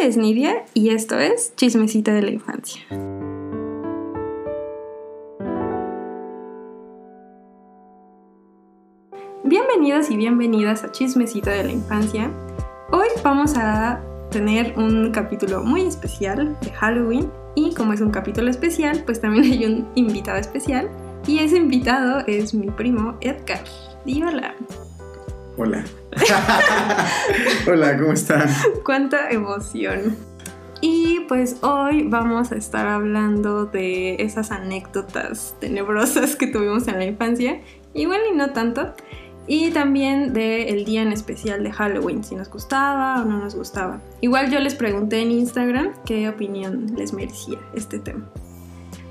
es 0.00 0.16
Nidia 0.16 0.64
y 0.72 0.90
esto 0.90 1.18
es 1.18 1.54
Chismecita 1.56 2.14
de 2.14 2.22
la 2.22 2.30
Infancia. 2.30 2.80
Bienvenidos 9.44 10.10
y 10.10 10.16
bienvenidas 10.16 10.84
a 10.84 10.92
Chismecita 10.92 11.50
de 11.50 11.64
la 11.64 11.72
Infancia. 11.72 12.30
Hoy 12.92 13.08
vamos 13.22 13.52
a 13.56 14.00
tener 14.30 14.72
un 14.78 15.10
capítulo 15.10 15.62
muy 15.62 15.82
especial 15.82 16.56
de 16.62 16.70
Halloween 16.70 17.30
y 17.54 17.74
como 17.74 17.92
es 17.92 18.00
un 18.00 18.10
capítulo 18.10 18.48
especial, 18.48 19.02
pues 19.04 19.20
también 19.20 19.44
hay 19.52 19.66
un 19.66 19.86
invitado 19.96 20.38
especial 20.38 20.88
y 21.26 21.40
ese 21.40 21.58
invitado 21.58 22.24
es 22.26 22.54
mi 22.54 22.70
primo 22.70 23.18
Edgar. 23.20 23.62
Di 24.06 24.22
hola. 24.22 24.54
Hola. 25.58 25.84
hola, 27.68 27.98
¿cómo 27.98 28.12
están? 28.12 28.48
Cuánta 28.84 29.30
emoción. 29.30 30.16
Y 30.80 31.20
pues 31.28 31.56
hoy 31.62 32.04
vamos 32.08 32.52
a 32.52 32.56
estar 32.56 32.86
hablando 32.86 33.66
de 33.66 34.16
esas 34.16 34.50
anécdotas 34.50 35.54
tenebrosas 35.60 36.36
que 36.36 36.46
tuvimos 36.46 36.88
en 36.88 36.98
la 36.98 37.04
infancia, 37.04 37.60
igual 37.92 38.20
y 38.32 38.34
no 38.34 38.50
tanto, 38.50 38.94
y 39.46 39.70
también 39.70 40.32
del 40.32 40.84
día 40.84 41.02
en 41.02 41.12
especial 41.12 41.62
de 41.64 41.72
Halloween, 41.72 42.24
si 42.24 42.34
nos 42.34 42.48
gustaba 42.48 43.20
o 43.20 43.24
no 43.26 43.38
nos 43.38 43.54
gustaba. 43.54 44.00
Igual 44.20 44.50
yo 44.50 44.58
les 44.58 44.74
pregunté 44.74 45.20
en 45.20 45.32
Instagram 45.32 45.92
qué 46.06 46.28
opinión 46.28 46.94
les 46.96 47.12
merecía 47.12 47.58
este 47.74 47.98
tema. 47.98 48.30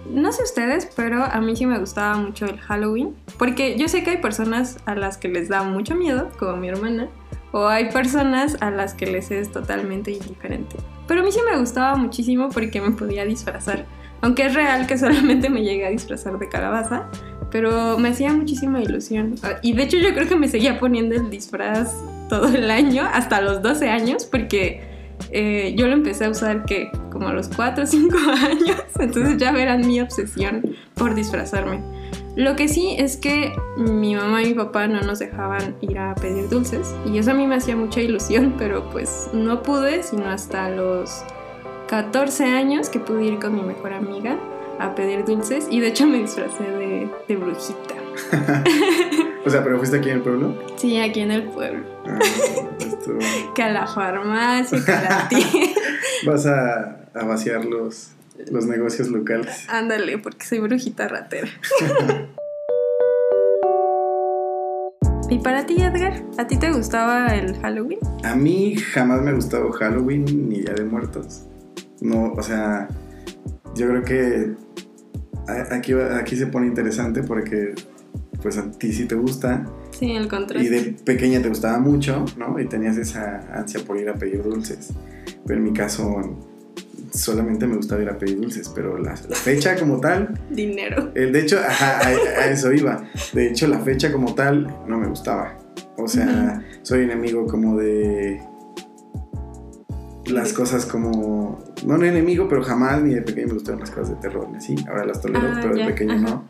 No 0.09 0.31
sé 0.31 0.43
ustedes, 0.43 0.87
pero 0.95 1.23
a 1.23 1.39
mí 1.39 1.55
sí 1.55 1.65
me 1.65 1.77
gustaba 1.77 2.15
mucho 2.15 2.45
el 2.45 2.59
Halloween, 2.59 3.15
porque 3.37 3.77
yo 3.77 3.87
sé 3.87 4.03
que 4.03 4.11
hay 4.11 4.17
personas 4.17 4.77
a 4.85 4.95
las 4.95 5.17
que 5.17 5.27
les 5.27 5.49
da 5.49 5.63
mucho 5.63 5.95
miedo, 5.95 6.29
como 6.39 6.57
mi 6.57 6.67
hermana, 6.67 7.07
o 7.51 7.67
hay 7.67 7.91
personas 7.91 8.57
a 8.61 8.71
las 8.71 8.93
que 8.93 9.05
les 9.05 9.31
es 9.31 9.51
totalmente 9.51 10.11
indiferente. 10.11 10.77
Pero 11.07 11.21
a 11.21 11.23
mí 11.23 11.31
sí 11.31 11.39
me 11.49 11.57
gustaba 11.57 11.95
muchísimo 11.95 12.49
porque 12.49 12.81
me 12.81 12.91
podía 12.91 13.25
disfrazar, 13.25 13.85
aunque 14.21 14.45
es 14.47 14.53
real 14.53 14.87
que 14.87 14.97
solamente 14.97 15.49
me 15.49 15.63
llegué 15.63 15.85
a 15.85 15.89
disfrazar 15.89 16.39
de 16.39 16.49
calabaza, 16.49 17.07
pero 17.51 17.97
me 17.97 18.09
hacía 18.09 18.33
muchísima 18.33 18.81
ilusión. 18.81 19.35
Y 19.61 19.73
de 19.73 19.83
hecho 19.83 19.97
yo 19.97 20.13
creo 20.13 20.27
que 20.27 20.35
me 20.35 20.47
seguía 20.47 20.79
poniendo 20.79 21.15
el 21.15 21.29
disfraz 21.29 21.93
todo 22.29 22.47
el 22.47 22.69
año, 22.69 23.07
hasta 23.11 23.41
los 23.41 23.61
12 23.61 23.89
años, 23.89 24.25
porque 24.25 24.88
eh, 25.31 25.73
yo 25.77 25.87
lo 25.87 25.93
empecé 25.93 26.25
a 26.25 26.29
usar 26.29 26.65
que 26.65 26.91
como 27.11 27.27
a 27.27 27.33
los 27.33 27.49
4 27.49 27.83
o 27.83 27.87
5 27.87 28.17
años, 28.45 28.83
entonces 28.99 29.37
ya 29.37 29.51
verán 29.51 29.85
mi 29.85 30.01
obsesión 30.01 30.75
por 30.95 31.15
disfrazarme. 31.15 31.81
Lo 32.35 32.55
que 32.55 32.67
sí 32.67 32.95
es 32.97 33.17
que 33.17 33.53
mi 33.75 34.15
mamá 34.15 34.43
y 34.43 34.47
mi 34.47 34.53
papá 34.53 34.87
no 34.87 35.01
nos 35.01 35.19
dejaban 35.19 35.75
ir 35.81 35.97
a 35.97 36.15
pedir 36.15 36.47
dulces 36.47 36.95
y 37.05 37.17
eso 37.17 37.31
a 37.31 37.33
mí 37.33 37.45
me 37.47 37.55
hacía 37.55 37.75
mucha 37.75 38.01
ilusión, 38.01 38.55
pero 38.57 38.89
pues 38.89 39.29
no 39.33 39.61
pude 39.61 40.03
sino 40.03 40.29
hasta 40.29 40.69
los 40.69 41.23
14 41.87 42.45
años 42.45 42.89
que 42.89 42.99
pude 42.99 43.25
ir 43.25 43.39
con 43.39 43.55
mi 43.55 43.61
mejor 43.61 43.93
amiga 43.93 44.39
a 44.79 44.95
pedir 44.95 45.25
dulces 45.25 45.67
y 45.69 45.81
de 45.81 45.87
hecho 45.89 46.07
me 46.07 46.19
disfracé 46.19 46.63
de, 46.63 47.09
de 47.27 47.35
brujita. 47.35 47.95
o 49.45 49.49
sea, 49.49 49.63
¿pero 49.63 49.77
fuiste 49.77 49.97
aquí 49.97 50.09
en 50.09 50.17
el 50.17 50.21
pueblo? 50.21 50.63
Sí, 50.77 50.99
aquí 50.99 51.21
en 51.21 51.31
el 51.31 51.43
pueblo. 51.43 51.85
Ah, 52.05 52.19
que 53.55 53.63
a 53.63 53.71
la 53.71 53.87
farmacia, 53.87 54.83
que 54.83 54.91
a 54.91 55.01
la 55.01 55.27
tienda. 55.29 55.81
Vas 56.25 56.45
a, 56.45 57.05
a 57.13 57.23
vaciar 57.25 57.65
los, 57.65 58.11
los 58.51 58.65
negocios 58.65 59.09
locales. 59.09 59.65
Ándale, 59.69 60.17
porque 60.17 60.45
soy 60.45 60.59
brujita 60.59 61.07
ratera. 61.07 61.49
¿Y 65.29 65.37
para 65.39 65.65
ti, 65.65 65.75
Edgar? 65.79 66.23
¿A 66.39 66.47
ti 66.47 66.57
te 66.57 66.71
gustaba 66.71 67.27
el 67.27 67.55
Halloween? 67.59 67.99
A 68.23 68.35
mí 68.35 68.75
jamás 68.75 69.21
me 69.21 69.29
ha 69.29 69.33
gustado 69.33 69.71
Halloween 69.71 70.49
ni 70.49 70.61
Día 70.61 70.73
de 70.73 70.83
Muertos. 70.83 71.45
No, 72.01 72.33
o 72.33 72.41
sea, 72.41 72.87
yo 73.75 73.87
creo 73.87 74.03
que 74.03 74.55
aquí, 75.69 75.93
aquí 75.93 76.35
se 76.35 76.47
pone 76.47 76.65
interesante 76.65 77.21
porque 77.21 77.75
pues 78.41 78.57
a 78.57 78.71
ti 78.71 78.93
sí 78.93 79.05
te 79.05 79.15
gusta. 79.15 79.65
Sí, 79.91 80.11
el 80.11 80.27
contraste. 80.27 80.67
Y 80.67 80.69
de 80.69 80.91
pequeña 81.03 81.41
te 81.41 81.49
gustaba 81.49 81.79
mucho, 81.79 82.25
¿no? 82.37 82.59
Y 82.59 82.67
tenías 82.67 82.97
esa 82.97 83.39
ansia 83.53 83.81
por 83.85 83.97
ir 83.97 84.09
a 84.09 84.13
pedir 84.13 84.43
dulces. 84.43 84.93
Pero 85.45 85.59
en 85.59 85.63
mi 85.63 85.73
caso 85.73 86.37
solamente 87.13 87.65
me 87.67 87.75
gustaba 87.75 88.01
ir 88.01 88.09
a 88.09 88.17
pedir 88.17 88.39
dulces, 88.39 88.69
pero 88.69 88.97
la, 88.97 89.15
fecha 89.15 89.75
como 89.77 89.99
tal... 89.99 90.39
Dinero. 90.49 91.11
El, 91.15 91.31
de 91.31 91.41
hecho, 91.41 91.59
ajá, 91.59 92.07
a, 92.07 92.49
eso 92.49 92.71
iba. 92.71 93.03
De 93.33 93.47
hecho, 93.47 93.67
la 93.67 93.79
fecha 93.79 94.11
como 94.11 94.35
tal 94.35 94.67
no 94.87 94.97
me 94.97 95.07
gustaba. 95.07 95.57
O 95.97 96.07
sea, 96.07 96.63
soy 96.83 97.03
enemigo 97.03 97.45
como 97.45 97.77
de 97.77 98.39
las 100.27 100.53
cosas 100.53 100.85
como, 100.85 101.59
no 101.85 101.95
un 101.95 102.05
enemigo, 102.05 102.47
pero 102.47 102.63
jamás 102.63 103.01
ni 103.01 103.15
de 103.15 103.21
pequeño 103.21 103.47
me 103.47 103.53
gustaron 103.53 103.79
las 103.79 103.91
cosas 103.91 104.09
de 104.09 104.15
terror, 104.15 104.47
¿sí? 104.59 104.75
Ahora 104.87 105.05
las 105.05 105.21
tolero, 105.21 105.47
ah, 105.47 105.59
pero 105.61 105.75
de 105.75 105.85
pequeño 105.85 106.19
no. 106.19 106.47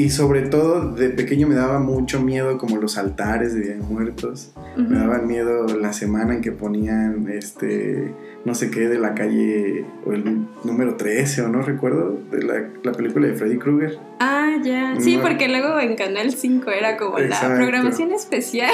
Y 0.00 0.08
sobre 0.08 0.40
todo 0.40 0.92
de 0.92 1.10
pequeño 1.10 1.46
me 1.46 1.54
daba 1.54 1.78
mucho 1.78 2.22
miedo 2.22 2.56
como 2.56 2.78
los 2.78 2.96
altares 2.96 3.52
de 3.52 3.60
Día 3.60 3.74
de 3.74 3.82
Muertos. 3.82 4.50
Me 4.74 4.96
daban 4.96 5.26
miedo 5.26 5.66
la 5.76 5.92
semana 5.92 6.32
en 6.32 6.40
que 6.40 6.52
ponían 6.52 7.28
este 7.28 8.10
no 8.46 8.54
sé 8.54 8.70
qué 8.70 8.88
de 8.88 8.98
la 8.98 9.14
calle 9.14 9.84
o 10.06 10.14
el 10.14 10.46
número 10.64 10.96
13 10.96 11.42
o 11.42 11.48
no 11.48 11.60
recuerdo 11.60 12.18
de 12.30 12.42
la, 12.42 12.92
película 12.92 13.26
de 13.26 13.34
Freddy 13.34 13.58
Krueger. 13.58 13.98
Ah, 14.20 14.56
ya. 14.64 14.96
Sí, 14.98 15.18
porque 15.20 15.48
luego 15.48 15.78
en 15.78 15.96
Canal 15.96 16.32
5 16.32 16.70
era 16.70 16.96
como 16.96 17.18
la 17.18 17.38
programación 17.56 18.12
especial. 18.12 18.72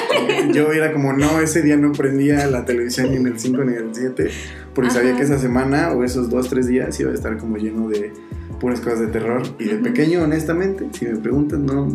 Yo 0.52 0.70
era 0.70 0.92
como, 0.92 1.12
no, 1.12 1.40
ese 1.40 1.60
día 1.62 1.76
no 1.76 1.90
prendía 1.90 2.46
la 2.46 2.64
televisión 2.64 3.10
ni 3.10 3.16
en 3.16 3.26
el 3.26 3.40
5 3.40 3.64
ni 3.64 3.72
en 3.72 3.88
el 3.88 3.90
7 3.92 4.30
porque 4.76 4.90
sabía 4.90 5.16
que 5.16 5.22
esa 5.22 5.38
semana 5.38 5.92
o 5.92 6.04
esos 6.04 6.28
dos, 6.28 6.50
tres 6.50 6.66
días 6.66 7.00
iba 7.00 7.10
a 7.10 7.14
estar 7.14 7.38
como 7.38 7.56
lleno 7.56 7.88
de 7.88 8.12
puras 8.60 8.78
cosas 8.80 9.00
de 9.00 9.06
terror. 9.06 9.42
Y 9.58 9.64
de 9.64 9.76
pequeño, 9.76 10.22
honestamente, 10.22 10.86
si 10.92 11.06
me 11.06 11.16
preguntas, 11.16 11.58
no, 11.58 11.88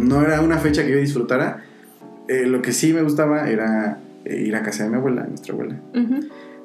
no 0.00 0.22
era 0.22 0.40
una 0.40 0.56
fecha 0.56 0.84
que 0.84 0.92
yo 0.92 0.96
disfrutara. 0.96 1.62
Eh, 2.26 2.46
lo 2.46 2.62
que 2.62 2.72
sí 2.72 2.94
me 2.94 3.02
gustaba 3.02 3.50
era 3.50 4.00
eh, 4.24 4.40
ir 4.40 4.56
a 4.56 4.62
casa 4.62 4.84
de 4.84 4.90
mi 4.90 4.96
abuela, 4.96 5.24
nuestra 5.24 5.52
abuela, 5.52 5.78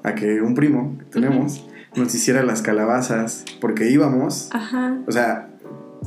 a 0.03 0.15
que 0.15 0.41
un 0.41 0.55
primo 0.55 0.97
que 0.97 1.19
tenemos 1.19 1.67
nos 1.93 2.15
hiciera 2.15 2.41
las 2.43 2.61
calabazas, 2.61 3.43
porque 3.59 3.91
íbamos, 3.91 4.49
o 5.05 5.11
sea, 5.11 5.49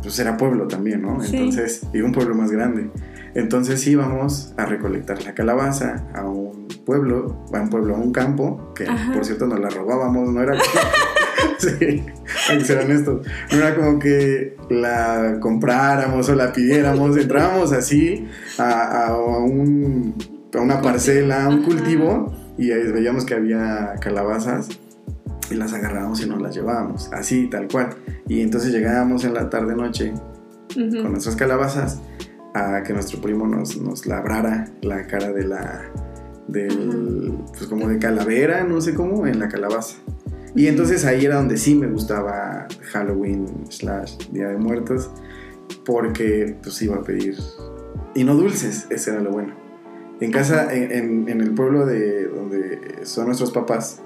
pues 0.03 0.19
era 0.19 0.39
pueblo 0.39 0.67
también, 0.67 1.03
¿no? 1.03 1.23
Entonces, 1.23 1.87
y 1.93 2.01
un 2.01 2.13
pueblo 2.13 2.35
más 2.35 2.51
grande. 2.51 2.89
Entonces 3.35 3.87
íbamos 3.87 4.53
a 4.57 4.67
recolectar 4.67 5.23
la 5.23 5.35
calabaza 5.35 6.05
a 6.15 6.25
un 6.25 6.69
pueblo, 6.85 7.45
a 7.53 7.61
un 7.61 7.71
pueblo, 7.71 7.97
a 7.97 7.99
un 7.99 8.13
campo, 8.13 8.73
que 8.75 8.87
por 9.13 9.25
cierto 9.25 9.47
nos 9.47 9.61
la 9.61 9.71
robábamos, 9.71 10.29
no 10.31 10.43
era 10.43 10.55
sí, 11.59 12.05
hay 12.51 12.59
que 12.59 12.65
ser 12.65 12.79
honestos. 12.79 13.27
No 13.51 13.59
era 13.59 13.75
como 13.75 13.99
que 13.99 14.57
la 14.69 15.39
compráramos 15.41 16.29
o 16.29 16.35
la 16.35 16.53
pidiéramos, 16.53 17.17
entrábamos 17.17 17.73
así 17.73 18.29
a, 18.59 19.07
a, 19.07 19.17
un, 19.17 20.15
a 20.55 20.61
una 20.61 20.83
parcela, 20.83 21.45
a 21.45 21.49
un 21.49 21.63
cultivo, 21.63 22.35
y 22.59 22.73
ahí 22.73 22.93
veíamos 22.93 23.25
que 23.25 23.35
había 23.35 23.95
calabazas 24.01 24.69
y 25.51 25.55
las 25.55 25.73
agarrábamos 25.73 26.23
y 26.23 26.29
nos 26.29 26.41
las 26.41 26.55
llevábamos, 26.55 27.11
así, 27.13 27.49
tal 27.49 27.69
cual. 27.69 27.91
Y 28.29 28.43
entonces 28.43 28.73
llegábamos 28.73 29.25
en 29.25 29.35
la 29.35 29.49
tarde-noche 29.49 30.13
con 30.75 31.13
nuestras 31.13 31.37
calabazas 31.37 32.01
a 32.55 32.83
que 32.83 32.93
nuestro 32.93 33.21
primo 33.21 33.47
nos, 33.47 33.81
nos 33.81 34.07
labrara 34.07 34.69
la 34.83 35.07
cara 35.07 35.33
de 35.33 35.45
la 35.45 35.91
del 36.49 37.39
pues 37.57 37.67
como 37.67 37.89
de 37.89 37.99
calavera, 37.99 38.65
no 38.65 38.81
sé 38.81 38.95
cómo, 38.95 39.27
en 39.27 39.39
la 39.39 39.49
calabaza. 39.49 39.97
Y 40.55 40.67
entonces 40.67 41.05
ahí 41.05 41.25
era 41.25 41.37
donde 41.37 41.57
sí 41.57 41.75
me 41.75 41.87
gustaba 41.87 42.67
Halloween 42.93 43.47
slash 43.71 44.17
Día 44.31 44.49
de 44.49 44.59
Muertos, 44.59 45.11
porque 45.85 46.57
pues 46.63 46.81
iba 46.83 46.97
a 46.97 47.03
pedir, 47.03 47.37
y 48.15 48.25
no 48.25 48.35
dulces, 48.35 48.87
ese 48.91 49.13
era 49.13 49.21
lo 49.21 49.31
bueno. 49.31 49.55
En 50.21 50.31
casa, 50.31 50.73
en, 50.73 51.29
en, 51.29 51.41
el 51.41 51.53
pueblo 51.53 51.85
de 51.87 52.27
donde 52.27 53.01
son 53.03 53.27
nuestros 53.27 53.51
papás, 53.51 54.03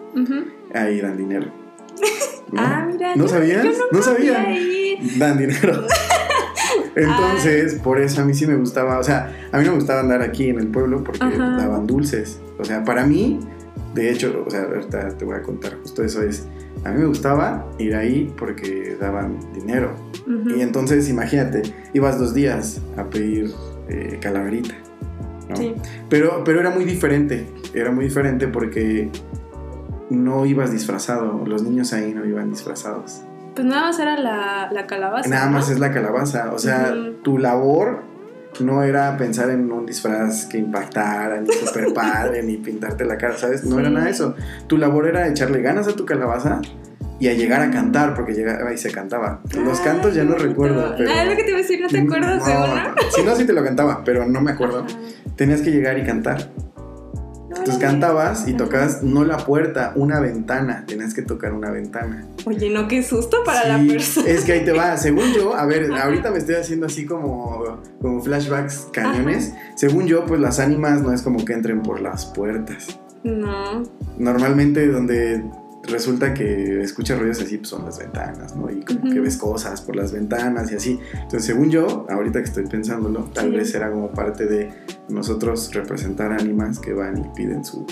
ahí 0.72 1.00
dan 1.00 1.16
dinero. 1.16 1.52
ah, 2.56 2.86
mira. 2.90 3.16
¿No 3.16 3.28
sabías? 3.28 3.66
No, 3.90 4.02
sabía. 4.02 4.46
Dan 5.18 5.38
dinero. 5.38 5.86
Entonces, 6.96 7.74
por 7.74 8.00
eso 8.00 8.22
a 8.22 8.24
mí 8.24 8.32
sí 8.32 8.46
me 8.46 8.56
gustaba, 8.56 8.98
o 8.98 9.02
sea, 9.02 9.48
a 9.52 9.58
mí 9.58 9.64
no 9.64 9.72
me 9.72 9.76
gustaba 9.76 10.00
andar 10.00 10.22
aquí 10.22 10.48
en 10.48 10.58
el 10.58 10.68
pueblo 10.68 11.04
porque 11.04 11.36
daban 11.38 11.86
dulces. 11.86 12.40
O 12.58 12.64
sea, 12.64 12.84
para 12.84 13.04
mí, 13.04 13.38
de 13.94 14.10
hecho, 14.10 14.42
o 14.46 14.50
sea, 14.50 14.62
ahorita 14.62 15.16
te 15.18 15.24
voy 15.26 15.36
a 15.36 15.42
contar 15.42 15.76
justo 15.82 16.02
eso 16.02 16.22
es, 16.22 16.46
a 16.84 16.92
mí 16.92 17.00
me 17.00 17.06
gustaba 17.06 17.66
ir 17.78 17.94
ahí 17.94 18.32
porque 18.38 18.96
daban 18.98 19.38
dinero. 19.52 19.94
Y 20.56 20.60
entonces, 20.60 21.08
imagínate, 21.08 21.62
ibas 21.92 22.18
dos 22.18 22.32
días 22.32 22.80
a 22.96 23.04
pedir 23.04 23.52
eh, 23.88 24.18
calaverita. 24.20 24.74
Sí. 25.54 25.74
Pero, 26.08 26.42
pero 26.44 26.60
era 26.60 26.70
muy 26.70 26.84
diferente, 26.84 27.46
era 27.74 27.92
muy 27.92 28.06
diferente 28.06 28.48
porque 28.48 29.10
no 30.10 30.46
ibas 30.46 30.72
disfrazado, 30.72 31.44
los 31.46 31.62
niños 31.62 31.92
ahí 31.92 32.14
no 32.14 32.24
iban 32.24 32.50
disfrazados. 32.50 33.22
Pues 33.56 33.66
nada 33.66 33.82
más 33.86 33.98
era 33.98 34.18
la, 34.18 34.86
calabaza. 34.86 35.28
Nada 35.30 35.48
más 35.48 35.70
es 35.70 35.78
la 35.80 35.90
calabaza, 35.90 36.52
o 36.52 36.58
sea, 36.58 36.94
tu 37.22 37.38
labor 37.38 38.02
no 38.60 38.82
era 38.82 39.16
pensar 39.16 39.50
en 39.50 39.72
un 39.72 39.86
disfraz 39.86 40.44
que 40.44 40.58
impactara, 40.58 41.40
ni 41.40 41.50
super 41.52 41.92
padre, 41.94 42.42
ni 42.42 42.58
pintarte 42.58 43.04
la 43.06 43.16
cara, 43.16 43.36
¿sabes? 43.36 43.64
No 43.64 43.78
era 43.78 43.88
Sí. 43.88 43.94
nada 43.94 44.06
de 44.06 44.12
eso. 44.12 44.34
Tu 44.66 44.76
labor 44.76 45.06
era 45.08 45.26
echarle 45.26 45.62
ganas 45.62 45.88
a 45.88 45.92
tu 45.96 46.04
calabaza 46.04 46.60
y 47.18 47.28
a 47.28 47.32
llegar 47.34 47.62
a 47.62 47.70
cantar, 47.70 48.14
porque 48.14 48.34
llegaba 48.34 48.72
y 48.72 48.78
se 48.78 48.90
cantaba. 48.90 49.40
Los 49.58 49.80
cantos 49.80 50.14
ya 50.14 50.24
no 50.24 50.32
Ay, 50.32 50.38
qué 50.38 50.44
recuerdo, 50.48 50.94
pero... 50.96 51.10
Ah, 51.10 51.22
es 51.22 51.30
lo 51.30 51.36
que 51.36 51.42
te 51.44 51.48
iba 51.48 51.58
a 51.58 51.62
decir, 51.62 51.80
¿no 51.80 51.88
te 51.88 51.98
acuerdas 52.00 52.44
de 52.44 52.52
No, 52.54 52.64
una? 52.64 52.94
Si 53.10 53.22
no, 53.22 53.34
sí 53.36 53.46
te 53.46 53.52
lo 53.54 53.64
cantaba, 53.64 54.02
pero 54.04 54.26
no 54.26 54.40
me 54.42 54.50
acuerdo. 54.50 54.80
Ajá. 54.80 54.98
Tenías 55.34 55.62
que 55.62 55.70
llegar 55.70 55.98
y 55.98 56.04
cantar. 56.04 56.50
Entonces 57.66 57.90
cantabas 57.90 58.46
y 58.46 58.54
tocabas 58.54 59.02
no 59.02 59.24
la 59.24 59.38
puerta, 59.38 59.92
una 59.96 60.20
ventana. 60.20 60.84
Tenías 60.86 61.14
que 61.14 61.22
tocar 61.22 61.52
una 61.52 61.72
ventana. 61.72 62.24
Oye, 62.44 62.70
no, 62.70 62.86
qué 62.86 63.02
susto 63.02 63.42
para 63.44 63.66
la 63.66 63.84
persona. 63.84 64.28
Es 64.28 64.44
que 64.44 64.52
ahí 64.52 64.64
te 64.64 64.70
va. 64.70 64.96
Según 64.96 65.32
yo, 65.32 65.52
a 65.56 65.66
ver, 65.66 65.90
ahorita 65.92 66.30
me 66.30 66.38
estoy 66.38 66.54
haciendo 66.54 66.86
así 66.86 67.06
como, 67.06 67.80
como 68.00 68.22
flashbacks 68.22 68.86
cañones. 68.92 69.52
Según 69.74 70.06
yo, 70.06 70.24
pues 70.26 70.40
las 70.40 70.60
ánimas 70.60 71.02
no 71.02 71.12
es 71.12 71.22
como 71.22 71.44
que 71.44 71.54
entren 71.54 71.82
por 71.82 72.00
las 72.00 72.26
puertas. 72.26 73.00
No. 73.24 73.82
Normalmente 74.16 74.86
donde 74.86 75.42
resulta 75.88 76.34
que 76.34 76.80
escuchas 76.80 77.18
ruidos 77.18 77.40
así, 77.40 77.58
pues 77.58 77.68
son 77.68 77.84
las 77.84 77.98
ventanas, 77.98 78.54
¿no? 78.56 78.70
Y 78.70 78.80
como 78.82 79.02
que 79.12 79.20
ves 79.20 79.36
cosas 79.36 79.80
por 79.80 79.96
las 79.96 80.12
ventanas 80.12 80.70
y 80.72 80.76
así. 80.76 81.00
Entonces, 81.14 81.44
según 81.44 81.70
yo, 81.70 82.06
ahorita 82.08 82.40
que 82.40 82.46
estoy 82.46 82.66
pensándolo, 82.66 83.24
tal 83.34 83.50
Sí. 83.50 83.56
vez 83.56 83.74
era 83.74 83.90
como 83.90 84.10
parte 84.10 84.46
de 84.46 84.70
nosotros 85.08 85.70
representar 85.74 86.32
ánimas 86.32 86.78
que 86.78 86.92
van 86.92 87.18
y 87.18 87.28
piden 87.34 87.64
su 87.64 87.86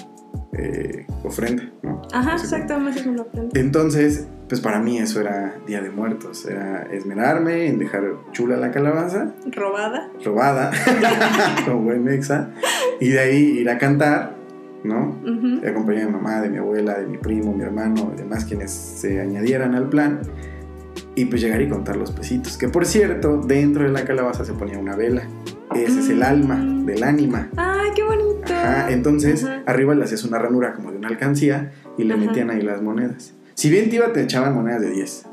eh, 0.57 1.07
ofrenda, 1.25 1.65
¿no? 1.83 2.03
Ajá, 2.13 2.35
exactamente, 2.37 3.01
eso 3.01 3.11
me 3.11 3.17
lo 3.17 3.23
aprendí. 3.23 3.59
Entonces, 3.59 4.27
pues 4.49 4.61
para 4.61 4.79
mí 4.81 4.99
eso 4.99 5.21
era 5.21 5.57
Día 5.67 5.81
de 5.81 5.91
Muertos, 5.91 6.47
era 6.47 6.83
esmerarme 6.93 7.67
en 7.67 7.79
dejar 7.81 8.05
chula 8.33 8.57
la 8.57 8.71
calabaza, 8.71 9.33
Robada. 9.51 10.11
robada, 10.25 10.71
como 11.65 11.83
buen 11.83 12.05
mexa, 12.05 12.51
y 13.01 13.09
de 13.11 13.19
ahí 13.21 13.37
ir 13.59 13.69
a 13.71 13.79
cantar, 13.79 14.34
¿no? 14.85 15.19
Ujú. 15.25 15.61
de 15.61 15.69
acompañar 15.71 16.03
de 16.03 16.07
mi 16.09 16.13
mamá, 16.13 16.41
de 16.43 16.51
mi 16.51 16.59
abuela, 16.59 16.99
de 16.99 17.07
mi 17.07 17.17
primo, 17.19 17.53
mi 17.55 17.63
hermano 17.65 18.13
y 18.15 18.19
demás 18.19 18.45
quienes 18.45 18.71
se 18.71 19.21
añadieran 19.21 19.75
al 19.75 19.89
plan. 19.89 20.21
Y 21.17 21.25
pues 21.27 21.41
llegar 21.43 21.61
y 21.63 21.69
contar 21.69 21.97
los 21.97 22.11
pesitos. 22.13 22.57
Que 22.59 22.69
por 22.69 22.85
cierto, 22.87 23.39
dentro 23.39 23.85
de 23.85 23.91
la 23.91 24.05
calabaza 24.05 24.45
se 24.45 24.53
ponía 24.53 24.79
una 24.79 24.95
vela. 24.97 25.23
Ese 25.75 26.01
es 26.01 26.09
el 26.11 26.23
alma 26.23 26.57
Mm. 26.57 26.87
del 26.87 27.03
ánima. 27.03 27.49
Ay, 27.57 27.91
qué 27.97 28.03
bonito. 28.03 28.53
Ajá, 28.53 28.91
entonces 28.91 29.45
Ajá. 29.45 29.63
arriba 29.67 29.95
le 29.95 30.05
hacías 30.05 30.25
una 30.25 30.39
ranura 30.39 30.75
como 30.75 30.91
de 30.93 30.99
una 30.99 31.09
alcancía 31.09 31.73
y 31.97 32.05
le 32.05 32.15
Ajá. 32.15 32.25
metían 32.27 32.51
ahí 32.51 32.63
las 32.63 32.83
monedas. 32.83 33.33
Si 33.55 33.71
bien 33.71 33.89
te 33.91 33.97
iba, 33.97 34.13
te 34.13 34.23
echaban 34.23 34.55
monedas 34.55 34.81
de 34.83 34.91
10. 34.91 35.27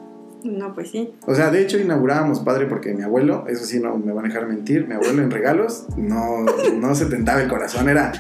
No, 0.44 0.74
pues 0.74 0.92
sí. 0.92 1.14
O 1.26 1.36
sea, 1.36 1.52
de 1.52 1.62
hecho 1.62 1.78
inaugurábamos 1.78 2.40
padre 2.40 2.66
porque 2.66 2.94
mi 2.94 3.04
abuelo, 3.04 3.46
eso 3.48 3.66
sí 3.66 3.80
no 3.80 3.98
me 3.98 4.12
van 4.12 4.26
a 4.26 4.28
dejar 4.28 4.48
mentir, 4.48 4.88
mi 4.88 4.96
abuelo 4.96 5.22
en 5.22 5.32
regalos 5.32 5.86
no, 5.98 6.46
no 6.80 6.96
se 6.96 7.06
tentaba 7.06 7.42
el 7.42 7.48
corazón, 7.48 7.90
era 7.90 8.12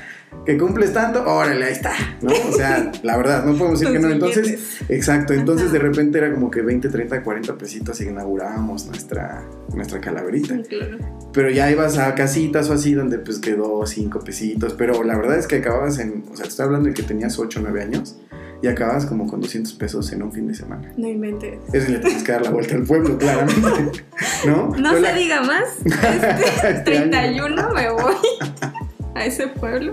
que 0.46 0.58
cumples 0.58 0.92
tanto, 0.92 1.24
órale, 1.26 1.66
ahí 1.66 1.74
está, 1.74 1.92
¿no? 2.22 2.32
O 2.50 2.52
sea, 2.52 2.92
la 3.04 3.18
verdad, 3.18 3.46
no 3.46 3.56
podemos 3.58 3.80
decir 3.80 3.94
que 3.94 4.00
no. 4.00 4.10
Entonces, 4.10 4.80
exacto, 4.90 5.34
entonces 5.34 5.72
de 5.72 5.80
repente 5.80 6.18
era 6.18 6.34
como 6.34 6.50
que 6.50 6.62
20, 6.62 6.90
30, 6.90 7.22
40 7.22 7.58
pesitos 7.58 8.02
y 8.02 8.06
inaugurábamos 8.06 8.88
nuestra, 8.88 9.44
nuestra 9.76 10.00
calaverita. 10.00 10.60
Claro. 10.64 10.98
Pero 11.34 11.50
ya 11.50 11.70
ibas 11.70 11.98
a 11.98 12.16
casitas 12.16 12.70
o 12.70 12.74
así 12.74 12.94
donde 12.94 13.20
pues 13.20 13.40
quedó 13.40 13.86
5 13.86 14.20
pesitos, 14.22 14.74
pero 14.74 15.04
la 15.04 15.16
verdad 15.16 15.38
es 15.38 15.48
que 15.48 15.58
acababas 15.58 16.00
en, 16.00 16.24
o 16.32 16.36
sea, 16.36 16.44
te 16.44 16.50
estoy 16.50 16.66
hablando 16.66 16.88
de 16.90 16.96
que 16.96 17.04
tenías 17.04 17.38
8 17.38 17.60
o 17.60 17.64
9 17.64 17.82
años 17.84 18.18
y 18.62 18.68
acabas 18.68 19.06
como 19.06 19.28
con 19.28 19.42
200 19.42 19.74
pesos 19.74 20.12
en 20.12 20.22
un 20.24 20.32
fin 20.32 20.48
de 20.48 20.54
semana. 20.56 20.92
No 20.98 21.08
inventes. 21.08 21.60
Eso 21.74 21.92
le 21.92 22.00
tienes 22.00 22.24
que 22.24 22.32
dar 22.32 22.44
la 22.44 22.52
vuelta 22.52 22.76
al 22.76 22.84
pueblo, 22.84 23.18
claramente. 23.18 24.04
¿No? 24.46 24.70
No 24.78 24.94
se 24.94 25.02
la- 25.02 25.14
diga 25.14 25.42
más. 25.42 25.64
Este 25.84 26.98
año. 26.98 27.10
31 27.12 27.70
me 27.74 27.90
voy 27.92 28.14
a 29.16 29.26
ese 29.26 29.48
pueblo. 29.48 29.92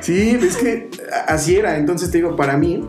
Sí, 0.00 0.38
es 0.42 0.56
que 0.56 0.90
así 1.28 1.56
era. 1.56 1.76
Entonces 1.78 2.10
te 2.10 2.18
digo, 2.18 2.34
para 2.36 2.56
mí, 2.56 2.84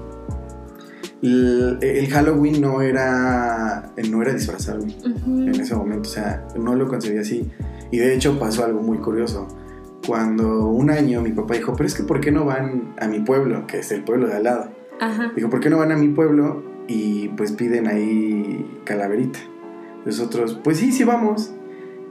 el, 1.22 1.78
el 1.82 2.08
Halloween 2.10 2.62
no 2.62 2.82
era, 2.82 3.92
no 4.10 4.22
era 4.22 4.34
disfrazarme 4.34 4.96
Ujú. 5.06 5.42
en 5.44 5.50
ese 5.62 5.76
momento. 5.76 6.10
O 6.10 6.12
sea, 6.12 6.46
no 6.58 6.76
lo 6.76 6.88
concebí 6.88 7.18
así. 7.20 7.50
Y 7.92 7.98
de 8.00 8.16
hecho 8.16 8.40
pasó 8.40 8.66
algo 8.66 8.82
muy 8.82 8.98
curioso. 8.98 9.48
Cuando 10.08 10.66
un 10.68 10.90
año 10.90 11.22
mi 11.22 11.32
papá 11.32 11.54
dijo, 11.56 11.76
pero 11.76 11.86
es 11.86 11.94
que 11.94 12.04
¿por 12.04 12.20
qué 12.22 12.32
no 12.32 12.46
van 12.46 12.96
a 13.00 13.08
mi 13.08 13.20
pueblo? 13.20 13.68
Que 13.68 13.80
es 13.80 13.92
el 13.92 14.04
pueblo 14.04 14.28
de 14.28 14.36
al 14.38 14.44
lado. 14.44 14.72
Ajá. 15.02 15.34
Dijo, 15.36 15.50
¿por 15.50 15.60
qué 15.60 15.70
no 15.70 15.78
van 15.80 15.92
a 15.92 15.98
mi 15.98 16.08
pueblo? 16.10 16.64
Y 16.88 17.28
pues 17.30 17.52
piden 17.52 17.88
ahí 17.88 18.80
calaverita. 18.86 19.40
Nosotros, 20.06 20.60
pues 20.64 20.78
sí, 20.78 20.92
sí 20.92 21.04
vamos. 21.04 21.54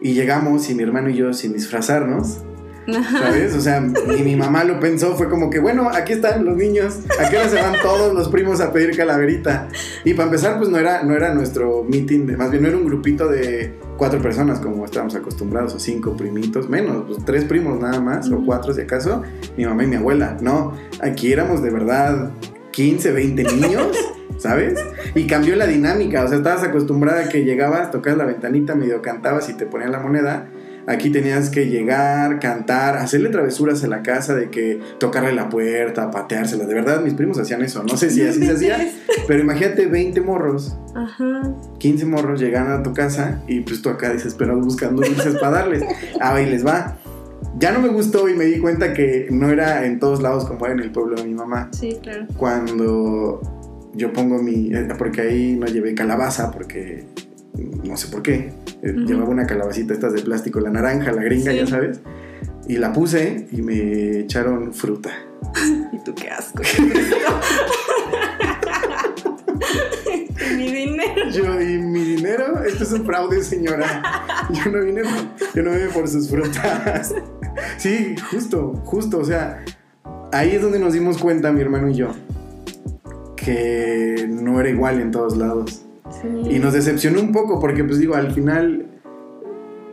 Y 0.02 0.12
llegamos 0.14 0.69
y 0.70 0.75
mi 0.75 0.82
hermano 0.82 1.08
y 1.10 1.14
yo 1.14 1.32
sin 1.32 1.52
disfrazarnos. 1.52 2.42
Ajá. 2.88 3.19
¿Sabes? 3.19 3.54
O 3.54 3.60
sea, 3.60 3.81
y 4.19 4.22
mi 4.22 4.34
mamá 4.34 4.64
lo 4.64 4.81
pensó, 4.81 5.14
fue 5.14 5.28
como 5.28 5.50
que, 5.50 5.60
bueno, 5.60 5.88
aquí 5.90 6.14
están 6.14 6.44
los 6.44 6.56
niños, 6.56 7.00
¿a 7.25 7.28
qué 7.28 7.37
hora 7.37 7.48
se 7.48 7.60
van 7.60 7.75
todos 7.82 8.12
los 8.14 8.28
primos 8.28 8.60
a 8.60 8.72
pedir 8.72 8.96
calaverita? 8.96 9.69
Y 10.04 10.14
para 10.14 10.25
empezar, 10.25 10.56
pues 10.58 10.70
no 10.70 10.78
era, 10.78 11.02
no 11.04 11.14
era 11.14 11.32
nuestro 11.34 11.84
meeting, 11.84 12.26
de- 12.26 12.37
más 12.37 12.50
bien 12.50 12.62
no 12.62 12.69
era 12.70 12.78
un 12.78 12.87
grupito 12.87 13.28
de 13.28 13.78
cuatro 13.96 14.20
personas 14.20 14.58
como 14.60 14.84
estábamos 14.87 15.14
acostumbrados, 15.14 15.75
o 15.75 15.78
cinco 15.78 16.16
primitos, 16.16 16.69
menos, 16.69 17.04
pues 17.06 17.25
tres 17.25 17.44
primos 17.44 17.78
nada 17.78 18.00
más, 18.00 18.28
o 18.32 18.42
cuatro 18.44 18.72
si 18.72 18.81
acaso, 18.81 19.22
mi 19.56 19.66
mamá 19.66 19.84
y 19.84 19.87
mi 19.87 19.96
abuela. 19.96 20.38
No, 20.40 20.72
aquí 21.00 21.32
éramos 21.32 21.62
de 21.62 21.70
verdad 21.70 22.31
15, 22.72 23.12
20 23.12 23.44
niños. 23.44 23.96
¿Sabes? 24.38 24.81
Y 25.14 25.26
cambió 25.26 25.55
la 25.55 25.67
dinámica, 25.67 26.25
o 26.25 26.28
sea, 26.28 26.38
estabas 26.38 26.62
acostumbrada 26.62 27.26
a 27.26 27.28
que 27.28 27.44
llegabas, 27.44 27.90
tocabas 27.90 28.17
la 28.17 28.25
ventanita, 28.25 28.75
medio 28.75 29.02
cantabas 29.02 29.50
y 29.50 29.52
te 29.52 29.67
ponían 29.67 29.93
la 29.93 29.99
moneda, 29.99 30.49
Aquí 30.87 31.11
tenías 31.11 31.50
que 31.50 31.67
llegar, 31.67 32.40
cantar, 32.40 32.96
hacerle 32.96 33.28
travesuras 33.28 33.84
a 33.84 33.87
la 33.87 34.02
casa 34.02 34.34
de 34.34 34.50
que 34.50 34.81
tocarle 34.99 35.32
la 35.32 35.49
puerta, 35.49 36.11
pateársela. 36.11 36.64
De 36.64 36.75
verdad, 36.75 37.00
mis 37.02 37.14
primos 37.14 37.38
hacían 37.38 37.62
eso. 37.62 37.84
No 37.84 37.96
sé 37.96 38.11
si 38.11 38.26
así 38.26 38.44
se 38.44 38.52
hacía, 38.52 38.90
pero 39.28 39.40
imagínate 39.40 39.87
20 39.87 40.20
morros, 40.23 40.76
Ajá. 40.94 41.55
15 41.78 42.06
morros 42.06 42.40
llegan 42.40 42.73
a 42.73 42.82
tu 42.82 42.94
casa 42.94 43.43
y 43.46 43.61
pues 43.61 43.82
tú 43.82 43.90
acá 43.90 44.12
desesperado 44.12 44.58
buscando 44.61 45.02
dulces 45.02 45.37
para 45.37 45.58
darles. 45.58 45.84
Ah, 46.20 46.34
ahí 46.34 46.46
les 46.46 46.66
va. 46.66 46.96
Ya 47.58 47.73
no 47.73 47.81
me 47.81 47.88
gustó 47.88 48.29
y 48.29 48.35
me 48.35 48.44
di 48.44 48.58
cuenta 48.58 48.93
que 48.94 49.26
no 49.31 49.50
era 49.50 49.85
en 49.85 49.99
todos 49.99 50.23
lados 50.23 50.44
como 50.47 50.64
era 50.67 50.75
en 50.75 50.81
el 50.81 50.91
pueblo 50.93 51.17
de 51.17 51.25
mi 51.25 51.35
mamá. 51.35 51.69
Sí, 51.73 51.99
claro. 52.02 52.26
Cuando 52.37 53.41
yo 53.94 54.12
pongo 54.12 54.41
mi... 54.43 54.73
eh, 54.75 54.88
Porque 54.97 55.20
ahí 55.23 55.56
no 55.58 55.67
llevé 55.67 55.94
calabaza 55.94 56.50
porque... 56.50 57.05
No 57.85 57.97
sé 57.97 58.08
por 58.08 58.23
qué. 58.23 58.52
Eh. 58.82 58.94
Llevaba 58.97 59.29
una 59.29 59.47
calabacita 59.47 59.93
estas 59.93 60.12
de 60.14 60.23
plástico, 60.23 60.61
la 60.61 60.70
naranja, 60.70 61.12
la 61.12 61.23
gringa, 61.23 61.50
Sí. 61.50 61.58
ya 61.58 61.67
sabes. 61.67 62.00
Y 62.69 62.76
la 62.79 62.93
puse 62.93 63.49
y 63.50 63.61
me 63.62 64.20
echaron 64.20 64.73
fruta. 64.73 65.11
Y 65.93 65.99
tú 66.05 66.14
qué 66.14 66.31
asco. 66.31 66.62
Mi 70.61 70.71
dinero. 70.73 71.31
Yo, 71.31 71.61
¿y 71.61 71.79
mi 71.79 72.00
dinero? 72.00 72.62
Esto 72.64 72.85
es 72.85 72.93
un 72.93 73.07
fraude, 73.07 73.43
señora. 73.43 74.02
Yo 74.50 74.71
no 74.71 74.85
vine, 74.85 75.02
yo 75.55 75.62
no 75.62 75.71
vine 75.71 75.87
por 75.87 76.07
sus 76.07 76.29
frutas. 76.29 77.14
Sí, 77.79 78.14
justo, 78.31 78.75
justo. 78.85 79.19
O 79.19 79.25
sea, 79.25 79.64
ahí 80.33 80.50
es 80.50 80.62
donde 80.62 80.79
nos 80.79 80.93
dimos 80.93 81.19
cuenta, 81.19 81.50
mi 81.52 81.62
hermano 81.62 81.88
y 81.88 81.95
yo, 81.95 82.09
que 83.37 84.26
no 84.29 84.61
era 84.61 84.69
igual 84.69 85.00
en 85.00 85.11
todos 85.11 85.37
lados. 85.37 85.83
Sí. 86.21 86.57
Y 86.57 86.59
nos 86.59 86.75
decepcionó 86.75 87.21
un 87.21 87.33
poco 87.33 87.59
porque, 87.59 87.83
pues 87.85 87.99
digo, 87.99 88.14
al 88.14 88.33
final, 88.33 88.87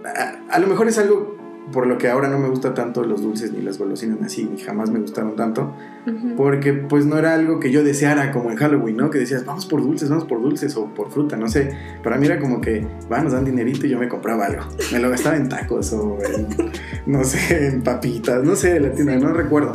a, 0.03 0.53
a 0.53 0.59
lo 0.59 0.67
mejor 0.67 0.87
es 0.87 0.97
algo 0.97 1.36
por 1.71 1.85
lo 1.85 1.97
que 1.97 2.07
ahora 2.09 2.29
no 2.29 2.39
me 2.39 2.47
gusta 2.49 2.73
tanto 2.73 3.03
los 3.03 3.21
dulces 3.21 3.51
ni 3.51 3.61
las 3.61 3.77
golosinas 3.77 4.17
así, 4.23 4.45
ni 4.45 4.57
jamás 4.59 4.89
me 4.89 4.99
gustaron 4.99 5.35
tanto, 5.35 5.73
Ujú. 6.05 6.35
porque 6.37 6.73
pues 6.73 7.05
no 7.05 7.17
era 7.17 7.33
algo 7.33 7.59
que 7.59 7.71
yo 7.71 7.83
deseara 7.83 8.31
como 8.31 8.49
en 8.51 8.55
Halloween, 8.57 8.95
¿no? 8.97 9.09
Que 9.09 9.19
decías, 9.19 9.45
vamos 9.45 9.65
por 9.65 9.81
dulces, 9.81 10.09
vamos 10.09 10.25
por 10.25 10.41
dulces 10.41 10.75
o 10.77 10.85
por 10.93 11.11
fruta, 11.11 11.35
no 11.35 11.47
sé. 11.49 11.69
Para 12.03 12.17
mí 12.17 12.25
era 12.25 12.39
como 12.39 12.61
que, 12.61 12.87
va, 13.11 13.21
nos 13.21 13.33
dan 13.33 13.43
dinerito 13.45 13.85
y 13.85 13.89
yo 13.89 13.99
me 13.99 14.07
compraba 14.07 14.45
algo. 14.45 14.63
Me 14.93 14.99
lo 14.99 15.09
gastaba 15.09 15.35
en 15.35 15.49
tacos 15.49 15.91
o 15.93 16.17
en, 16.23 16.47
no 17.05 17.23
sé, 17.23 17.67
en 17.67 17.83
papitas, 17.83 18.43
no 18.43 18.55
sé, 18.55 18.73
de 18.73 18.79
la 18.79 18.91
tienda, 18.93 19.13
Sí. 19.13 19.19
no 19.23 19.33
recuerdo. 19.33 19.73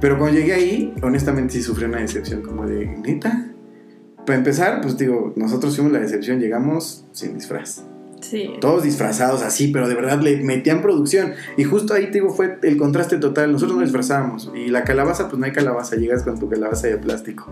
Pero 0.00 0.18
cuando 0.18 0.38
llegué 0.38 0.52
ahí, 0.54 0.94
honestamente 1.02 1.54
sí 1.54 1.62
sufrí 1.62 1.84
una 1.86 1.98
decepción 1.98 2.42
como 2.42 2.66
de, 2.66 2.86
neta. 2.86 3.48
Para 4.24 4.38
empezar, 4.38 4.80
pues 4.80 4.96
digo, 4.96 5.32
nosotros 5.34 5.74
fuimos 5.74 5.92
la 5.92 5.98
decepción, 5.98 6.38
llegamos 6.38 7.06
sin 7.10 7.34
disfraz. 7.34 7.84
Sí. 8.22 8.54
Todos 8.60 8.82
disfrazados 8.84 9.42
así, 9.42 9.68
pero 9.68 9.86
de 9.88 9.94
verdad 9.94 10.20
le 10.22 10.36
metían 10.42 10.80
producción. 10.80 11.32
Y 11.58 11.64
justo 11.64 11.92
ahí, 11.92 12.06
te 12.06 12.12
digo, 12.14 12.30
fue 12.30 12.58
el 12.62 12.76
contraste 12.78 13.18
total. 13.18 13.52
Nosotros 13.52 13.76
nos 13.76 13.84
disfrazábamos. 13.86 14.50
Y 14.54 14.68
la 14.68 14.84
calabaza, 14.84 15.28
pues 15.28 15.38
no 15.38 15.44
hay 15.44 15.52
calabaza. 15.52 15.96
Llegas 15.96 16.22
con 16.22 16.38
tu 16.38 16.48
calabaza 16.48 16.86
de 16.86 16.96
plástico. 16.96 17.46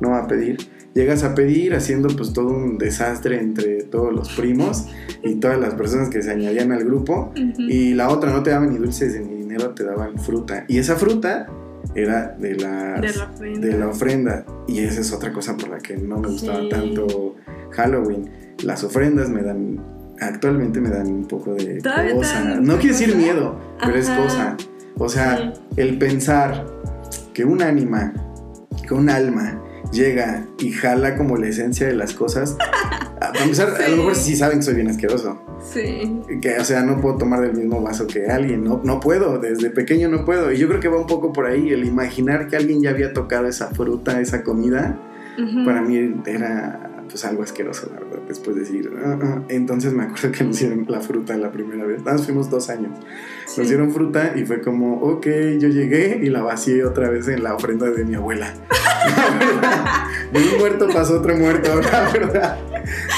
No 0.00 0.14
a 0.16 0.26
pedir. 0.26 0.56
Llegas 0.94 1.22
a 1.24 1.34
pedir 1.34 1.74
haciendo 1.74 2.08
pues 2.16 2.32
todo 2.32 2.48
un 2.48 2.78
desastre 2.78 3.38
entre 3.40 3.82
todos 3.82 4.12
los 4.12 4.32
primos 4.34 4.86
y 5.22 5.36
todas 5.36 5.58
las 5.58 5.74
personas 5.74 6.08
que 6.08 6.22
se 6.22 6.30
añadían 6.30 6.72
al 6.72 6.84
grupo. 6.84 7.32
Y 7.58 7.94
la 7.94 8.08
otra 8.08 8.30
no 8.32 8.42
te 8.42 8.50
daban 8.50 8.70
ni 8.72 8.78
dulces 8.78 9.20
ni 9.20 9.36
dinero, 9.36 9.70
te 9.70 9.84
daban 9.84 10.18
fruta. 10.18 10.64
Y 10.68 10.78
esa 10.78 10.96
fruta 10.96 11.48
era 11.94 12.36
de 12.38 12.54
las 12.56 13.00
De 13.00 13.12
la 13.18 13.24
ofrenda. 13.24 13.66
de 13.68 13.78
la 13.78 13.88
ofrenda. 13.88 14.46
Y 14.68 14.78
esa 14.80 15.00
es 15.00 15.12
otra 15.12 15.32
cosa 15.32 15.56
por 15.56 15.68
la 15.68 15.78
que 15.78 15.96
no 15.96 16.18
me 16.18 16.28
gustaba 16.28 16.60
Sí. 16.60 16.68
tanto 16.68 17.36
Halloween. 17.70 18.30
Las 18.64 18.84
ofrendas 18.84 19.28
me 19.30 19.42
dan 19.42 19.80
actualmente 20.28 20.80
me 20.80 20.90
dan 20.90 21.06
un 21.08 21.26
poco 21.26 21.54
de 21.54 21.80
Todavía 21.80 22.14
cosa. 22.14 22.42
No 22.60 22.76
quiero 22.78 22.96
decir 22.98 23.16
miedo, 23.16 23.58
pero 23.80 23.96
es 23.96 24.08
cosa. 24.10 24.56
O 24.98 25.08
sea, 25.08 25.36
Sí. 25.54 25.60
el 25.76 25.98
pensar 25.98 26.66
que 27.34 27.44
un 27.44 27.62
ánima, 27.62 28.12
que 28.86 28.94
un 28.94 29.08
alma 29.10 29.60
llega 29.92 30.46
y 30.58 30.70
jala 30.72 31.16
como 31.16 31.36
la 31.36 31.48
esencia 31.48 31.86
de 31.86 31.94
las 31.94 32.14
cosas. 32.14 32.56
a- 33.20 33.32
Para 33.32 33.42
empezar, 33.44 33.68
a 33.82 33.88
lo 33.88 33.96
mejor 33.98 34.14
sí 34.16 34.36
saben 34.36 34.58
que 34.58 34.64
soy 34.64 34.74
bien 34.74 34.88
asqueroso. 34.88 35.40
Sí. 35.62 36.20
Que, 36.40 36.58
o 36.58 36.64
sea, 36.64 36.82
no 36.82 37.00
puedo 37.00 37.16
tomar 37.18 37.40
del 37.40 37.54
mismo 37.54 37.80
vaso 37.80 38.06
que 38.06 38.26
alguien. 38.26 38.64
No, 38.64 38.80
no 38.84 39.00
puedo, 39.00 39.38
desde 39.38 39.70
pequeño 39.70 40.08
no 40.08 40.24
puedo. 40.24 40.50
Y 40.52 40.58
yo 40.58 40.66
creo 40.68 40.80
que 40.80 40.88
va 40.88 40.98
un 40.98 41.06
poco 41.06 41.32
por 41.32 41.46
ahí. 41.46 41.70
El 41.70 41.84
imaginar 41.84 42.48
que 42.48 42.56
alguien 42.56 42.82
ya 42.82 42.90
había 42.90 43.12
tocado 43.12 43.46
esa 43.46 43.68
fruta, 43.68 44.20
esa 44.20 44.42
comida, 44.42 44.98
para 45.64 45.80
mí 45.82 46.14
era 46.26 47.04
pues 47.08 47.24
algo 47.24 47.42
asqueroso, 47.42 47.90
la 47.94 48.00
verdad. 48.00 48.11
Después 48.32 48.56
de 48.56 48.62
decir, 48.62 48.90
"Ah, 49.04 49.18
ah". 49.22 49.42
entonces 49.50 49.92
me 49.92 50.04
acuerdo 50.04 50.32
que 50.32 50.42
nos 50.42 50.58
dieron 50.58 50.86
la 50.88 51.02
fruta 51.02 51.36
la 51.36 51.52
primera 51.52 51.84
vez. 51.84 52.02
Más 52.02 52.24
fuimos 52.24 52.48
dos 52.48 52.70
años. 52.70 52.98
Sí. 53.46 53.60
Nos 53.60 53.68
dieron 53.68 53.92
fruta 53.92 54.32
y 54.34 54.46
fue 54.46 54.62
como, 54.62 55.02
ok, 55.02 55.26
yo 55.58 55.68
llegué 55.68 56.18
y 56.22 56.30
la 56.30 56.40
vacié 56.40 56.82
otra 56.86 57.10
vez 57.10 57.28
en 57.28 57.42
la 57.42 57.54
ofrenda 57.54 57.90
de 57.90 58.06
mi 58.06 58.14
abuela. 58.14 58.54
De 60.32 60.38
un 60.38 60.58
muerto 60.58 60.88
pasó 60.88 61.18
otro 61.18 61.36
muerto, 61.36 61.78
la 61.92 62.10
verdad. 62.10 62.58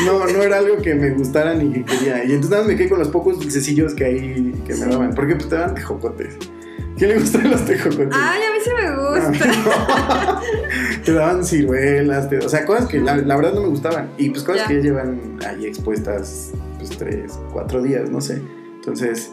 No, 0.04 0.26
no 0.26 0.42
era 0.42 0.58
algo 0.58 0.78
que 0.78 0.96
me 0.96 1.10
gustara 1.10 1.54
ni 1.54 1.72
que 1.72 1.84
quería. 1.84 2.24
Y 2.24 2.32
entonces 2.32 2.66
me 2.66 2.74
quedé 2.74 2.88
con 2.88 2.98
los 2.98 3.08
pocos 3.08 3.38
dulcecillos 3.38 3.94
que 3.94 4.04
ahí 4.04 4.52
que 4.66 4.74
me 4.74 4.86
daban. 4.86 5.14
Porque 5.14 5.36
pues 5.36 5.48
te 5.48 5.54
daban 5.54 5.76
tejocotes. 5.76 6.36
¿Quién 6.96 7.10
le 7.10 7.18
gustan 7.18 7.50
los 7.50 7.64
tejocotes? 7.64 8.08
Ay, 8.12 8.40
a 8.42 8.52
mí 8.52 8.58
sí 8.62 8.70
me 8.72 8.96
gusta. 8.96 10.40
te 11.04 11.12
daban 11.12 11.44
ciruelas, 11.44 12.28
te- 12.28 12.38
o 12.38 12.48
sea, 12.48 12.64
cosas 12.64 12.86
que 12.86 13.00
la, 13.00 13.16
la 13.16 13.36
verdad 13.36 13.52
no 13.54 13.62
me 13.62 13.68
gustaban. 13.68 14.10
Y 14.16 14.30
pues 14.30 14.42
cosas 14.44 14.62
Ya. 14.62 14.68
que 14.68 14.76
ya 14.76 14.80
llevan 14.82 15.38
ahí 15.46 15.66
expuestas 15.66 16.52
pues 16.78 16.90
tres, 16.90 17.38
cuatro 17.52 17.82
días, 17.82 18.10
no 18.10 18.20
sé. 18.20 18.42
Entonces, 18.76 19.32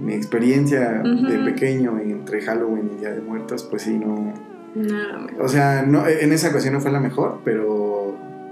mi 0.00 0.14
experiencia 0.14 1.02
de 1.04 1.38
pequeño 1.44 1.98
entre 2.00 2.40
Halloween 2.40 2.90
y 2.96 3.00
Día 3.00 3.10
de 3.10 3.20
Muertos, 3.20 3.64
pues 3.64 3.82
sí, 3.82 3.98
no... 3.98 4.32
No, 4.74 5.26
O 5.44 5.46
sea, 5.48 5.82
no, 5.86 6.04
en 6.08 6.32
esa 6.32 6.48
ocasión 6.48 6.74
no 6.74 6.80
fue 6.80 6.90
la 6.90 6.98
mejor, 6.98 7.40
pero... 7.44 8.03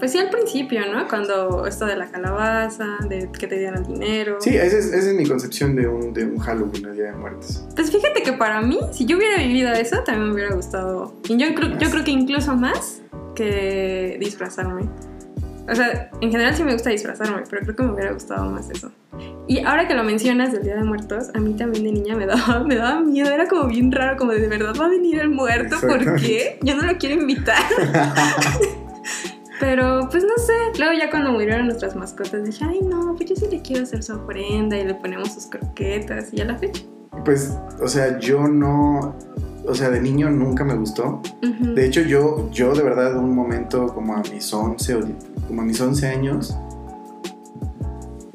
Pues 0.03 0.11
sí, 0.11 0.17
al 0.17 0.29
principio, 0.29 0.81
¿no? 0.91 1.07
Cuando 1.07 1.65
esto 1.65 1.85
de 1.85 1.95
la 1.95 2.07
calabaza, 2.11 2.97
de 3.07 3.31
que 3.31 3.47
te 3.47 3.57
dieran 3.57 3.85
dinero. 3.85 4.35
Sí, 4.41 4.49
esa 4.49 4.77
es, 4.77 4.87
esa 4.87 5.11
es 5.11 5.15
mi 5.15 5.25
concepción 5.25 5.77
de 5.77 5.87
un, 5.87 6.13
de 6.13 6.25
un 6.25 6.39
Halloween, 6.39 6.87
el 6.87 6.93
Día 6.93 7.05
de 7.05 7.13
Muertos. 7.13 7.65
Pues 7.73 7.89
fíjate 7.89 8.21
que 8.21 8.33
para 8.33 8.59
mí, 8.59 8.77
si 8.91 9.05
yo 9.05 9.15
hubiera 9.15 9.37
vivido 9.37 9.71
eso, 9.71 10.03
también 10.03 10.27
me 10.27 10.33
hubiera 10.33 10.55
gustado. 10.55 11.15
Y 11.29 11.37
yo 11.37 11.55
creo, 11.55 11.77
yo 11.79 11.89
creo 11.89 12.03
que 12.03 12.11
incluso 12.11 12.53
más 12.53 13.01
que 13.33 14.17
disfrazarme. 14.19 14.89
O 15.69 15.73
sea, 15.73 16.11
en 16.19 16.31
general 16.31 16.53
sí 16.53 16.63
me 16.63 16.73
gusta 16.73 16.89
disfrazarme, 16.89 17.43
pero 17.49 17.61
creo 17.61 17.73
que 17.77 17.83
me 17.83 17.93
hubiera 17.93 18.11
gustado 18.11 18.51
más 18.51 18.69
eso. 18.71 18.91
Y 19.47 19.59
ahora 19.59 19.87
que 19.87 19.93
lo 19.93 20.03
mencionas 20.03 20.51
del 20.51 20.63
Día 20.63 20.75
de 20.75 20.83
Muertos, 20.83 21.29
a 21.33 21.39
mí 21.39 21.53
también 21.53 21.85
de 21.85 21.93
niña 21.93 22.17
me 22.17 22.25
daba, 22.25 22.61
me 22.65 22.75
daba 22.75 22.99
miedo, 22.99 23.31
era 23.31 23.47
como 23.47 23.67
bien 23.67 23.89
raro, 23.89 24.17
como 24.17 24.33
de, 24.33 24.41
de 24.41 24.47
verdad 24.49 24.73
va 24.77 24.87
a 24.87 24.89
venir 24.89 25.19
el 25.19 25.29
muerto, 25.29 25.77
¿por 25.79 26.19
qué? 26.19 26.59
Yo 26.61 26.75
no 26.75 26.83
lo 26.83 26.97
quiero 26.97 27.21
invitar. 27.21 27.63
Pero 29.65 30.09
pues 30.11 30.25
no 30.25 30.35
sé, 30.43 30.51
luego 30.77 30.91
ya 30.99 31.09
cuando 31.09 31.31
murieron 31.31 31.67
nuestras 31.67 31.95
mascotas 31.95 32.43
dije, 32.43 32.65
ay 32.67 32.81
no, 32.81 33.15
pues 33.15 33.29
yo 33.29 33.35
sí 33.37 33.47
le 33.49 33.61
quiero 33.61 33.83
hacer 33.83 34.03
su 34.03 34.13
ofrenda 34.13 34.77
y 34.77 34.83
le 34.85 34.93
ponemos 34.93 35.31
sus 35.33 35.45
croquetas 35.45 36.33
y 36.33 36.41
a 36.41 36.45
la 36.45 36.57
fecha. 36.57 36.83
Pues, 37.23 37.57
o 37.81 37.87
sea, 37.87 38.19
yo 38.19 38.45
no... 38.49 39.15
O 39.65 39.73
sea, 39.73 39.89
de 39.89 40.01
niño 40.01 40.29
nunca 40.29 40.65
me 40.65 40.73
gustó. 40.75 41.21
De 41.41 41.85
hecho, 41.85 42.01
yo, 42.01 42.49
yo 42.51 42.73
de 42.75 42.83
verdad, 42.83 43.15
un 43.15 43.33
momento 43.33 43.87
como 43.87 44.13
a 44.17 44.21
mis 44.33 44.53
11 44.53 44.95
o 44.95 45.01
di- 45.01 45.15
como 45.47 45.61
a 45.61 45.63
mis 45.63 45.79
11 45.79 46.07
años, 46.09 46.57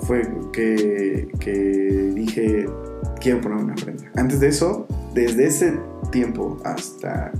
fue 0.02 0.22
que, 0.52 1.28
que 1.40 2.12
dije, 2.14 2.66
quiero 3.20 3.40
poner 3.40 3.58
una 3.58 3.74
ofrenda. 3.74 4.04
Antes 4.14 4.38
de 4.38 4.48
eso, 4.48 4.86
desde 5.12 5.46
ese 5.46 5.80
tiempo 6.12 6.56
hasta 6.64 7.32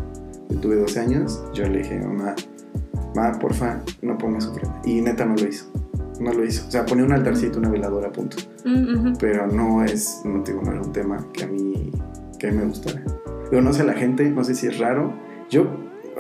que 0.49 0.56
tuve 0.56 0.75
12 0.76 0.99
años, 0.99 1.45
yo 1.54 1.68
le 1.68 1.78
dije, 1.78 2.00
mamá, 2.00 2.35
mamá, 3.14 3.38
porfa, 3.38 3.80
no 4.02 4.18
pongas 4.18 4.47
ofrenda. 4.47 4.80
Y 4.85 5.00
neta 5.00 5.25
no 5.25 5.37
lo 5.37 5.47
hizo. 5.47 5.71
No 6.18 6.33
lo 6.33 6.45
hizo. 6.45 6.66
O 6.66 6.71
sea, 6.71 6.85
ponía 6.85 7.04
un 7.04 7.12
altarcito, 7.12 7.59
una 7.59 7.68
veladora, 7.68 8.11
punto. 8.11 8.38
Ujú. 8.64 9.12
Pero 9.21 9.47
no 9.47 9.85
es, 9.85 10.23
no, 10.25 10.42
digo, 10.42 10.62
no 10.62 10.73
era 10.73 10.80
un 10.80 10.92
tema 10.92 11.25
que 11.33 11.45
a 11.45 11.47
mí, 11.47 11.92
que 12.38 12.49
a 12.49 12.50
mí 12.50 12.59
me 12.59 12.64
gustara. 12.64 13.02
Yo 13.52 13.61
no 13.61 13.73
sé 13.73 13.85
la 13.85 13.92
gente, 13.92 14.28
no 14.30 14.42
sé 14.42 14.54
si 14.54 14.66
es 14.66 14.78
raro. 14.78 15.12
Yo, 15.50 15.67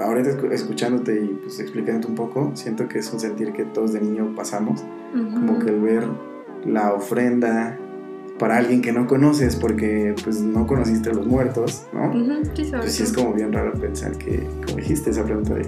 ahorita 0.00 0.30
escu- 0.30 0.52
escuchándote 0.52 1.14
y 1.20 1.38
pues 1.42 1.58
explicándote 1.60 2.08
un 2.08 2.14
poco, 2.14 2.52
siento 2.54 2.88
que 2.88 2.98
es 2.98 3.12
un 3.12 3.20
sentir 3.20 3.52
que 3.52 3.64
todos 3.64 3.92
de 3.92 4.00
niño 4.00 4.34
pasamos 4.36 4.84
Ujú. 5.14 5.34
como 5.34 5.58
que 5.58 5.70
el 5.70 5.80
ver 5.80 6.04
la 6.64 6.92
ofrenda 6.92 7.78
para 8.38 8.58
alguien 8.58 8.82
que 8.82 8.92
no 8.92 9.06
conoces 9.06 9.56
porque 9.56 10.14
pues 10.22 10.40
no 10.40 10.66
conociste 10.66 11.10
a 11.10 11.14
los 11.14 11.26
muertos, 11.26 11.86
¿no? 11.92 12.12
Sí, 12.54 12.64
sobre 12.66 12.80
Pues 12.80 12.92
sí 12.92 13.02
es 13.04 13.12
como 13.12 13.32
bien 13.32 13.52
raro 13.52 13.72
pensar 13.72 14.12
que, 14.18 14.46
como 14.66 14.76
dijiste 14.76 15.10
esa 15.10 15.24
pregunta 15.24 15.54
de, 15.54 15.62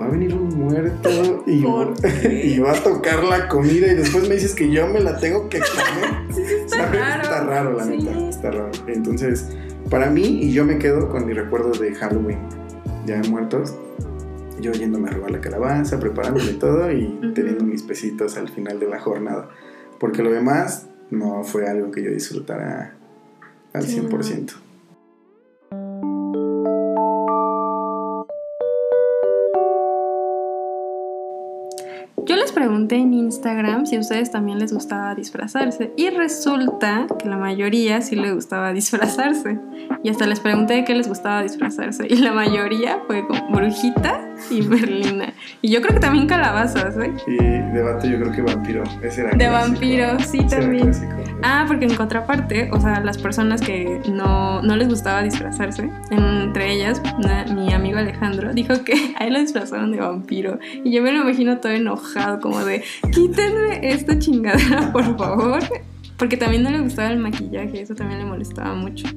va 0.00 0.06
a 0.06 0.08
venir 0.08 0.34
un 0.34 0.48
muerto 0.58 1.44
y, 1.46 1.62
y 2.32 2.58
va 2.60 2.72
a 2.72 2.82
tocar 2.82 3.22
la 3.24 3.46
comida 3.48 3.88
y 3.92 3.94
después 3.94 4.26
me 4.26 4.34
dices 4.36 4.54
que 4.54 4.70
yo 4.70 4.86
me 4.88 5.00
la 5.00 5.18
tengo 5.18 5.48
que 5.50 5.58
comer. 5.58 6.22
Sí, 6.34 6.40
sí, 6.46 6.54
está 6.64 6.76
¿Sabes? 6.86 6.98
raro. 7.00 7.22
Está 7.22 7.44
raro, 7.44 7.72
la 7.76 7.84
Sí. 7.84 7.98
neta, 7.98 8.28
está 8.30 8.50
raro. 8.52 8.70
Entonces, 8.86 9.50
para 9.90 10.08
mí, 10.08 10.22
y 10.44 10.52
yo 10.52 10.64
me 10.64 10.78
quedo 10.78 11.10
con 11.10 11.26
mi 11.26 11.34
recuerdo 11.34 11.72
de 11.72 11.94
Halloween, 11.94 12.38
ya 13.06 13.20
muertos, 13.28 13.74
yo 14.60 14.72
yéndome 14.72 15.10
a 15.10 15.12
robar 15.12 15.30
la 15.32 15.40
calabaza, 15.40 15.98
preparándome 15.98 16.52
todo 16.52 16.90
y 16.92 17.32
teniendo 17.34 17.64
mis 17.64 17.82
pesitos 17.82 18.36
al 18.36 18.48
final 18.48 18.78
de 18.78 18.88
la 18.88 19.00
jornada. 19.00 19.48
Porque 19.98 20.22
lo 20.22 20.30
demás 20.30 20.86
no 21.10 21.44
fue 21.44 21.68
algo 21.68 21.90
que 21.90 22.02
yo 22.02 22.10
disfrutara 22.10 22.94
al 23.72 23.82
Sí, 23.82 24.00
no. 24.00 24.08
100%. 24.08 24.52
Yo 32.24 32.36
les 32.36 32.52
pregunté 32.52 32.96
en 32.96 33.12
Instagram 33.14 33.84
si 33.84 33.96
a 33.96 34.00
ustedes 34.00 34.30
también 34.30 34.58
les 34.60 34.72
gustaba 34.72 35.14
disfrazarse 35.14 35.92
y 35.96 36.08
resulta 36.10 37.06
que 37.18 37.28
la 37.28 37.36
mayoría 37.36 38.00
sí 38.00 38.14
les 38.14 38.32
gustaba 38.34 38.72
disfrazarse. 38.72 39.58
Y 40.04 40.08
hasta 40.08 40.26
les 40.26 40.38
pregunté 40.40 40.74
de 40.74 40.84
qué 40.84 40.94
les 40.94 41.08
gustaba 41.08 41.42
disfrazarse 41.42 42.06
y 42.08 42.16
la 42.16 42.32
mayoría 42.32 42.98
fue 43.06 43.26
como 43.26 43.48
brujita 43.50 44.20
y 44.50 44.60
berlina. 44.62 45.32
Y 45.62 45.72
yo 45.72 45.80
creo 45.82 45.94
que 45.94 46.00
también 46.00 46.26
calabazas, 46.28 46.96
¿eh? 46.96 47.12
Y 47.26 47.36
debate 47.74 48.08
yo 48.10 48.18
creo 48.20 48.32
que 48.32 48.42
vampiro. 48.42 48.84
Ese 49.02 49.22
era 49.22 49.30
De 49.30 49.36
clásico. 49.38 49.52
vampiro, 49.70 50.18
sí, 50.20 50.38
Ese 50.38 50.56
era 50.56 50.60
también. 50.60 50.84
clásico. 50.84 51.12
Ah, 51.42 51.64
porque 51.66 51.86
en 51.86 51.94
contraparte, 51.94 52.70
o 52.72 52.80
sea, 52.80 53.00
las 53.00 53.18
personas 53.18 53.60
que 53.60 54.00
no, 54.10 54.62
no 54.62 54.76
les 54.76 54.88
gustaba 54.88 55.22
disfrazarse, 55.22 55.90
entre 56.10 56.72
ellas 56.72 57.02
una- 57.18 57.44
mi 57.52 57.72
amigo 57.72 57.98
Alejandro, 57.98 58.52
dijo 58.54 58.84
que 58.84 58.94
a 59.18 59.26
él 59.26 59.32
lo 59.34 59.40
disfrazaron 59.40 59.90
de 59.92 59.98
vampiro. 60.00 60.58
Y 60.84 60.92
yo 60.92 61.02
me 61.02 61.10
lo 61.12 61.22
imagino 61.22 61.58
todo 61.58 61.72
enojado, 61.72 62.40
como 62.40 62.64
de, 62.64 62.82
quítenme 63.12 63.80
esta 63.92 64.18
chingadera, 64.18 64.92
por 64.92 65.16
favor. 65.18 65.58
Porque 66.16 66.36
también 66.36 66.62
no 66.62 66.70
le 66.70 66.80
gustaba 66.80 67.08
el 67.10 67.18
maquillaje, 67.18 67.80
eso 67.82 67.94
también 67.94 68.20
le 68.20 68.26
molestaba 68.26 68.74
mucho. 68.74 69.08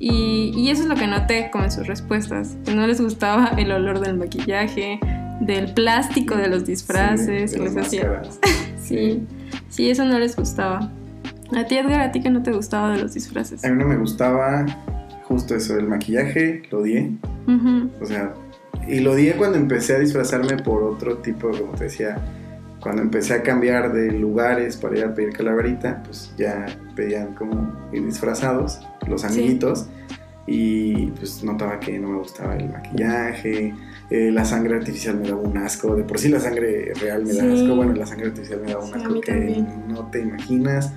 Y, 0.00 0.52
y 0.56 0.70
eso 0.70 0.82
es 0.82 0.88
lo 0.88 0.96
que 0.96 1.06
noté 1.06 1.50
como 1.52 1.62
en 1.64 1.70
sus 1.70 1.86
respuestas, 1.86 2.56
que 2.64 2.74
no 2.74 2.84
les 2.88 3.00
gustaba 3.00 3.52
el 3.56 3.70
olor 3.70 4.00
del 4.00 4.16
maquillaje, 4.16 4.98
del 5.40 5.72
plástico 5.74 6.34
de 6.36 6.48
los 6.48 6.64
disfraces, 6.64 7.52
Sí, 7.52 7.58
de 7.58 7.64
las 7.64 7.74
máscaras. 7.74 8.40
Sí, 8.82 9.22
sí, 9.68 9.88
eso 9.90 10.04
no 10.04 10.18
les 10.18 10.34
gustaba. 10.34 10.90
A 11.56 11.66
ti, 11.66 11.76
Edgar, 11.76 12.00
a 12.00 12.12
ti 12.12 12.20
que 12.22 12.30
no 12.30 12.42
te 12.42 12.52
gustaba 12.52 12.92
de 12.92 13.02
los 13.02 13.14
disfraces. 13.14 13.64
A 13.64 13.68
mí 13.68 13.76
no 13.78 13.86
me 13.88 13.96
gustaba 13.96 14.64
justo 15.24 15.54
eso, 15.54 15.76
el 15.78 15.86
maquillaje, 15.86 16.62
lo 16.70 16.78
odié. 16.78 17.10
O 18.00 18.06
sea, 18.06 18.34
y 18.88 19.00
lo 19.00 19.12
odié 19.12 19.34
cuando 19.36 19.58
empecé 19.58 19.96
a 19.96 19.98
disfrazarme 19.98 20.56
por 20.58 20.82
otro 20.82 21.18
tipo, 21.18 21.50
como 21.50 21.72
te 21.74 21.84
decía, 21.84 22.16
cuando 22.80 23.02
empecé 23.02 23.34
a 23.34 23.42
cambiar 23.42 23.92
de 23.92 24.10
lugares 24.12 24.76
para 24.76 24.98
ir 24.98 25.04
a 25.04 25.14
pedir 25.14 25.32
calaverita, 25.34 26.02
pues 26.04 26.32
ya 26.36 26.66
pedían 26.96 27.34
como 27.34 27.72
ir 27.92 28.04
disfrazados, 28.04 28.80
los 29.06 29.22
Sí. 29.22 29.26
amiguitos, 29.28 29.88
y 30.46 31.06
pues 31.12 31.44
notaba 31.44 31.78
que 31.78 31.98
no 31.98 32.08
me 32.08 32.18
gustaba 32.18 32.56
el 32.56 32.68
maquillaje, 32.68 33.72
eh, 34.10 34.30
la 34.32 34.44
sangre 34.44 34.74
artificial 34.76 35.16
me 35.16 35.28
daba 35.28 35.40
un 35.40 35.56
asco, 35.56 35.94
de 35.94 36.02
por 36.02 36.18
sí 36.18 36.28
la 36.28 36.40
sangre 36.40 36.92
real 37.00 37.24
me 37.24 37.32
da 37.34 37.42
Sí. 37.44 37.62
asco, 37.62 37.76
bueno, 37.76 37.92
la 37.92 38.06
sangre 38.06 38.26
artificial 38.28 38.60
me 38.62 38.72
daba 38.72 38.82
un 38.84 38.88
Sí, 38.92 38.98
asco 39.00 39.20
que 39.20 39.32
también. 39.32 39.66
no 39.88 40.10
te 40.10 40.20
imaginas. 40.20 40.92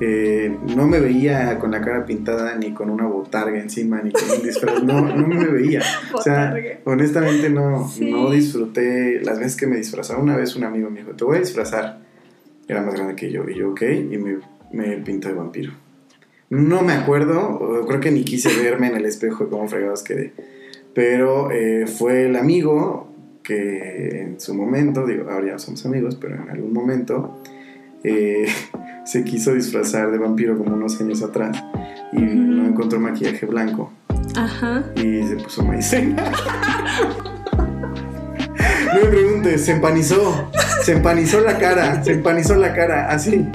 Eh, 0.00 0.56
no 0.74 0.86
me 0.86 0.98
veía 0.98 1.58
con 1.58 1.70
la 1.72 1.80
cara 1.82 2.06
pintada 2.06 2.56
ni 2.56 2.72
con 2.72 2.88
una 2.88 3.06
botarga 3.06 3.60
encima 3.60 4.00
ni 4.02 4.12
con 4.12 4.22
un 4.34 4.42
disfraz, 4.42 4.82
no, 4.82 5.02
no 5.14 5.26
me 5.26 5.44
veía. 5.46 5.82
O 6.14 6.22
sea, 6.22 6.54
honestamente 6.84 7.50
no, 7.50 7.86
Sí. 7.88 8.10
no 8.10 8.30
disfruté 8.30 9.20
las 9.22 9.38
veces 9.38 9.56
que 9.56 9.66
me 9.66 9.76
disfrazaba. 9.76 10.22
Una 10.22 10.36
vez 10.36 10.56
un 10.56 10.64
amigo 10.64 10.88
me 10.90 11.00
dijo, 11.00 11.12
te 11.12 11.24
voy 11.24 11.36
a 11.36 11.40
disfrazar. 11.40 11.98
Era 12.66 12.82
más 12.82 12.94
grande 12.94 13.14
que 13.14 13.30
yo. 13.30 13.48
Y 13.48 13.58
yo, 13.58 13.70
ok, 13.72 13.82
y 14.10 14.16
me, 14.16 14.38
me 14.72 14.96
pintó 14.98 15.28
de 15.28 15.34
vampiro. 15.34 15.72
No 16.48 16.82
me 16.82 16.94
acuerdo, 16.94 17.84
creo 17.86 18.00
que 18.00 18.10
ni 18.10 18.24
quise 18.24 18.48
verme 18.62 18.88
en 18.88 18.96
el 18.96 19.04
espejo 19.06 19.44
de 19.44 19.50
cómo 19.50 19.68
fregados 19.68 20.02
quedé. 20.02 20.32
Pero 20.94 21.50
eh, 21.52 21.86
fue 21.86 22.26
el 22.26 22.36
amigo 22.36 23.12
que 23.42 24.22
en 24.22 24.40
su 24.40 24.54
momento, 24.54 25.06
digo, 25.06 25.30
ahora 25.30 25.48
ya 25.52 25.58
somos 25.58 25.84
amigos, 25.86 26.16
pero 26.20 26.34
en 26.36 26.48
algún 26.50 26.72
momento 26.72 27.40
eh, 28.02 28.46
se 29.10 29.24
quiso 29.24 29.54
disfrazar 29.54 30.12
de 30.12 30.18
vampiro 30.18 30.56
como 30.56 30.74
unos 30.74 31.00
años 31.00 31.20
atrás 31.20 31.60
y 32.12 32.20
no 32.20 32.64
encontró 32.64 33.00
maquillaje 33.00 33.44
blanco 33.44 33.92
Ajá. 34.36 34.84
y 34.94 35.26
se 35.26 35.34
puso 35.34 35.64
maicena. 35.64 36.30
No 38.92 39.00
me 39.02 39.06
preguntes, 39.06 39.64
se 39.64 39.72
empanizó, 39.72 40.50
se 40.82 40.92
empanizó 40.92 41.40
la 41.40 41.58
cara, 41.58 42.02
se 42.02 42.10
empanizó 42.10 42.56
la 42.56 42.74
cara, 42.74 43.08
así. 43.08 43.48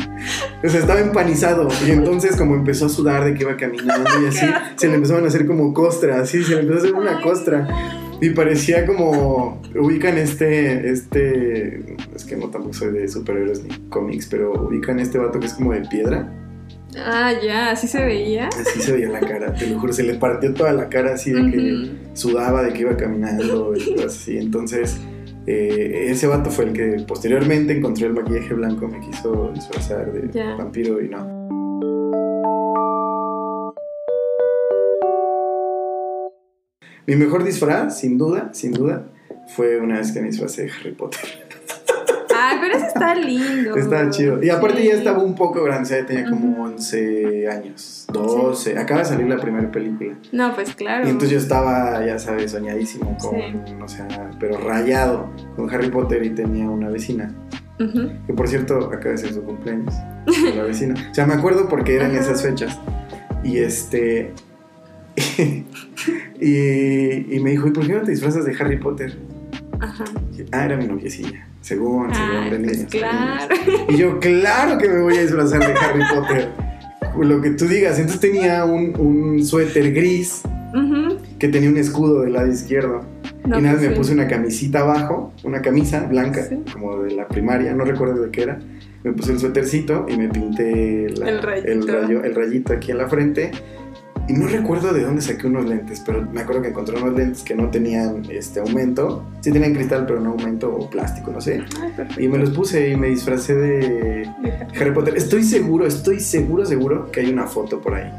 O 0.64 0.70
sea, 0.70 0.80
estaba 0.80 1.02
empanizado 1.02 1.68
y 1.86 1.92
entonces 1.92 2.38
como 2.38 2.56
empezó 2.56 2.86
a 2.86 2.90
sudar 2.90 3.26
de 3.26 3.34
que 3.34 3.44
iba 3.44 3.58
caminando 3.58 4.10
y 4.24 4.28
así, 4.28 4.46
se 4.78 4.88
le 4.88 4.96
empezaron 4.96 5.26
a 5.26 5.28
hacer 5.28 5.46
como 5.46 5.74
costra, 5.74 6.22
así, 6.22 6.42
se 6.42 6.56
le 6.56 6.62
empezó 6.62 6.76
a 6.76 6.84
hacer 6.84 6.94
una 6.96 7.22
costra. 7.22 7.68
Y 8.22 8.30
parecía 8.30 8.86
como, 8.86 9.62
ubican 9.78 10.18
este, 10.18 10.90
este, 10.90 11.96
es 12.16 12.24
que 12.26 12.36
no 12.38 12.50
tampoco 12.50 12.74
soy 12.74 12.94
de 12.94 13.08
superhéroes 13.08 13.64
ni 13.64 13.70
cómics, 13.90 14.28
pero 14.30 14.54
ubican 14.68 15.00
este 15.00 15.18
vato 15.18 15.40
que 15.40 15.48
es 15.48 15.54
como 15.54 15.74
de 15.74 15.82
piedra. 15.82 16.32
Ah, 16.98 17.34
ya, 17.44 17.72
así 17.72 17.88
se 17.88 18.04
veía. 18.06 18.48
Así 18.48 18.82
se 18.82 18.94
veía 18.94 19.10
la 19.10 19.20
cara, 19.20 19.54
te 19.54 19.68
lo 19.68 19.80
juro, 19.80 19.92
se 19.92 20.04
le 20.04 20.14
partió 20.16 20.54
toda 20.54 20.72
la 20.72 20.88
cara 20.88 21.14
así 21.16 21.32
de 21.32 21.52
que 21.52 21.92
sudaba, 22.14 22.64
de 22.64 22.72
que 22.72 22.82
iba 22.82 22.96
caminando 22.96 23.74
y 23.76 23.94
cosas 23.96 24.16
así. 24.16 24.38
Entonces, 24.38 24.98
eh, 25.46 26.06
ese 26.10 26.26
vato 26.28 26.50
fue 26.50 26.66
el 26.66 26.74
que 26.74 27.04
posteriormente 27.06 27.76
encontró 27.78 28.08
el 28.08 28.14
maquillaje 28.14 28.54
blanco, 28.54 28.88
me 28.88 29.02
quiso 29.02 29.52
disfrazar 29.54 30.12
de 30.14 30.30
Ya. 30.32 30.56
vampiro 30.56 31.02
y 31.02 31.10
no. 31.10 31.35
Mi 37.08 37.16
mejor 37.16 37.44
disfraz, 37.44 38.00
sin 38.00 38.18
duda, 38.18 38.50
sin 38.54 38.72
duda, 38.74 39.06
fue 39.56 39.78
una 39.80 39.98
vez 40.00 40.12
que 40.12 40.22
me 40.22 40.28
disfrazé 40.28 40.64
de 40.64 40.72
Harry 40.72 40.92
Potter. 40.92 41.20
Ay, 42.38 42.58
pero 42.60 42.76
eso 42.78 42.88
está 42.88 43.16
lindo. 43.16 43.76
Estaba 43.78 44.10
chido. 44.10 44.44
Y 44.44 44.50
aparte 44.50 44.82
Sí. 44.82 44.88
ya 44.90 44.96
estaba 44.96 45.24
un 45.24 45.36
poco 45.36 45.64
grande, 45.64 46.04
tenía 46.04 46.30
como 46.30 46.52
Ujú. 46.52 46.64
11 46.64 47.48
años, 47.48 48.06
12. 48.12 48.78
Acaba 48.78 49.00
de 49.02 49.06
salir 49.06 49.28
la 49.28 49.38
primera 49.38 49.72
película. 49.72 50.16
No, 50.34 50.54
pues 50.54 50.76
claro. 50.76 51.06
Y 51.08 51.12
entonces 51.12 51.32
yo 51.32 51.38
estaba, 51.38 52.06
ya 52.06 52.20
sabes, 52.20 52.52
soñadísimo 52.52 53.18
con, 53.18 53.36
Sí. 53.40 53.74
o 53.84 53.88
sea, 53.88 54.08
pero 54.40 54.58
rayado 54.58 55.30
con 55.56 55.74
Harry 55.74 55.90
Potter 55.90 56.24
y 56.26 56.32
tenía 56.32 56.70
una 56.70 56.90
vecina. 56.90 57.34
Que 57.78 58.34
por 58.34 58.48
cierto, 58.48 58.78
acaba 58.86 59.12
de 59.12 59.18
ser 59.18 59.34
su 59.34 59.44
cumpleaños. 59.44 59.94
La 60.56 60.64
vecina. 60.64 60.96
O 61.12 61.14
sea, 61.14 61.26
me 61.26 61.34
acuerdo 61.34 61.68
porque 61.70 61.96
eran 61.96 62.16
esas 62.16 62.42
fechas. 62.42 62.80
Y 63.44 63.58
este. 63.60 64.34
y, 66.42 67.36
y 67.36 67.40
me 67.40 67.52
dijo, 67.52 67.68
¿y 67.68 67.72
por 67.72 67.86
qué 67.88 67.94
no 67.94 68.02
te 68.02 68.12
disfrazas 68.12 68.46
de 68.46 68.56
Harry 68.60 68.78
Potter? 68.78 69.18
Ajá. 69.80 70.06
Ah, 70.52 70.66
era 70.66 70.78
mi 70.78 70.86
noviecilla. 70.88 71.48
Según, 71.62 72.14
según, 72.14 72.30
Ay, 72.38 72.50
de 72.52 72.58
pues 72.58 72.62
niños, 72.62 72.92
de 72.92 72.98
claro. 73.00 73.56
Y 73.90 73.98
yo, 73.98 74.20
claro 74.20 74.78
que 74.78 74.88
me 74.88 75.02
voy 75.02 75.18
a 75.18 75.22
disfrazar 75.22 75.60
de 75.60 75.74
Harry 75.74 76.04
Potter. 76.14 76.50
Lo 77.20 77.42
que 77.42 77.52
tú 77.52 77.66
digas. 77.68 77.98
Entonces 77.98 78.20
tenía 78.22 78.66
un, 78.66 78.94
un 79.00 79.44
suéter 79.44 79.94
gris 79.94 80.42
Ujú. 80.74 81.18
que 81.40 81.48
tenía 81.48 81.70
un 81.70 81.78
escudo 81.78 82.22
del 82.22 82.34
lado 82.34 82.52
izquierdo. 82.52 83.04
No, 83.46 83.60
y 83.60 83.62
nada, 83.62 83.76
pues 83.76 83.88
me 83.90 83.94
sí. 83.94 84.00
puse 84.00 84.14
una 84.14 84.28
camisita 84.28 84.80
abajo, 84.82 85.32
una 85.44 85.62
camisa 85.62 86.06
blanca, 86.08 86.44
Sí. 86.44 86.58
como 86.74 87.04
de 87.04 87.12
la 87.16 87.28
primaria, 87.28 87.74
no 87.74 87.86
recuerdo 87.86 88.22
de 88.24 88.32
qué 88.32 88.44
era. 88.44 88.60
Me 89.04 89.12
puse 89.14 89.34
el 89.34 89.40
suétercito 89.40 90.06
y 90.10 90.18
me 90.18 90.30
pinté 90.30 91.10
la- 91.12 91.30
El 91.30 91.42
rayito. 91.44 91.68
el 91.72 91.88
rayo- 91.88 92.24
el 92.24 92.34
rayito 92.36 92.74
aquí 92.74 92.92
en 92.92 92.98
la 92.98 93.08
frente. 93.08 93.52
Y 94.28 94.34
no 94.34 94.48
recuerdo 94.48 94.92
de 94.92 95.04
dónde 95.04 95.22
saqué 95.22 95.46
unos 95.46 95.66
lentes, 95.66 96.02
pero 96.04 96.22
me 96.32 96.42
acuerdo 96.42 96.64
que 96.64 96.70
encontré 96.70 96.98
unos 96.98 97.14
lentes 97.16 97.44
que 97.44 97.54
no 97.54 97.70
tenían 97.70 98.24
este 98.30 98.60
aumento. 98.60 99.24
Sí 99.42 99.52
tenían 99.52 99.74
cristal, 99.74 100.06
pero 100.08 100.20
no 100.20 100.32
aumento 100.32 100.76
o 100.76 100.90
plástico, 100.90 101.32
no 101.32 101.40
sé. 101.40 101.64
Ay. 101.80 102.26
Y 102.26 102.28
me 102.28 102.40
los 102.40 102.50
puse 102.50 102.90
y 102.90 102.96
me 102.98 103.08
disfracé 103.08 103.54
de 103.56 104.30
Harry 104.80 104.92
Potter. 104.94 105.16
Estoy 105.16 105.44
seguro, 105.44 105.86
estoy 105.86 106.20
seguro, 106.20 106.66
seguro 106.66 107.12
que 107.12 107.20
hay 107.20 107.32
una 107.32 107.46
foto 107.46 107.80
por 107.82 107.94
ahí. 107.94 108.12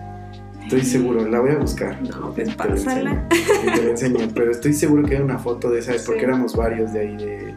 Estoy 0.62 0.82
seguro, 0.84 1.26
la 1.28 1.40
voy 1.40 1.50
a 1.50 1.58
buscar. 1.58 2.00
No, 2.02 2.32
pues 2.34 2.48
te 2.48 2.50
la 2.50 2.56
pásala. 2.56 3.28
enseño, 3.30 3.62
y 3.62 3.76
te 3.76 3.84
la 3.84 3.90
enseño, 3.90 4.18
pero 4.34 4.50
estoy 4.52 4.72
seguro 4.74 5.02
que 5.04 5.16
hay 5.16 5.22
una 5.22 5.38
foto 5.38 5.70
de 5.70 5.80
esa 5.80 5.92
vez, 5.92 6.02
porque 6.04 6.20
Sí. 6.20 6.26
éramos 6.26 6.56
varios 6.56 6.92
de 6.92 7.00
ahí 7.00 7.16
de, 7.16 7.54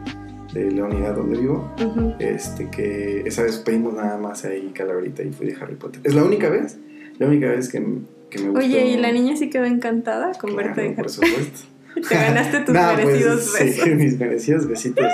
de 0.54 0.70
la 0.72 0.84
unidad 0.84 1.14
donde 1.14 1.38
vivo. 1.38 1.72
Este, 2.18 2.68
que 2.68 3.22
esa 3.26 3.42
vez 3.44 3.58
pedimos 3.58 3.94
nada 3.94 4.16
más 4.18 4.44
ahí 4.44 4.72
calaverita 4.74 5.22
y 5.22 5.32
fui 5.32 5.46
de 5.46 5.56
Harry 5.60 5.74
Potter. 5.76 6.00
Es 6.04 6.14
la 6.14 6.22
única 6.24 6.48
vez, 6.50 6.78
la 7.18 7.26
única 7.28 7.48
vez 7.48 7.68
que, 7.68 7.84
que 8.30 8.38
me 8.38 8.50
gustó. 8.50 8.64
Oye, 8.64 8.86
¿y 8.86 8.96
la 8.96 9.12
niña 9.12 9.36
sí 9.36 9.50
quedó 9.50 9.64
encantada 9.64 10.32
con 10.32 10.54
Claro, 10.54 10.74
verte 10.74 10.94
por 10.94 11.10
supuesto. 11.10 11.60
Te 12.08 12.14
ganaste 12.14 12.60
tus 12.64 12.74
Nah, 12.74 12.94
pues, 12.94 13.06
merecidos 13.06 13.44
sí, 13.44 13.64
besos. 13.64 13.88
mis 13.96 14.18
merecidos 14.18 14.66
besitos 14.68 15.12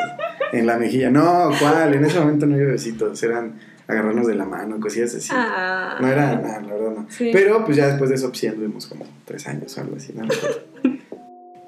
en 0.52 0.66
la 0.66 0.76
mejilla. 0.76 1.11
No, 1.11 1.50
¿cuál? 1.59 1.94
En 1.94 2.05
ese 2.05 2.20
momento 2.20 2.46
no 2.46 2.55
había 2.55 2.66
besitos, 2.68 3.22
eran 3.22 3.55
agarrarnos 3.88 4.26
de 4.26 4.35
la 4.35 4.44
mano, 4.44 4.81
cosillas 4.81 5.14
así. 5.14 5.31
Ah. 5.33 5.96
No 6.00 6.09
era 6.09 6.37
nada, 6.37 6.61
la 6.61 6.74
verdad 6.74 6.90
no. 6.96 7.07
Sí. 7.09 7.31
Pero 7.33 7.64
pues 7.64 7.76
ya 7.76 7.87
después 7.87 8.11
de 8.11 8.16
eso, 8.16 8.29
pues 8.29 8.40
sí 8.40 8.46
anduvimos 8.46 8.87
como 8.87 9.07
tres 9.24 9.46
años 9.46 9.76
o 9.79 9.81
algo 9.81 9.96
así, 9.96 10.12
¿no? 10.12 10.24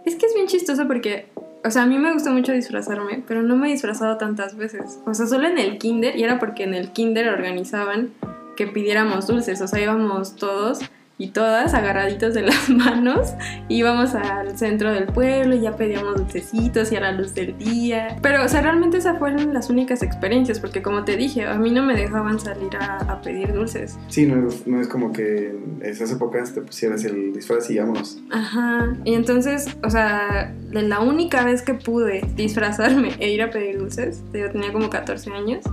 Es 0.04 0.16
que 0.16 0.26
es 0.26 0.34
bien 0.34 0.46
chistoso 0.46 0.86
porque, 0.88 1.26
o 1.64 1.70
sea, 1.70 1.82
a 1.82 1.86
mí 1.86 1.98
me 1.98 2.12
gusta 2.12 2.30
mucho 2.30 2.52
disfrazarme, 2.52 3.22
pero 3.26 3.42
no 3.42 3.56
me 3.56 3.68
he 3.68 3.72
disfrazado 3.72 4.16
tantas 4.16 4.56
veces. 4.56 4.98
O 5.06 5.14
sea, 5.14 5.26
solo 5.26 5.46
en 5.46 5.58
el 5.58 5.78
kinder, 5.78 6.16
y 6.16 6.24
era 6.24 6.38
porque 6.38 6.64
en 6.64 6.74
el 6.74 6.90
kinder 6.92 7.28
organizaban 7.28 8.10
que 8.56 8.66
pidiéramos 8.66 9.26
dulces, 9.28 9.60
o 9.60 9.68
sea, 9.68 9.80
íbamos 9.80 10.34
todos 10.34 10.80
y 11.18 11.28
todas 11.30 11.74
agarraditos 11.74 12.32
de 12.34 12.42
las 12.42 12.68
manos, 12.70 13.32
íbamos 13.68 14.14
al 14.14 14.56
centro 14.56 14.92
del 14.92 15.06
pueblo 15.06 15.56
y 15.56 15.60
ya 15.62 15.76
pedíamos 15.76 16.16
dulcecitos 16.16 16.92
y 16.92 16.96
a 16.96 17.00
la 17.00 17.12
luz 17.12 17.34
del 17.34 17.58
día. 17.58 18.16
Pero, 18.22 18.44
o 18.44 18.48
sea, 18.48 18.62
realmente 18.62 18.98
esas 18.98 19.18
fueron 19.18 19.52
las 19.52 19.68
únicas 19.68 20.02
experiencias, 20.02 20.60
porque 20.60 20.80
como 20.80 21.04
te 21.04 21.16
dije, 21.16 21.44
a 21.46 21.54
mí 21.58 21.70
no 21.72 21.82
me 21.82 21.94
dejaban 21.96 22.38
salir 22.38 22.76
a, 22.78 22.98
a 22.98 23.20
pedir 23.20 23.52
dulces. 23.52 23.98
Sí, 24.08 24.26
no, 24.26 24.48
es- 24.48 24.66
no 24.66 24.80
es 24.80 24.86
como 24.88 25.12
que 25.12 25.48
en 25.48 25.80
esas 25.82 26.10
épocas 26.12 26.54
te 26.54 26.60
pusieras 26.60 27.04
el 27.04 27.32
disfraz 27.32 27.68
y 27.70 27.78
vámonos. 27.78 28.18
Ajá. 28.30 28.94
Y 29.04 29.14
entonces, 29.14 29.66
o 29.82 29.90
sea, 29.90 30.54
de 30.70 30.82
la 30.82 31.00
única 31.00 31.44
vez 31.44 31.62
que 31.62 31.74
pude 31.74 32.22
disfrazarme 32.36 33.10
e 33.18 33.30
ir 33.30 33.42
a 33.42 33.50
pedir 33.50 33.78
dulces, 33.78 34.22
yo 34.32 34.50
tenía 34.52 34.72
como 34.72 34.88
14 34.88 35.30
años, 35.32 35.64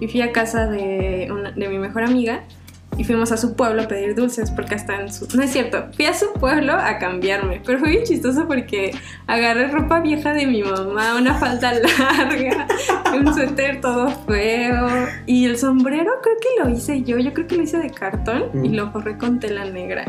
y 0.00 0.08
fui 0.08 0.20
a 0.20 0.32
casa 0.32 0.66
de, 0.68 1.28
una- 1.32 1.50
de 1.52 1.68
mi 1.68 1.78
mejor 1.78 2.02
amiga 2.04 2.44
y 3.02 3.04
fuimos 3.04 3.32
a 3.32 3.36
su 3.36 3.56
pueblo 3.56 3.82
a 3.82 3.88
pedir 3.88 4.14
dulces 4.14 4.52
porque 4.52 4.76
hasta 4.76 5.00
en 5.00 5.12
su... 5.12 5.26
No 5.36 5.42
es 5.42 5.50
cierto, 5.50 5.86
fui 5.96 6.04
a 6.04 6.14
su 6.14 6.32
pueblo 6.34 6.72
a 6.74 6.98
cambiarme, 6.98 7.60
pero 7.66 7.80
fue 7.80 7.88
bien 7.90 8.04
chistoso 8.04 8.46
porque 8.46 8.94
agarré 9.26 9.66
ropa 9.66 9.98
vieja 9.98 10.32
de 10.32 10.46
mi 10.46 10.62
mamá, 10.62 11.16
una 11.18 11.34
falda 11.34 11.72
larga, 11.98 12.68
un 13.12 13.34
suéter 13.34 13.80
todo 13.80 14.08
feo 14.26 14.86
y 15.26 15.46
el 15.46 15.58
sombrero 15.58 16.12
creo 16.22 16.36
que 16.40 16.62
lo 16.62 16.70
hice 16.76 17.02
yo, 17.02 17.18
yo 17.18 17.32
creo 17.32 17.48
que 17.48 17.56
lo 17.56 17.64
hice 17.64 17.78
de 17.78 17.90
cartón 17.90 18.44
y 18.64 18.68
Mm. 18.68 18.74
lo 18.74 18.92
forré 18.92 19.18
con 19.18 19.40
tela 19.40 19.64
negra. 19.64 20.04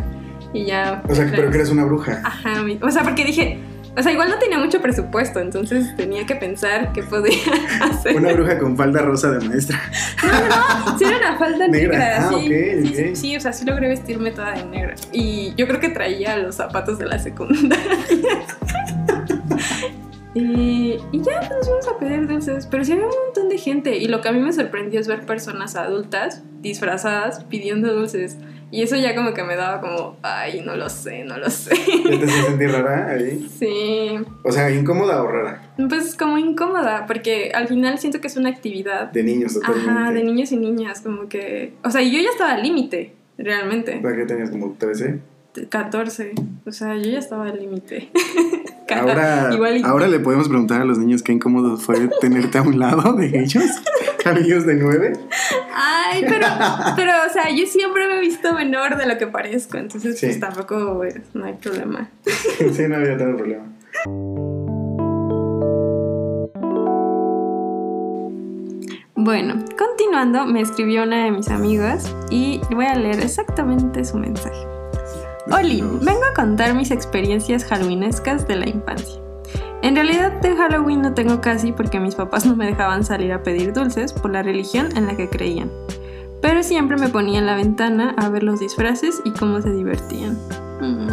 Y 0.53 0.65
ya... 0.65 1.01
O 1.09 1.15
sea, 1.15 1.27
pero 1.35 1.49
que 1.49 1.57
eres 1.57 1.71
una 1.71 1.83
bruja. 1.85 2.21
Ajá, 2.23 2.63
o 2.81 2.91
sea, 2.91 3.01
porque 3.01 3.25
dije, 3.25 3.57
O 3.95 4.01
sea, 4.01 4.11
igual 4.11 4.29
no 4.29 4.39
tenía 4.39 4.57
mucho 4.57 4.81
presupuesto, 4.81 5.39
entonces 5.39 5.95
tenía 5.95 6.25
que 6.25 6.35
pensar 6.35 6.91
qué 6.93 7.03
podía 7.03 7.37
hacer. 7.81 8.15
Una 8.15 8.33
bruja 8.33 8.57
con 8.57 8.75
falda 8.75 9.01
rosa 9.03 9.29
de 9.31 9.47
maestra. 9.47 9.79
No, 10.23 10.91
no, 10.91 10.97
sí 10.97 11.05
era 11.05 11.17
una 11.17 11.37
falda 11.37 11.67
Negra. 11.67 11.97
negra. 11.99 12.17
Ah, 12.17 12.29
sí, 12.29 12.35
ok, 12.35 12.41
sí, 12.87 12.95
sí, 12.95 13.15
sí, 13.15 13.37
o 13.37 13.39
sea, 13.39 13.53
sí 13.53 13.65
logré 13.65 13.89
vestirme 13.89 14.31
toda 14.31 14.53
de 14.53 14.65
negra. 14.65 14.95
Y 15.11 15.53
yo 15.55 15.67
creo 15.67 15.79
que 15.79 15.89
traía 15.89 16.37
los 16.37 16.55
zapatos 16.55 16.97
de 16.97 17.05
la 17.05 17.19
secundaria. 17.19 17.85
y, 20.33 20.97
y 21.11 21.21
ya 21.21 21.39
pues, 21.39 21.51
nos 21.51 21.67
fuimos 21.67 21.87
a 21.87 21.99
pedir 21.99 22.27
dulces. 22.27 22.67
Pero 22.69 22.83
sí 22.83 22.93
había 22.93 23.05
un 23.05 23.11
montón 23.25 23.49
de 23.49 23.59
gente. 23.59 23.95
Y 23.97 24.07
lo 24.07 24.21
que 24.21 24.29
a 24.29 24.31
mí 24.31 24.39
me 24.39 24.53
sorprendió 24.53 24.99
es 24.99 25.07
ver 25.07 25.23
personas 25.27 25.75
adultas 25.75 26.41
disfrazadas 26.61 27.43
pidiendo 27.43 27.93
dulces. 27.93 28.37
Y 28.73 28.81
eso 28.81 28.95
ya 28.95 29.13
como 29.13 29.35
que 29.35 29.43
me 29.43 29.55
daba 29.55 29.79
como, 29.79 30.17
ay, 30.23 30.61
no 30.65 30.75
lo 30.75 30.89
sé, 30.89 31.23
no 31.25 31.37
lo 31.37 31.47
sé. 31.47 31.75
¿Ya 32.09 32.19
te 32.19 32.27
sentir 32.27 32.71
rara 32.71 33.11
ahí? 33.11 33.47
Sí, 33.59 34.17
O 34.41 34.51
sea, 34.51 34.71
incómoda 34.71 35.21
o 35.21 35.27
rara. 35.27 35.61
pues 35.87 36.15
como 36.15 36.39
incómoda, 36.39 37.05
porque 37.05 37.51
al 37.53 37.67
final 37.67 37.99
siento 37.99 38.19
que 38.19 38.25
es 38.25 38.35
una 38.35 38.49
actividad 38.49 39.11
De 39.11 39.21
niños 39.21 39.53
totalmente. 39.53 39.91
Ajá, 39.91 40.11
de 40.11 40.23
niños 40.23 40.51
y 40.53 40.57
niñas, 40.57 41.01
como 41.01 41.29
que... 41.29 41.75
O 41.83 41.91
sea, 41.91 42.01
yo 42.01 42.19
ya 42.19 42.31
estaba 42.31 42.53
al 42.53 42.63
límite, 42.63 43.13
realmente. 43.37 43.99
¿Para 44.01 44.15
qué 44.15 44.25
tenías 44.25 44.49
como 44.49 44.73
13? 44.73 45.19
14. 45.69 46.31
O 46.65 46.71
sea, 46.71 46.95
yo 46.95 47.11
ya 47.11 47.19
estaba 47.19 47.49
al 47.49 47.59
límite. 47.59 48.09
Ahora, 48.89 49.49
Igual 49.53 49.81
ahora 49.85 50.07
le 50.07 50.19
podemos 50.19 50.47
preguntar 50.49 50.81
a 50.81 50.85
los 50.85 50.99
niños 50.99 51.23
qué 51.23 51.31
incómodo 51.31 51.77
fue 51.77 52.09
tenerte 52.21 52.57
a 52.59 52.61
un 52.61 52.77
lado 52.79 53.13
de 53.13 53.27
ellos. 53.39 53.63
A 54.25 54.31
niños 54.31 54.65
de 54.65 54.75
9. 54.75 55.13
Ay, 56.13 56.25
pero, 56.27 56.45
pero, 56.95 57.11
o 57.27 57.33
sea, 57.33 57.49
yo 57.49 57.65
siempre 57.65 58.07
me 58.07 58.17
he 58.17 58.19
visto 58.19 58.53
menor 58.53 58.97
de 58.97 59.05
lo 59.07 59.17
que 59.17 59.27
parezco, 59.27 59.77
entonces 59.77 60.19
Sí. 60.19 60.27
pues 60.27 60.39
tampoco 60.39 60.95
pues, 60.97 61.15
no 61.33 61.45
hay 61.45 61.53
problema. 61.53 62.09
Sí, 62.73 62.87
no 62.87 62.95
había 62.97 63.17
tanto 63.17 63.37
problema. 63.37 63.65
Bueno, 69.15 69.63
continuando, 69.77 70.45
me 70.45 70.61
escribió 70.61 71.03
una 71.03 71.25
de 71.25 71.31
mis 71.31 71.49
amigas 71.49 72.13
y 72.29 72.59
voy 72.71 72.85
a 72.85 72.95
leer 72.95 73.19
exactamente 73.21 74.03
su 74.03 74.17
mensaje. 74.17 74.67
Oli, 75.51 75.81
vengo 75.81 76.23
a 76.29 76.33
contar 76.35 76.73
mis 76.73 76.91
experiencias 76.91 77.63
halloweenescas 77.65 78.47
de 78.47 78.55
la 78.55 78.67
infancia. 78.69 79.21
En 79.81 79.95
realidad 79.95 80.31
de 80.41 80.55
Halloween 80.55 81.01
no 81.01 81.13
tengo 81.13 81.41
casi 81.41 81.73
porque 81.73 81.99
mis 81.99 82.15
papás 82.15 82.45
no 82.45 82.55
me 82.55 82.65
dejaban 82.65 83.03
salir 83.03 83.33
a 83.33 83.43
pedir 83.43 83.73
dulces 83.73 84.13
por 84.13 84.31
la 84.31 84.41
religión 84.41 84.89
en 84.95 85.05
la 85.07 85.15
que 85.17 85.29
creían. 85.29 85.69
Pero 86.43 86.61
siempre 86.61 86.97
me 86.97 87.07
ponía 87.07 87.39
en 87.39 87.45
la 87.45 87.55
ventana 87.55 88.13
a 88.17 88.27
ver 88.27 88.43
los 88.43 88.59
disfraces 88.59 89.21
y 89.23 89.31
cómo 89.31 89.61
se 89.61 89.71
divertían. 89.71 90.37
Mm. 90.81 91.07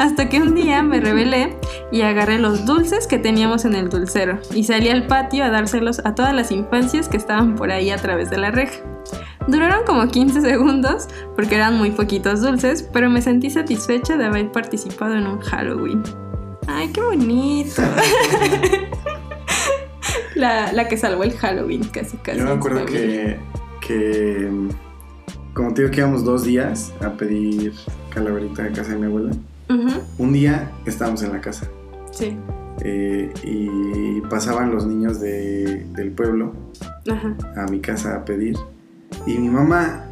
Hasta 0.00 0.28
que 0.28 0.42
un 0.42 0.56
día 0.56 0.82
me 0.82 0.98
rebelé 0.98 1.56
y 1.92 2.02
agarré 2.02 2.40
los 2.40 2.66
dulces 2.66 3.06
que 3.06 3.18
teníamos 3.18 3.64
en 3.64 3.76
el 3.76 3.88
dulcero 3.88 4.40
y 4.52 4.64
salí 4.64 4.88
al 4.88 5.06
patio 5.06 5.44
a 5.44 5.50
dárselos 5.50 6.00
a 6.04 6.16
todas 6.16 6.34
las 6.34 6.50
infancias 6.50 7.08
que 7.08 7.16
estaban 7.16 7.54
por 7.54 7.70
ahí 7.70 7.90
a 7.90 7.96
través 7.96 8.28
de 8.28 8.38
la 8.38 8.50
reja. 8.50 8.80
Duraron 9.46 9.84
como 9.86 10.08
15 10.08 10.40
segundos 10.40 11.06
porque 11.36 11.54
eran 11.54 11.78
muy 11.78 11.92
poquitos 11.92 12.40
dulces, 12.40 12.82
pero 12.92 13.08
me 13.08 13.22
sentí 13.22 13.50
satisfecha 13.50 14.16
de 14.16 14.24
haber 14.24 14.50
participado 14.50 15.14
en 15.14 15.28
un 15.28 15.38
Halloween. 15.42 16.02
¡Ay, 16.66 16.88
qué 16.88 17.02
bonito! 17.02 17.82
la, 20.34 20.72
la 20.72 20.88
que 20.88 20.96
salvó 20.96 21.22
el 21.22 21.34
Halloween, 21.34 21.84
casi 21.84 22.16
casi. 22.16 22.40
Yo 22.40 22.46
me 22.46 22.50
acuerdo 22.50 22.84
que, 22.84 23.38
que, 23.86 24.50
como 25.54 25.72
te 25.74 25.82
digo 25.82 25.92
que 25.92 26.00
íbamos 26.00 26.24
dos 26.24 26.44
días 26.44 26.92
a 27.00 27.10
pedir 27.12 27.72
calaverita 28.10 28.64
a 28.64 28.72
casa 28.72 28.92
de 28.92 28.98
mi 28.98 29.06
abuela. 29.06 29.30
Ujú, 29.68 30.00
Un 30.18 30.32
día 30.32 30.70
estábamos 30.86 31.22
en 31.22 31.32
la 31.32 31.40
casa 31.40 31.66
Sí, 32.12 32.36
eh, 32.82 33.32
y 33.42 34.20
pasaban 34.22 34.70
los 34.72 34.86
niños 34.86 35.20
de- 35.20 35.84
del 35.94 36.12
pueblo 36.12 36.52
ajá. 37.10 37.36
a 37.56 37.66
mi 37.70 37.80
casa 37.80 38.16
a 38.16 38.24
pedir. 38.24 38.56
Y 39.26 39.38
mi 39.38 39.48
mamá, 39.50 40.04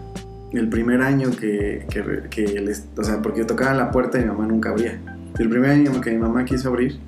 el 0.52 0.68
primer 0.68 1.02
año 1.02 1.30
que, 1.30 1.86
que, 1.90 2.02
que 2.30 2.60
les, 2.60 2.86
o 2.96 3.04
sea, 3.04 3.22
porque 3.22 3.40
yo 3.40 3.46
tocaba 3.46 3.74
la 3.74 3.90
puerta 3.90 4.18
y 4.18 4.22
mi 4.22 4.28
mamá 4.28 4.46
nunca 4.46 4.70
abría. 4.70 5.00
El 5.38 5.48
primer 5.48 5.70
año 5.70 6.00
que 6.00 6.10
mi 6.10 6.18
mamá 6.18 6.44
quiso 6.44 6.68
abrir, 6.68 6.98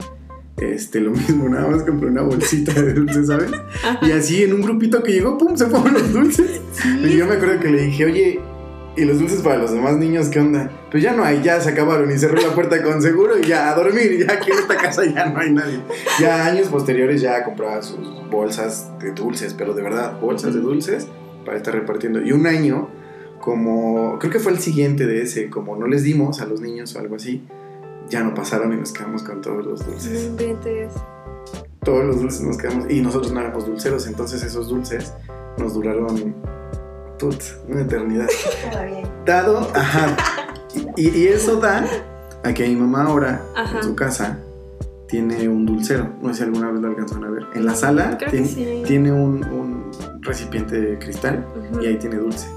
este, 0.58 1.00
lo 1.00 1.10
mismo, 1.10 1.48
nada 1.50 1.68
más 1.68 1.82
compré 1.82 2.08
una 2.08 2.22
bolsita 2.22 2.72
de 2.72 2.94
dulces, 2.94 3.26
¿sabes? 3.26 3.50
Ajá. 3.52 3.98
Y 4.02 4.12
así 4.12 4.42
en 4.42 4.54
un 4.54 4.62
grupito 4.62 5.02
que 5.02 5.12
llegó, 5.12 5.36
¡pum! 5.36 5.56
se 5.56 5.66
fueron 5.66 5.94
los 5.94 6.12
dulces. 6.12 6.60
Y 7.02 7.16
yo 7.16 7.26
me 7.26 7.34
acuerdo 7.34 7.60
que 7.60 7.68
le 7.68 7.82
dije, 7.82 8.04
oye, 8.04 8.40
¿y 8.96 9.04
los 9.04 9.18
dulces 9.18 9.42
para 9.42 9.58
los 9.58 9.72
demás 9.72 9.96
niños 9.96 10.28
qué 10.28 10.40
onda? 10.40 10.70
Pues 10.90 11.02
ya 11.02 11.12
no 11.12 11.24
hay, 11.24 11.42
ya 11.42 11.60
se 11.60 11.70
acabaron 11.70 12.10
y 12.10 12.18
cerró 12.18 12.40
la 12.40 12.54
puerta 12.54 12.82
con 12.82 13.02
seguro 13.02 13.38
y 13.38 13.42
ya 13.42 13.70
a 13.70 13.74
dormir, 13.74 14.24
ya 14.26 14.34
aquí 14.34 14.50
en 14.50 14.58
esta 14.58 14.76
casa 14.76 15.04
ya 15.04 15.26
no 15.26 15.38
hay 15.38 15.50
nadie. 15.50 15.80
Ya 16.18 16.46
años 16.46 16.68
posteriores 16.68 17.20
ya 17.20 17.44
compraba 17.44 17.82
sus 17.82 18.08
bolsas 18.30 18.90
de 18.98 19.12
dulces, 19.12 19.54
pero 19.54 19.74
de 19.74 19.82
verdad, 19.82 20.18
bolsas 20.20 20.54
de 20.54 20.60
dulces 20.60 21.06
para 21.44 21.58
estar 21.58 21.74
repartiendo. 21.74 22.22
Y 22.22 22.32
un 22.32 22.46
año, 22.46 22.88
como, 23.40 24.18
creo 24.18 24.32
que 24.32 24.40
fue 24.40 24.52
el 24.52 24.58
siguiente 24.58 25.06
de 25.06 25.22
ese, 25.22 25.50
como 25.50 25.76
no 25.76 25.86
les 25.86 26.02
dimos 26.02 26.40
a 26.40 26.46
los 26.46 26.62
niños 26.62 26.96
o 26.96 26.98
algo 26.98 27.16
así, 27.16 27.42
ya 28.08 28.22
no 28.22 28.34
pasaron 28.34 28.72
y 28.72 28.76
nos 28.76 28.92
quedamos 28.92 29.22
con 29.22 29.40
todos 29.40 29.64
los 29.64 29.84
dulces. 29.86 30.30
Todos 31.84 32.04
los 32.04 32.20
dulces 32.20 32.40
nos 32.42 32.56
quedamos, 32.58 32.90
y 32.90 33.00
nosotros 33.00 33.32
no 33.32 33.40
éramos 33.40 33.66
dulceros, 33.66 34.06
entonces 34.06 34.42
esos 34.42 34.68
dulces 34.68 35.12
nos 35.58 35.74
duraron, 35.74 36.34
put, 37.18 37.40
una 37.68 37.82
eternidad 37.82 38.26
dado, 39.26 39.70
ajá. 39.74 40.16
Y, 40.96 41.08
y 41.08 41.28
eso 41.28 41.56
da 41.60 41.86
a 42.42 42.52
que 42.52 42.66
mi 42.68 42.76
mamá 42.76 43.04
ahora, 43.04 43.40
Ajá. 43.54 43.78
en 43.78 43.84
su 43.84 43.94
casa, 43.94 44.38
tiene 45.08 45.48
un 45.48 45.64
dulcero. 45.64 46.08
No 46.20 46.28
sé 46.30 46.38
si 46.38 46.42
alguna 46.44 46.70
vez 46.70 46.80
lo 46.80 46.88
alcanzaron 46.88 47.24
a 47.24 47.30
ver. 47.30 47.46
En 47.54 47.64
la 47.64 47.74
sala 47.74 48.18
tiene, 48.18 48.46
sí. 48.46 48.82
tiene 48.86 49.12
un, 49.12 49.44
un 49.44 49.90
recipiente 50.20 50.80
de 50.80 50.98
cristal 50.98 51.46
y 51.80 51.86
ahí 51.86 51.96
tiene 51.96 52.16
dulce. 52.16 52.48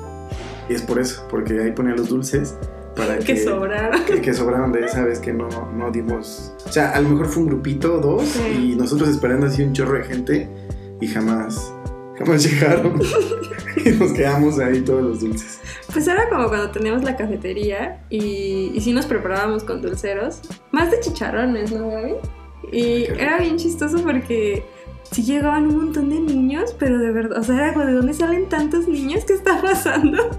Y 0.68 0.74
es 0.74 0.82
por 0.82 1.00
eso, 1.00 1.26
porque 1.30 1.62
ahí 1.62 1.72
ponía 1.72 1.96
los 1.96 2.10
dulces 2.10 2.56
para 3.00 3.18
que, 3.20 3.26
Que 3.26 3.38
sobraron. 3.44 4.04
que, 4.06 4.22
que 4.22 4.34
sobraron 4.34 4.72
de 4.72 4.86
esa 4.86 5.04
vez 5.04 5.20
que 5.20 5.34
no, 5.34 5.48
no 5.76 5.90
dimos. 5.92 6.54
O 6.68 6.72
sea, 6.72 6.92
a 6.92 7.02
lo 7.02 7.10
mejor 7.10 7.28
fue 7.28 7.44
un 7.44 7.50
grupito, 7.50 8.00
dos, 8.00 8.24
Sí. 8.24 8.72
y 8.74 8.76
nosotros 8.76 9.10
esperando 9.10 9.48
así 9.48 9.64
un 9.64 9.74
chorro 9.74 9.98
de 9.98 10.04
gente 10.04 10.50
y 11.02 11.08
jamás, 11.08 11.74
jamás 12.18 12.44
llegaron. 12.50 13.00
y 13.86 13.90
nos 13.92 14.12
quedamos 14.14 14.60
ahí 14.60 14.82
todos 14.82 15.02
los 15.04 15.20
dulces. 15.22 15.60
Pues 15.92 16.08
era 16.08 16.30
como 16.30 16.48
cuando 16.50 16.70
teníamos 16.72 17.04
la 17.04 17.16
cafetería 17.16 18.04
y, 18.10 18.72
y 18.76 18.82
sí 18.82 18.94
nos 18.94 19.06
preparábamos 19.08 19.64
con 19.64 19.82
dulceros, 19.82 20.42
más 20.72 20.92
de 20.92 21.00
chicharrones, 21.00 21.72
¿no, 21.72 21.90
Gaby? 21.90 22.14
Y 22.72 23.06
era 23.06 23.40
bien 23.40 23.58
chistoso 23.58 23.98
porque 24.04 24.64
sí 25.12 25.24
llegaban 25.24 25.66
un 25.66 25.78
montón 25.78 26.10
de 26.10 26.20
niños, 26.20 26.76
pero 26.78 27.00
de 27.00 27.12
verdad, 27.12 27.40
o 27.40 27.44
sea, 27.44 27.56
era 27.56 27.74
como 27.74 27.86
de 27.88 27.94
dónde 27.94 28.14
salen 28.14 28.48
tantos 28.48 28.88
niños, 28.88 29.26
¿qué 29.26 29.34
está 29.34 29.60
pasando? 29.60 30.30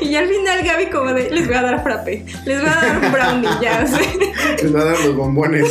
Y 0.00 0.10
ya 0.10 0.20
al 0.20 0.28
final 0.28 0.64
Gaby 0.64 0.86
como 0.90 1.12
de, 1.12 1.30
les 1.30 1.46
voy 1.46 1.56
a 1.56 1.62
dar 1.62 1.82
frappe, 1.82 2.24
les 2.44 2.60
voy 2.60 2.70
a 2.70 2.74
dar 2.74 2.98
un 3.04 3.12
brownie, 3.12 3.48
ya. 3.60 3.84
Les 4.62 4.72
voy 4.72 4.80
a 4.80 4.84
dar 4.84 5.00
los 5.00 5.16
bombones. 5.16 5.64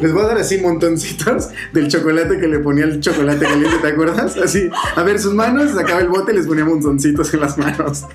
Les 0.00 0.12
voy 0.12 0.22
a 0.22 0.26
dar 0.26 0.38
así 0.38 0.58
montoncitos 0.58 1.48
del 1.72 1.88
chocolate 1.88 2.38
que 2.38 2.48
le 2.48 2.58
ponía 2.60 2.84
el 2.84 3.00
chocolate 3.00 3.44
caliente, 3.44 3.78
¿te 3.80 3.88
acuerdas? 3.88 4.36
Así, 4.36 4.70
a 4.96 5.02
ver, 5.02 5.18
sus 5.18 5.34
manos, 5.34 5.72
sacaba 5.72 6.00
el 6.00 6.08
bote 6.08 6.32
y 6.32 6.36
les 6.36 6.46
ponía 6.46 6.64
montoncitos 6.64 7.32
en 7.34 7.40
las 7.40 7.58
manos. 7.58 8.06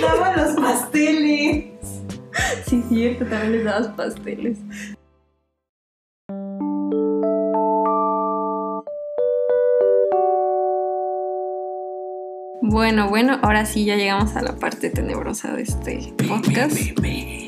Daba 0.00 0.36
los 0.36 0.54
pasteles. 0.60 1.66
Sí, 2.66 2.84
cierto, 2.88 3.24
también 3.26 3.52
les 3.52 3.64
dabas 3.64 3.88
pasteles. 3.88 4.58
Bueno, 12.70 13.08
bueno, 13.08 13.38
ahora 13.42 13.64
sí 13.64 13.86
ya 13.86 13.96
llegamos 13.96 14.36
a 14.36 14.42
la 14.42 14.56
parte 14.56 14.90
tenebrosa 14.90 15.52
de 15.52 15.62
este 15.62 16.12
podcast. 16.28 16.76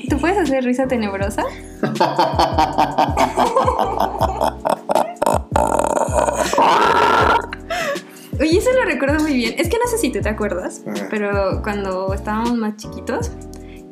¿Tú 0.08 0.16
puedes 0.18 0.38
hacer 0.38 0.64
risa 0.64 0.88
tenebrosa? 0.88 1.44
Oye, 8.40 8.56
eso 8.56 8.70
lo 8.72 8.84
recuerdo 8.86 9.20
muy 9.22 9.34
bien. 9.34 9.54
Es 9.58 9.68
que 9.68 9.76
no 9.82 9.90
sé 9.90 9.98
si 9.98 10.10
tú 10.10 10.20
te 10.20 10.28
acuerdas, 10.28 10.82
Ajá. 10.86 11.06
pero 11.10 11.60
cuando 11.62 12.14
estábamos 12.14 12.54
más 12.56 12.76
chiquitos, 12.76 13.30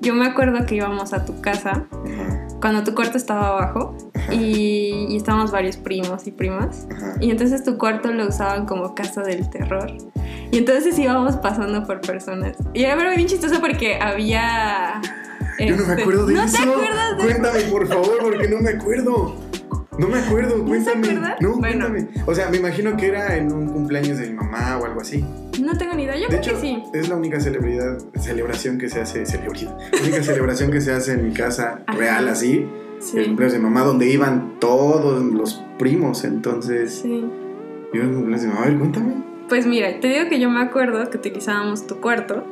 yo 0.01 0.15
me 0.15 0.27
acuerdo 0.27 0.65
que 0.65 0.77
íbamos 0.77 1.13
a 1.13 1.25
tu 1.27 1.41
casa 1.43 1.87
Ajá, 1.91 2.47
cuando 2.61 2.83
tu 2.85 2.95
cuarto 2.95 3.19
estaba 3.19 3.49
abajo 3.49 3.95
y, 4.33 5.07
y 5.11 5.17
estábamos 5.17 5.51
varios 5.51 5.77
primos 5.77 6.27
y 6.27 6.31
primas. 6.31 6.87
ajá. 6.91 7.15
Y 7.21 7.31
entonces 7.31 7.63
tu 7.63 7.77
cuarto 7.77 8.11
lo 8.11 8.27
usaban 8.27 8.65
como 8.65 8.95
casa 8.95 9.23
del 9.23 9.49
terror. 9.51 9.93
Y 10.51 10.59
entonces 10.59 10.99
íbamos 10.99 11.37
pasando 11.37 11.87
por 11.87 12.01
personas. 12.01 12.57
Y 12.75 12.85
era 12.85 13.15
bien 13.15 13.29
chistoso 13.29 13.61
porque 13.61 13.97
había... 14.01 15.01
Yo 15.59 15.77
no 15.77 15.85
me 15.85 15.91
este, 15.91 16.03
acuerdo 16.03 16.27
de 16.27 16.35
¿No 16.35 16.43
eso. 16.45 16.57
te 16.57 16.63
acuerdas 16.71 17.17
de 17.19 17.25
Cuéntame, 17.25 17.61
por 17.63 17.87
favor, 17.89 18.19
porque 18.23 18.49
no 18.49 18.61
me 18.61 18.71
acuerdo. 18.71 19.35
No 19.99 20.07
me 20.07 20.19
acuerdo, 20.21 20.59
¿No 20.59 20.65
cuéntame. 20.65 21.09
acuerdan? 21.09 21.35
No, 21.41 21.57
Bueno. 21.57 21.87
cuéntame. 21.89 22.09
O 22.27 22.35
sea, 22.35 22.49
me 22.49 22.59
imagino 22.59 22.97
que 22.97 23.09
era 23.09 23.37
en 23.37 23.53
un 23.53 23.67
cumpleaños 23.67 24.19
de 24.19 24.29
mi 24.29 24.35
mamá 24.35 24.79
o 24.81 24.85
algo 24.87 25.01
así. 25.01 25.25
No 25.61 25.77
tengo 25.77 25.95
ni 25.95 26.05
idea, 26.05 26.15
yo 26.15 26.23
De 26.23 26.27
creo 26.29 26.39
hecho, 26.39 26.51
que 26.55 26.61
sí. 26.61 26.83
es 26.95 27.09
la 27.09 27.17
única 27.17 27.41
celebridad, 27.41 27.99
celebración 28.21 28.79
que 28.79 28.89
se 28.89 29.01
hace, 29.01 29.27
celebridad, 29.27 29.77
única 30.01 30.23
celebración 30.23 30.71
que 30.71 30.81
se 30.81 30.93
hace 30.93 31.15
en 31.15 31.27
mi 31.27 31.35
casa 31.35 31.81
Ajá. 31.89 31.99
real 31.99 32.29
así, 32.29 32.59
el 32.59 33.03
Sí. 33.03 33.25
cumpleaños 33.25 33.53
de 33.55 33.59
mamá, 33.59 33.81
donde 33.83 34.09
iban 34.09 34.61
todos 34.61 35.21
los 35.25 35.61
primos, 35.81 36.23
entonces, 36.23 37.01
Sí. 37.03 37.29
yo 37.93 38.01
en 38.03 38.09
el 38.11 38.15
cumpleaños 38.15 38.43
de 38.43 38.49
mamá, 38.49 38.63
a 38.63 38.67
ver, 38.69 38.79
cuéntame. 38.79 39.15
Pues 39.49 39.67
mira, 39.67 40.01
te 40.01 40.09
digo 40.09 40.29
que 40.29 40.39
yo 40.39 40.51
me 40.51 40.61
acuerdo 40.61 41.09
que 41.11 41.17
utilizábamos 41.17 41.87
tu 41.87 42.01
cuarto 42.01 42.45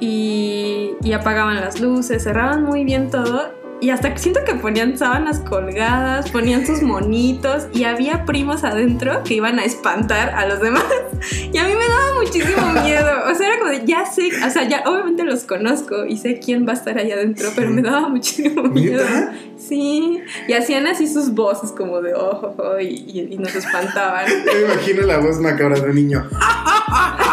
y, 0.00 0.92
y 1.02 1.12
apagaban 1.12 1.56
las 1.56 1.80
luces, 1.80 2.24
cerraban 2.24 2.64
muy 2.64 2.84
bien 2.84 3.10
todo 3.10 3.59
y 3.80 3.90
hasta 3.90 4.16
siento 4.16 4.40
que 4.44 4.54
ponían 4.54 4.96
sábanas 4.98 5.40
colgadas, 5.40 6.30
ponían 6.30 6.66
sus 6.66 6.82
monitos 6.82 7.66
y 7.72 7.84
había 7.84 8.24
primos 8.24 8.64
adentro 8.64 9.22
que 9.24 9.34
iban 9.34 9.58
a 9.58 9.64
espantar 9.64 10.30
a 10.30 10.46
los 10.46 10.60
demás 10.60 10.84
y 11.52 11.56
a 11.58 11.64
mí 11.64 11.72
me 11.74 11.88
daba 11.88 12.20
muchísimo 12.22 12.72
miedo, 12.82 13.10
o 13.30 13.34
sea, 13.34 13.46
era 13.48 13.58
como 13.58 13.70
de, 13.70 13.84
ya 13.86 14.04
sé, 14.06 14.28
o 14.46 14.50
sea, 14.50 14.68
ya 14.68 14.82
obviamente 14.86 15.24
los 15.24 15.44
conozco 15.44 16.04
y 16.06 16.16
sé 16.18 16.38
quién 16.38 16.66
va 16.66 16.72
a 16.72 16.76
estar 16.76 16.98
ahí 16.98 17.10
adentro, 17.10 17.48
pero 17.56 17.70
me 17.70 17.82
daba 17.82 18.08
muchísimo 18.08 18.62
miedo. 18.64 19.04
Sí, 19.58 20.20
y 20.48 20.52
hacían 20.54 20.86
así 20.86 21.06
sus 21.06 21.34
voces 21.34 21.70
como 21.72 22.00
de, 22.00 22.14
oh, 22.14 22.54
oh, 22.58 22.62
oh", 22.62 22.80
y, 22.80 22.86
y- 23.06 23.28
y 23.34 23.38
nos 23.38 23.54
espantaban. 23.54 24.24
Yo 24.46 24.52
me 24.66 24.72
imagino 24.72 25.02
la 25.02 25.18
voz 25.18 25.38
macabra 25.38 25.78
de 25.78 25.88
un 25.90 25.94
niño. 25.94 26.26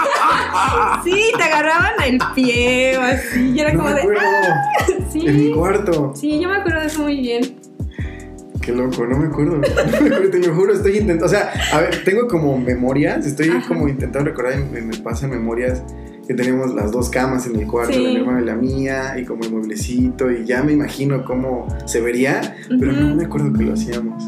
Sí, 1.04 1.32
te 1.38 1.43
agarraban 1.43 1.91
el 2.06 2.20
pie 2.36 2.98
o 2.98 3.02
así. 3.02 3.52
Y 3.56 3.60
era 3.60 3.74
No 3.74 3.80
como 3.80 3.89
me 3.89 3.96
de. 3.96 4.02
acuerdo. 4.02 4.22
Sí. 5.12 5.28
En 5.28 5.36
mi 5.38 5.52
cuarto. 5.54 6.13
Sí, 6.15 6.39
yo 6.39 6.50
me 6.50 6.58
acuerdo 6.58 6.80
de 6.82 6.88
eso 6.88 7.02
muy 7.04 7.20
bien. 7.20 7.56
Qué 8.62 8.72
loco, 8.74 9.06
no 9.06 9.17
me 9.17 9.28
acuerdo. 9.28 9.56
No 9.62 10.02
me 10.02 10.08
acuerdo, 10.08 10.30
te 10.30 10.39
lo 10.39 10.54
juro, 10.56 10.74
estoy 10.74 10.93
intentando. 10.98 11.26
O 11.26 11.30
sea, 11.30 11.52
a 11.74 11.80
ver, 11.82 12.04
tengo 12.04 12.28
como 12.28 12.58
memorias, 12.58 13.26
estoy 13.26 13.50
Ajá. 13.50 13.67
como 13.67 13.88
intentando 13.88 14.30
recordar, 14.30 14.60
y 14.60 14.63
me, 14.74 14.82
me 14.82 14.98
pasan 14.98 15.30
memorias 15.30 15.84
que 16.28 16.34
tenemos 16.34 16.74
las 16.74 16.91
dos 16.91 17.10
camas 17.10 17.46
en 17.48 17.56
el 17.58 17.65
cuarto 17.67 17.93
Sí. 17.93 18.17
de 18.17 18.22
mi 18.22 18.41
y 18.41 18.46
la 18.46 18.56
mía, 18.56 19.15
y 19.17 19.24
como 19.24 19.43
el 19.46 19.52
mueblecito, 19.52 20.30
y 20.30 20.43
ya 20.46 20.62
me 20.63 20.74
imagino 20.74 21.24
cómo 21.24 21.67
se 21.86 22.02
vería, 22.02 22.58
pero 22.67 22.91
no 22.91 23.15
me 23.15 23.24
acuerdo 23.24 23.54
que 23.54 23.63
lo 23.63 23.74
hacíamos. 23.74 24.22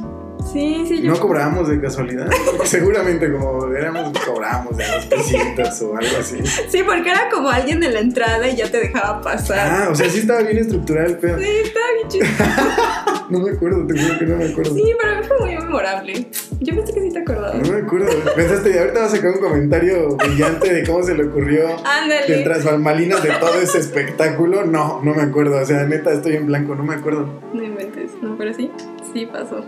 Sí, 0.51 0.85
sí, 0.87 1.01
yo. 1.01 1.11
No 1.11 1.19
cobrábamos 1.19 1.67
de 1.67 1.79
casualidad. 1.81 2.27
Seguramente 2.63 3.31
como 3.31 3.67
éramos, 3.73 4.11
cobrábamos 4.25 4.77
de 4.77 4.85
dos 4.87 5.05
pesitos 5.05 5.81
o 5.81 5.97
algo 5.97 6.17
así. 6.19 6.37
Sí, 6.69 6.81
porque 6.83 7.11
era 7.11 7.29
como 7.29 7.49
alguien 7.49 7.83
en 7.83 7.93
la 7.93 7.99
entrada 7.99 8.47
y 8.47 8.55
ya 8.55 8.71
te 8.71 8.77
dejaba 8.79 9.21
pasar. 9.21 9.59
Ah, 9.59 9.89
o 9.91 9.95
sea, 9.95 10.09
sí 10.09 10.19
estaba 10.19 10.41
bien 10.41 10.57
estructurado 10.57 11.07
el 11.07 11.17
pedo. 11.17 11.37
Sí, 11.39 11.47
estaba 11.63 11.85
bien 11.95 12.07
chido. 12.07 12.25
No 13.29 13.37
me 13.41 13.51
acuerdo, 13.51 13.85
te 13.85 13.93
juro 13.95 14.17
que 14.17 14.25
no 14.25 14.37
me 14.37 14.45
acuerdo. 14.45 14.73
Sí, 14.73 14.91
pero 14.99 15.13
a 15.13 15.19
mí 15.19 15.27
fue 15.27 15.39
muy 15.39 15.55
memorable. 15.55 16.27
Yo 16.61 16.75
pensé 16.75 16.93
que 16.95 17.01
sí 17.01 17.11
te 17.11 17.19
acordabas. 17.19 17.57
No 17.57 17.73
me 17.75 17.81
acuerdo. 17.81 18.07
Pensaste, 18.35 18.79
ahorita 18.79 19.01
vas 19.01 19.13
a 19.13 19.15
sacar 19.17 19.31
un 19.33 19.39
comentario 19.39 20.15
brillante 20.17 20.73
de 20.73 20.83
cómo 20.83 21.03
se 21.03 21.13
le 21.13 21.25
ocurrió 21.25 21.67
Ándale. 21.85 22.25
detrás 22.37 22.65
bambalinas 22.65 23.21
de 23.21 23.29
todo 23.33 23.53
ese 23.61 23.77
espectáculo. 23.77 24.65
No, 24.65 25.01
no 25.03 25.13
me 25.13 25.21
acuerdo. 25.21 25.61
O 25.61 25.65
sea, 25.65 25.83
neta, 25.83 26.11
estoy 26.11 26.37
en 26.37 26.47
blanco, 26.47 26.73
no 26.73 26.83
me 26.83 26.95
acuerdo. 26.95 27.29
No 27.53 27.63
inventes. 27.63 28.09
No, 28.23 28.35
pero 28.35 28.51
sí. 28.51 28.71
Sí 29.13 29.27
pasó. 29.31 29.63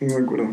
No 0.00 0.18
me 0.18 0.24
acuerdo. 0.24 0.48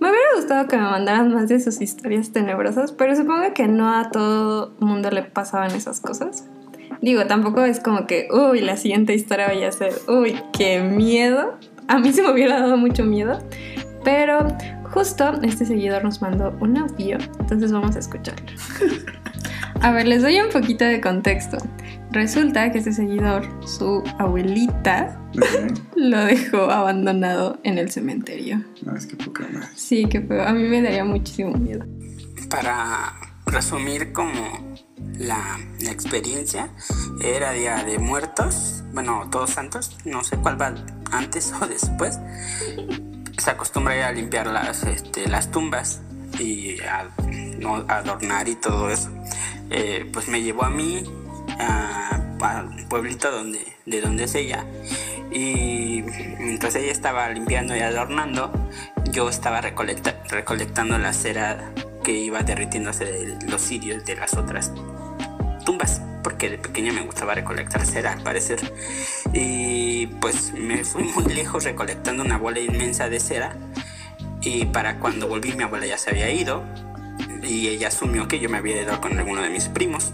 Me 0.00 0.10
hubiera 0.10 0.28
gustado 0.36 0.68
que 0.68 0.76
me 0.76 0.82
mandaran 0.82 1.34
más 1.34 1.48
de 1.48 1.60
sus 1.60 1.80
historias 1.80 2.32
tenebrosas, 2.32 2.92
pero 2.92 3.14
supongo 3.14 3.52
que 3.52 3.68
no 3.68 3.92
a 3.92 4.10
todo 4.10 4.74
mundo 4.80 5.10
le 5.10 5.22
pasaban 5.22 5.72
esas 5.72 6.00
cosas. 6.00 6.46
Digo, 7.02 7.26
tampoco 7.26 7.64
es 7.64 7.80
como 7.80 8.06
que, 8.06 8.28
uy, 8.32 8.60
la 8.60 8.76
siguiente 8.76 9.14
historia 9.14 9.48
vaya 9.48 9.68
a 9.68 9.72
ser, 9.72 9.92
uy, 10.08 10.40
qué 10.52 10.80
miedo. 10.80 11.58
A 11.86 11.98
mí 11.98 12.12
se 12.12 12.22
me 12.22 12.32
hubiera 12.32 12.60
dado 12.60 12.76
mucho 12.76 13.04
miedo, 13.04 13.38
pero 14.04 14.48
justo 14.92 15.34
este 15.42 15.66
seguidor 15.66 16.02
nos 16.02 16.22
mandó 16.22 16.56
un 16.60 16.78
audio, 16.78 17.18
entonces 17.40 17.72
vamos 17.72 17.94
a 17.96 17.98
escucharlo. 17.98 18.46
A 19.80 19.92
ver, 19.92 20.08
les 20.08 20.22
doy 20.22 20.40
un 20.40 20.50
poquito 20.50 20.84
de 20.84 21.00
contexto. 21.00 21.58
Resulta 22.10 22.72
que 22.72 22.78
este 22.78 22.92
seguidor, 22.92 23.46
su 23.66 24.02
abuelita, 24.18 25.20
lo 25.96 26.24
dejó 26.24 26.70
abandonado 26.70 27.58
en 27.64 27.78
el 27.78 27.90
cementerio. 27.90 28.64
No, 28.82 28.96
es 28.96 29.06
que 29.06 29.16
poca 29.16 29.46
más. 29.52 29.70
Sí, 29.76 30.06
que 30.06 30.20
feo. 30.22 30.42
A 30.42 30.52
mí 30.52 30.62
me 30.62 30.80
daría 30.80 31.04
muchísimo 31.04 31.52
miedo. 31.52 31.84
Para 32.48 33.14
resumir 33.46 34.12
como 34.12 34.32
la, 35.18 35.58
la 35.80 35.90
experiencia, 35.90 36.70
era 37.22 37.52
Día 37.52 37.84
de 37.84 37.98
Muertos, 37.98 38.84
bueno, 38.92 39.28
Todos 39.30 39.50
Santos, 39.50 39.96
no 40.04 40.24
sé 40.24 40.36
cuál 40.38 40.60
va 40.60 40.74
antes 41.10 41.52
o 41.60 41.66
después. 41.66 42.18
Se 43.36 43.50
acostumbra 43.50 44.08
a 44.08 44.12
limpiar 44.12 44.46
las, 44.46 44.82
este, 44.84 45.28
las 45.28 45.50
tumbas 45.50 46.00
y 46.38 46.80
a, 46.80 47.10
no, 47.58 47.84
adornar 47.88 48.48
y 48.48 48.54
todo 48.54 48.90
eso. 48.90 49.10
Eh, 49.70 50.08
pues 50.12 50.28
me 50.28 50.42
llevó 50.42 50.64
a 50.64 50.70
mí 50.70 51.04
al 51.58 52.86
pueblito 52.88 53.30
donde, 53.30 53.60
de 53.86 54.00
donde 54.00 54.24
es 54.24 54.34
ella. 54.34 54.64
Y 55.30 56.04
mientras 56.38 56.74
ella 56.74 56.92
estaba 56.92 57.28
limpiando 57.28 57.76
y 57.76 57.80
adornando 57.80 58.50
yo 59.10 59.28
estaba 59.28 59.60
recolecta- 59.60 60.22
recolectando 60.28 60.98
la 60.98 61.12
cera 61.12 61.72
que 62.02 62.12
iba 62.12 62.42
derritiéndose 62.42 63.04
de 63.04 63.46
los 63.50 63.60
cirios 63.60 64.04
de 64.04 64.16
las 64.16 64.34
otras 64.34 64.72
tumbas 65.64 66.00
porque 66.22 66.50
de 66.50 66.58
pequeña 66.58 66.92
me 66.92 67.02
gustaba 67.02 67.34
recolectar 67.34 67.84
cera 67.86 68.12
al 68.12 68.22
parecer. 68.22 68.58
Y 69.32 70.06
pues 70.20 70.52
me 70.52 70.84
fui 70.84 71.04
muy 71.04 71.24
lejos 71.34 71.64
recolectando 71.64 72.22
una 72.22 72.38
bola 72.38 72.60
inmensa 72.60 73.08
de 73.08 73.20
cera 73.20 73.56
y 74.40 74.66
para 74.66 74.98
cuando 74.98 75.28
volví 75.28 75.52
mi 75.52 75.64
abuela 75.64 75.86
ya 75.86 75.98
se 75.98 76.10
había 76.10 76.30
ido 76.30 76.62
y 77.42 77.68
ella 77.68 77.88
asumió 77.88 78.28
que 78.28 78.38
yo 78.40 78.48
me 78.48 78.58
había 78.58 78.82
ido 78.82 79.00
con 79.00 79.18
alguno 79.18 79.42
de 79.42 79.50
mis 79.50 79.68
primos 79.68 80.12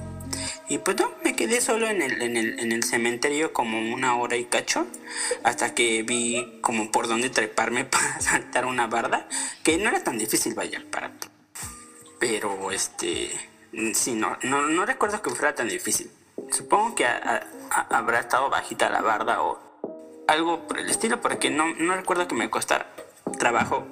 y 0.68 0.78
pues 0.78 0.96
no, 0.96 1.10
me 1.22 1.36
quedé 1.36 1.60
solo 1.60 1.88
en 1.88 2.00
el, 2.00 2.22
en 2.22 2.36
el, 2.36 2.58
en 2.58 2.72
el 2.72 2.82
cementerio 2.84 3.52
como 3.52 3.78
una 3.92 4.16
hora 4.16 4.36
y 4.36 4.44
cacho, 4.44 4.86
hasta 5.42 5.74
que 5.74 6.02
vi 6.02 6.58
como 6.62 6.90
por 6.90 7.06
dónde 7.06 7.30
treparme 7.30 7.84
para 7.84 8.20
saltar 8.20 8.66
una 8.66 8.86
barda, 8.86 9.28
que 9.62 9.76
no 9.78 9.88
era 9.88 10.02
tan 10.02 10.18
difícil, 10.18 10.54
vaya, 10.54 10.82
para... 10.90 11.12
Pero 12.18 12.70
este... 12.70 13.30
Sí, 13.92 14.14
no, 14.14 14.38
no, 14.42 14.62
no 14.68 14.86
recuerdo 14.86 15.20
que 15.20 15.30
fuera 15.30 15.54
tan 15.54 15.68
difícil. 15.68 16.10
Supongo 16.50 16.94
que 16.94 17.04
habrá 17.70 18.20
estado 18.20 18.48
bajita 18.48 18.88
la 18.88 19.02
barda 19.02 19.42
o 19.42 19.58
algo 20.28 20.66
por 20.68 20.78
el 20.78 20.88
estilo, 20.88 21.20
porque 21.20 21.50
no, 21.50 21.74
no 21.74 21.96
recuerdo 21.96 22.28
que 22.28 22.36
me 22.36 22.48
costara 22.50 22.94
trabajo 23.38 23.86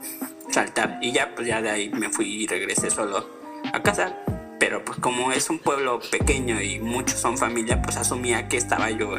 saltar. 0.51 0.99
Y 1.03 1.13
ya, 1.13 1.35
pues 1.35 1.49
ya 1.49 1.61
de 1.61 1.71
ahí 1.71 1.89
me 1.91 2.11
fui 2.11 2.45
y 2.45 2.47
regresé 2.47 2.91
solo 2.91 3.29
a 3.73 3.83
casa. 3.83 4.17
Pero 4.63 4.85
pues 4.85 4.97
como 5.01 5.33
es 5.33 5.51
un 5.51 5.59
pueblo 5.59 5.99
pequeño 6.13 6.63
y 6.63 6.79
muchos 6.79 7.19
son 7.19 7.37
familia, 7.37 7.83
pues 7.83 7.97
asumía 7.97 8.47
que 8.47 8.57
estaba 8.59 8.93
yo 8.93 9.17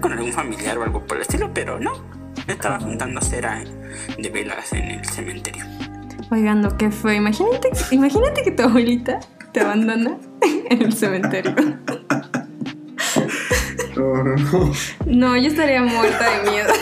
con 0.00 0.12
algún 0.12 0.32
familiar 0.32 0.78
o 0.78 0.84
algo 0.84 1.04
por 1.04 1.16
el 1.16 1.22
estilo, 1.22 1.50
pero 1.52 1.80
no. 1.80 1.90
Estaba 2.46 2.78
juntando 2.78 3.20
cera 3.20 3.64
de 4.16 4.30
velas 4.30 4.72
en 4.72 4.84
el 4.92 5.04
cementerio. 5.04 5.64
Oigan, 6.30 6.62
lo 6.62 6.76
que 6.76 6.92
fue. 6.92 7.16
Imagínate, 7.16 7.70
imagínate 7.90 8.44
que 8.44 8.52
tu 8.52 8.62
abuelita 8.62 9.18
te 9.52 9.62
abandona 9.62 10.16
en 10.70 10.80
el 10.80 10.92
cementerio. 10.92 11.56
No, 13.96 14.22
no, 14.22 14.36
no. 14.36 14.72
No, 15.06 15.36
yo 15.36 15.48
estaría 15.48 15.82
muerta 15.82 16.24
de 16.38 16.50
miedo. 16.52 16.72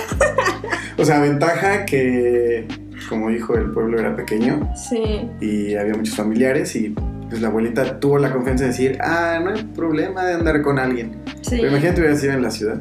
O 0.98 1.04
sea, 1.06 1.20
ventaja 1.20 1.86
que, 1.86 2.68
como 3.08 3.30
dijo, 3.30 3.54
el 3.54 3.70
pueblo 3.70 3.98
era 3.98 4.14
pequeño 4.14 4.68
Sí. 4.74 5.30
y 5.40 5.76
había 5.76 5.94
muchos 5.94 6.14
familiares 6.14 6.76
y 6.76 6.94
pues 7.28 7.40
la 7.42 7.48
abuelita 7.48 7.98
tuvo 8.00 8.18
la 8.18 8.32
confianza 8.32 8.64
de 8.64 8.70
decir, 8.70 8.98
ah, 9.00 9.40
no 9.42 9.50
hay 9.50 9.62
problema 9.64 10.24
de 10.24 10.34
andar 10.34 10.62
con 10.62 10.78
alguien. 10.78 11.12
Sí. 11.42 11.56
Pero 11.56 11.68
imagínate 11.68 12.00
hubiera 12.00 12.16
sido 12.16 12.32
en 12.34 12.42
la 12.42 12.50
ciudad 12.50 12.80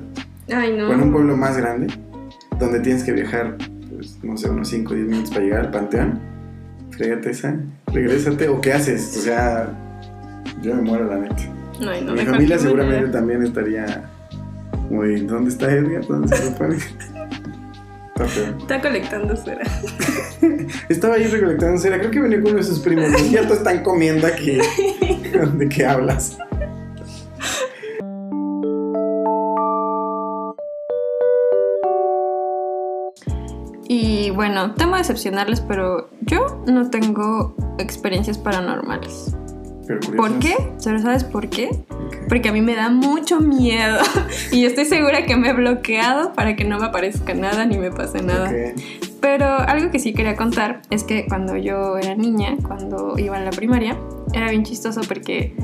Ay, 0.53 0.75
no. 0.77 0.89
o 0.89 0.93
en 0.93 1.01
un 1.01 1.11
pueblo 1.11 1.35
más 1.37 1.57
grande, 1.57 1.87
donde 2.59 2.79
tienes 2.79 3.03
que 3.03 3.11
viajar, 3.11 3.57
pues, 3.89 4.19
no 4.23 4.37
sé, 4.37 4.49
unos 4.49 4.67
5 4.69 4.93
o 4.93 4.95
10 4.95 5.07
minutos 5.07 5.31
para 5.31 5.43
llegar 5.43 5.59
al 5.61 5.71
panteón. 5.71 6.19
Frégate 6.91 7.31
esa, 7.31 7.55
regrésate, 7.91 8.47
o 8.47 8.61
qué 8.61 8.73
haces, 8.73 9.17
o 9.17 9.21
sea, 9.21 9.67
yo 10.61 10.75
me 10.75 10.81
muero 10.81 11.05
la 11.09 11.17
neta. 11.17 11.35
Ay, 11.87 12.03
no, 12.05 12.13
Mi 12.13 12.25
familia 12.25 12.57
seguramente 12.57 13.01
muera. 13.07 13.11
también 13.11 13.43
estaría 13.43 14.09
muy, 14.89 15.21
¿dónde 15.21 15.49
está 15.49 15.71
Edgar? 15.71 16.05
¿Dónde 16.07 16.35
se 16.35 16.45
lo 16.45 16.51
Está 18.17 18.79
colectando 18.79 19.35
cera. 19.35 19.65
Estaba 20.89 21.15
ahí 21.15 21.27
recolectando 21.27 21.77
cera, 21.77 21.99
creo 21.99 22.11
que 22.11 22.21
venía 22.21 22.41
con 22.41 22.51
uno 22.51 22.59
de 22.59 22.63
sus 22.63 22.79
primos, 22.79 23.11
ya 23.29 23.43
todos 23.43 23.57
están 23.57 23.83
comiendo 23.83 24.25
aquí. 24.25 24.57
¿De 25.57 25.69
qué 25.69 25.85
hablas? 25.85 26.37
Y 33.89 34.29
bueno, 34.31 34.73
temo 34.75 34.95
decepcionarles, 34.95 35.59
pero 35.59 36.09
yo 36.21 36.63
no 36.67 36.89
tengo 36.89 37.53
experiencias 37.79 38.37
paranormales. 38.37 39.35
Pero 39.87 39.99
¿Por 40.15 40.39
qué? 40.39 40.55
¿Pero 40.83 40.99
sabes 40.99 41.23
por 41.23 41.49
qué? 41.49 41.69
Porque 42.27 42.49
a 42.49 42.51
mí 42.51 42.61
me 42.61 42.75
da 42.75 42.89
mucho 42.89 43.39
miedo 43.39 43.97
y 44.51 44.61
yo 44.61 44.67
estoy 44.67 44.85
segura 44.85 45.25
que 45.25 45.35
me 45.35 45.49
he 45.49 45.53
bloqueado 45.53 46.33
para 46.33 46.55
que 46.55 46.63
no 46.63 46.79
me 46.79 46.85
aparezca 46.85 47.33
nada 47.33 47.65
ni 47.65 47.77
me 47.77 47.91
pase 47.91 48.21
nada. 48.21 48.49
Ok. 48.49 48.81
Pero 49.21 49.45
algo 49.45 49.89
que 49.91 49.99
sí 49.99 50.13
quería 50.13 50.35
contar 50.35 50.81
es 50.89 51.03
que 51.03 51.25
cuando 51.27 51.55
yo 51.57 51.97
era 51.97 52.15
niña, 52.15 52.57
cuando 52.61 53.17
iba 53.17 53.37
en 53.37 53.45
la 53.45 53.51
primaria, 53.51 53.97
era 54.33 54.49
bien 54.49 54.63
chistoso 54.63 55.01
porque 55.07 55.55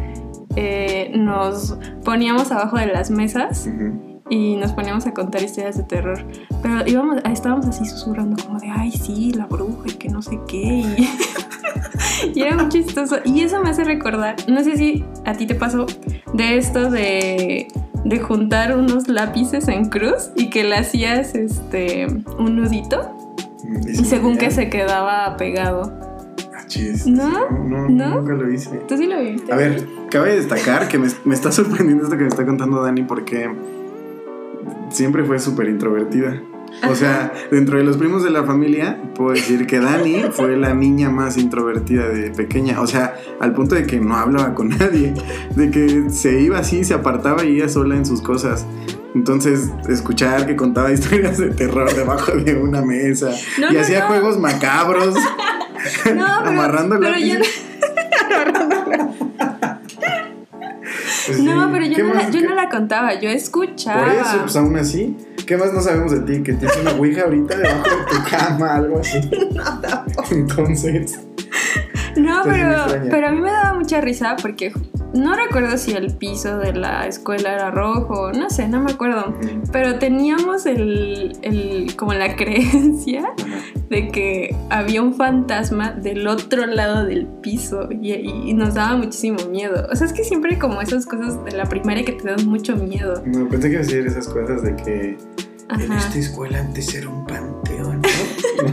eh, 0.55 1.11
nos 1.15 1.77
poníamos 2.03 2.51
abajo 2.51 2.77
de 2.77 2.87
las 2.87 3.11
mesas 3.11 3.67
Ujú. 3.67 4.21
y 4.29 4.55
nos 4.55 4.71
poníamos 4.73 5.05
a 5.07 5.13
contar 5.13 5.43
historias 5.43 5.77
de 5.77 5.83
terror. 5.83 6.25
Pero 6.63 6.87
íbamos, 6.87 7.17
estábamos 7.31 7.67
así 7.67 7.85
susurrando 7.85 8.41
como 8.43 8.59
de, 8.59 8.69
ay, 8.69 8.91
sí, 8.91 9.31
la 9.33 9.45
bruja 9.45 9.87
y 9.87 9.93
que 9.93 10.09
no 10.09 10.21
sé 10.21 10.39
qué. 10.47 10.57
Y, 10.57 11.09
y 12.33 12.41
era 12.41 12.55
muy 12.55 12.69
chistoso. 12.69 13.17
Y 13.25 13.41
eso 13.41 13.61
me 13.61 13.69
hace 13.69 13.83
recordar, 13.83 14.35
no 14.47 14.63
sé 14.63 14.77
si 14.77 15.05
a 15.25 15.33
ti 15.33 15.47
te 15.47 15.55
pasó, 15.55 15.85
de 16.33 16.57
esto 16.57 16.89
de, 16.89 17.67
de 18.05 18.19
juntar 18.19 18.77
unos 18.77 19.07
lápices 19.07 19.67
en 19.67 19.89
cruz 19.89 20.31
y 20.35 20.49
que 20.49 20.63
le 20.63 20.75
hacías 20.75 21.35
este, 21.35 22.07
un 22.37 22.55
nudito 22.55 23.17
y 23.87 24.05
según 24.05 24.37
que 24.37 24.51
se 24.51 24.69
quedaba 24.69 25.37
pegado. 25.37 25.93
Ah, 26.53 26.63
chis. 26.67 27.05
¿No? 27.07 27.49
No, 27.49 27.89
¿No? 27.89 28.21
nunca 28.21 28.33
lo 28.33 28.51
hice. 28.51 28.81
¿Tú 28.87 28.97
sí 28.97 29.07
lo 29.07 29.19
viste? 29.19 29.51
A 29.51 29.55
ver, 29.55 29.87
cabe 30.09 30.35
destacar 30.35 30.87
que 30.87 30.97
me, 30.97 31.07
me 31.25 31.35
está 31.35 31.51
sorprendiendo 31.51 32.03
esto 32.03 32.17
que 32.17 32.23
me 32.23 32.29
está 32.29 32.45
contando 32.45 32.81
Dani 32.81 33.03
porque 33.03 33.49
siempre 34.89 35.23
fue 35.23 35.39
súper 35.39 35.69
introvertida. 35.69 36.41
O 36.89 36.95
sea, 36.95 37.31
dentro 37.51 37.77
de 37.77 37.83
los 37.83 37.97
primos 37.97 38.23
de 38.23 38.31
la 38.31 38.43
familia, 38.43 38.99
puedo 39.15 39.31
decir 39.31 39.67
que 39.67 39.79
Dani 39.79 40.23
fue 40.31 40.57
la 40.57 40.73
niña 40.73 41.09
más 41.09 41.37
introvertida 41.37 42.07
de 42.07 42.31
pequeña. 42.31 42.81
O 42.81 42.87
sea, 42.87 43.15
al 43.39 43.53
punto 43.53 43.75
de 43.75 43.85
que 43.85 43.99
no 43.99 44.15
hablaba 44.15 44.55
con 44.55 44.69
nadie, 44.69 45.13
de 45.55 45.69
que 45.69 46.09
se 46.09 46.41
iba 46.41 46.59
así, 46.59 46.83
se 46.83 46.93
apartaba 46.93 47.43
y 47.43 47.57
ella 47.57 47.69
sola 47.69 47.95
en 47.95 48.05
sus 48.05 48.21
cosas. 48.21 48.65
Entonces, 49.13 49.69
escuchar 49.89 50.47
que 50.47 50.55
contaba 50.55 50.91
historias 50.93 51.37
de 51.37 51.49
terror 51.49 51.93
debajo 51.93 52.31
de 52.31 52.55
una 52.55 52.81
mesa 52.81 53.29
No, 53.59 53.69
y 53.71 53.73
no, 53.75 53.81
hacía 53.81 54.01
no. 54.01 54.07
juegos 54.07 54.39
macabros, 54.39 55.13
No, 55.15 55.21
pero, 56.05 56.25
amarrando 56.45 56.99
pero 56.99 57.17
yo 57.17 57.35
lápices. 57.39 57.65
Pues 61.27 61.39
no, 61.39 61.65
sí. 61.65 61.69
pero 61.71 61.85
¿Qué 61.85 61.95
yo, 61.95 62.03
no 62.07 62.13
la, 62.13 62.29
yo 62.29 62.39
¿Qué- 62.39 62.47
no 62.47 62.55
la 62.55 62.69
contaba, 62.69 63.13
yo 63.19 63.29
escuchaba. 63.29 64.03
Por 64.03 64.13
eso, 64.13 64.37
pues 64.41 64.55
aún 64.55 64.75
así. 64.77 65.17
¿Qué 65.45 65.57
más 65.57 65.73
no 65.73 65.81
sabemos 65.81 66.11
de 66.11 66.19
ti? 66.21 66.43
¿Que 66.43 66.53
tienes 66.53 66.77
una 66.77 66.91
ouija 66.93 67.23
ahorita 67.23 67.57
debajo 67.57 67.83
de 67.89 67.95
tu 68.15 68.29
cama, 68.29 68.75
algo 68.75 68.99
así? 68.99 69.19
Entonces, 70.31 71.19
No, 72.17 72.41
pero, 72.43 72.75
pero 73.09 73.27
a 73.27 73.31
mí 73.31 73.39
me 73.41 73.51
daba 73.51 73.73
mucha 73.77 74.01
risa 74.01 74.35
porque 74.41 74.71
no 75.13 75.33
recuerdo 75.35 75.77
si 75.77 75.91
el 75.91 76.15
piso 76.15 76.57
de 76.57 76.73
la 76.73 77.05
escuela 77.07 77.53
era 77.53 77.71
rojo, 77.71 78.31
no 78.31 78.49
sé, 78.49 78.67
no 78.67 78.81
me 78.81 78.91
acuerdo. 78.91 79.35
Pero 79.71 79.99
teníamos 79.99 80.65
el, 80.65 81.37
el- 81.41 81.95
como 81.95 82.13
la 82.13 82.35
creencia 82.37 83.23
de 83.89 84.07
que 84.09 84.55
había 84.69 85.01
un 85.01 85.13
fantasma 85.13 85.91
del 85.91 86.27
otro 86.27 86.65
lado 86.65 87.05
del 87.05 87.27
piso 87.27 87.89
y, 87.91 88.13
y 88.13 88.53
nos 88.53 88.73
daba 88.75 88.95
muchísimo 88.97 89.37
miedo. 89.49 89.87
O 89.91 89.95
sea, 89.95 90.07
es 90.07 90.13
que 90.13 90.23
siempre 90.23 90.57
como 90.57 90.81
esas 90.81 91.05
cosas 91.05 91.43
de 91.43 91.51
la 91.51 91.65
primaria 91.65 92.05
que 92.05 92.13
te 92.13 92.29
dan 92.29 92.45
mucho 92.45 92.75
miedo. 92.77 93.21
no, 93.25 93.47
pensé 93.49 93.69
que 93.69 93.77
decir 93.79 94.05
esas 94.07 94.27
cosas 94.27 94.63
de 94.63 94.75
que 94.77 95.17
en 95.69 95.81
Ajá. 95.91 95.97
esta 95.99 96.19
escuela 96.19 96.59
antes 96.59 96.93
era 96.95 97.07
un 97.09 97.25
panteón, 97.25 98.01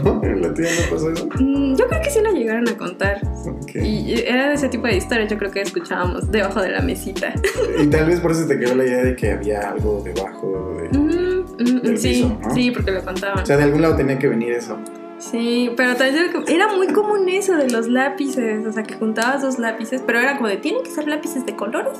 ¿no? 0.03 0.13
¿No? 0.15 0.23
¿En 0.23 0.41
la 0.41 0.53
tuya 0.53 0.69
no 0.85 0.95
pasó 0.95 1.11
eso? 1.11 1.27
Mm, 1.39 1.75
Yo 1.75 1.87
creo 1.87 2.01
que 2.01 2.09
sí 2.09 2.19
lo 2.23 2.31
llegaron 2.31 2.67
a 2.69 2.77
contar. 2.77 3.21
Ok. 3.47 3.75
Y 3.75 4.13
era 4.25 4.49
de 4.49 4.53
ese 4.55 4.69
tipo 4.69 4.87
de 4.87 4.97
historias, 4.97 5.29
yo 5.31 5.37
creo 5.37 5.51
que 5.51 5.61
escuchábamos 5.61 6.31
debajo 6.31 6.61
de 6.61 6.69
la 6.71 6.81
mesita. 6.81 7.33
Y 7.81 7.87
tal 7.87 8.05
vez 8.07 8.19
por 8.19 8.31
eso 8.31 8.45
te 8.47 8.57
quedó 8.59 8.75
la 8.75 8.85
idea 8.85 9.03
de 9.03 9.15
que 9.15 9.31
había 9.31 9.69
algo 9.71 10.01
debajo 10.03 10.77
de... 10.81 10.97
Mm, 10.97 11.45
mm, 11.59 11.81
Del 11.81 11.97
sí, 11.97 12.09
piso, 12.09 12.39
¿no? 12.41 12.53
sí, 12.55 12.71
porque 12.71 12.91
lo 12.91 13.03
contaban. 13.03 13.43
O 13.43 13.45
sea, 13.45 13.57
de 13.57 13.63
algún 13.63 13.81
lado 13.81 13.95
tenía 13.95 14.17
que 14.19 14.27
venir 14.27 14.51
eso. 14.53 14.77
Sí, 15.19 15.71
pero 15.75 15.95
también 15.95 16.31
era 16.47 16.67
muy 16.75 16.87
común 16.87 17.27
eso 17.29 17.55
de 17.55 17.69
los 17.69 17.87
lápices, 17.87 18.65
o 18.65 18.71
sea, 18.71 18.83
que 18.83 18.95
juntabas 18.95 19.41
dos 19.41 19.59
lápices, 19.59 20.01
pero 20.05 20.19
era 20.19 20.37
como 20.37 20.47
de, 20.47 20.57
¿tienen 20.57 20.81
que 20.83 20.89
ser 20.89 21.07
lápices 21.07 21.45
de 21.45 21.55
colores 21.55 21.97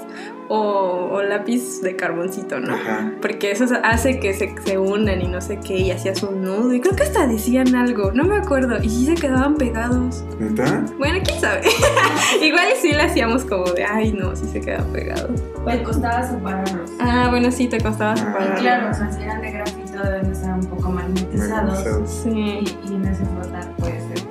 o, 0.47 1.09
o 1.11 1.21
lápiz 1.21 1.81
de 1.81 1.95
carboncito, 1.95 2.59
no? 2.59 2.73
Ajá. 2.73 3.11
Porque 3.21 3.51
eso 3.51 3.65
hace 3.83 4.19
que 4.19 4.33
se, 4.33 4.55
se 4.65 4.77
unan 4.77 5.21
y 5.21 5.27
no 5.27 5.41
sé 5.41 5.59
qué, 5.59 5.77
y 5.77 5.91
hacías 5.91 6.23
un 6.23 6.41
nudo, 6.41 6.73
y 6.73 6.79
creo 6.81 6.95
que 6.95 7.03
hasta 7.03 7.27
decían 7.27 7.75
algo, 7.75 8.11
no 8.13 8.23
me 8.23 8.37
acuerdo, 8.37 8.77
y 8.81 8.89
sí 8.89 9.05
se 9.05 9.15
quedaban 9.15 9.55
pegados. 9.55 10.23
¿Neta? 10.39 10.85
Bueno, 10.97 11.19
quién 11.23 11.39
sabe. 11.39 11.61
Igual 12.41 12.67
y 12.73 12.81
sí 12.81 12.91
le 12.93 13.01
hacíamos 13.03 13.43
como 13.45 13.65
de, 13.65 13.83
ay, 13.83 14.13
no, 14.13 14.35
sí 14.35 14.45
se 14.47 14.61
quedan 14.61 14.85
pegados. 14.93 15.41
Me 15.65 15.83
costaba 15.83 16.23
separarlos. 16.27 16.89
Ah, 16.99 17.27
bueno, 17.29 17.51
sí, 17.51 17.67
te 17.67 17.79
costaba 17.81 18.13
Ah. 18.13 18.17
separarlo. 18.17 18.55
Claro, 18.61 18.89
o 18.91 18.93
sea, 18.93 19.11
si 19.11 19.21
eran 19.23 19.41
de 19.41 19.51
grafito 19.51 20.01
deben 20.01 20.29
de 20.29 20.35
ser 20.35 20.53
un 20.53 20.65
poco 20.65 20.89
Sí, 22.05 22.29
Y, 22.29 22.91
y 22.91 22.95
en 22.95 23.05
ese 23.05 23.25
frotar 23.25 23.75
puede 23.77 23.99
ser. 23.99 24.27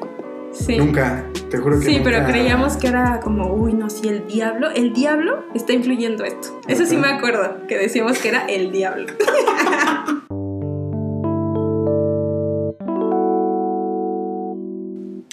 sí. 0.53 0.77
Nunca, 0.79 1.25
te 1.51 1.59
juro 1.59 1.79
que 1.81 1.87
Sí, 1.87 1.97
nunca. 1.99 2.11
pero 2.11 2.27
creíamos 2.27 2.77
que 2.77 2.89
era 2.89 3.21
como, 3.21 3.53
uy, 3.55 3.75
no, 3.75 3.89
sí, 3.91 4.09
el 4.09 4.27
diablo, 4.27 4.71
el 4.71 4.93
diablo 4.93 5.45
está 5.55 5.73
influyendo 5.73 6.25
esto. 6.25 6.61
Eso 6.69 6.85
sí 6.87 6.97
me 6.97 7.09
acuerdo, 7.09 7.67
que 7.67 7.77
decíamos 7.79 8.19
que 8.19 8.29
era 8.29 8.47
el 8.47 8.71
diablo. 8.73 9.07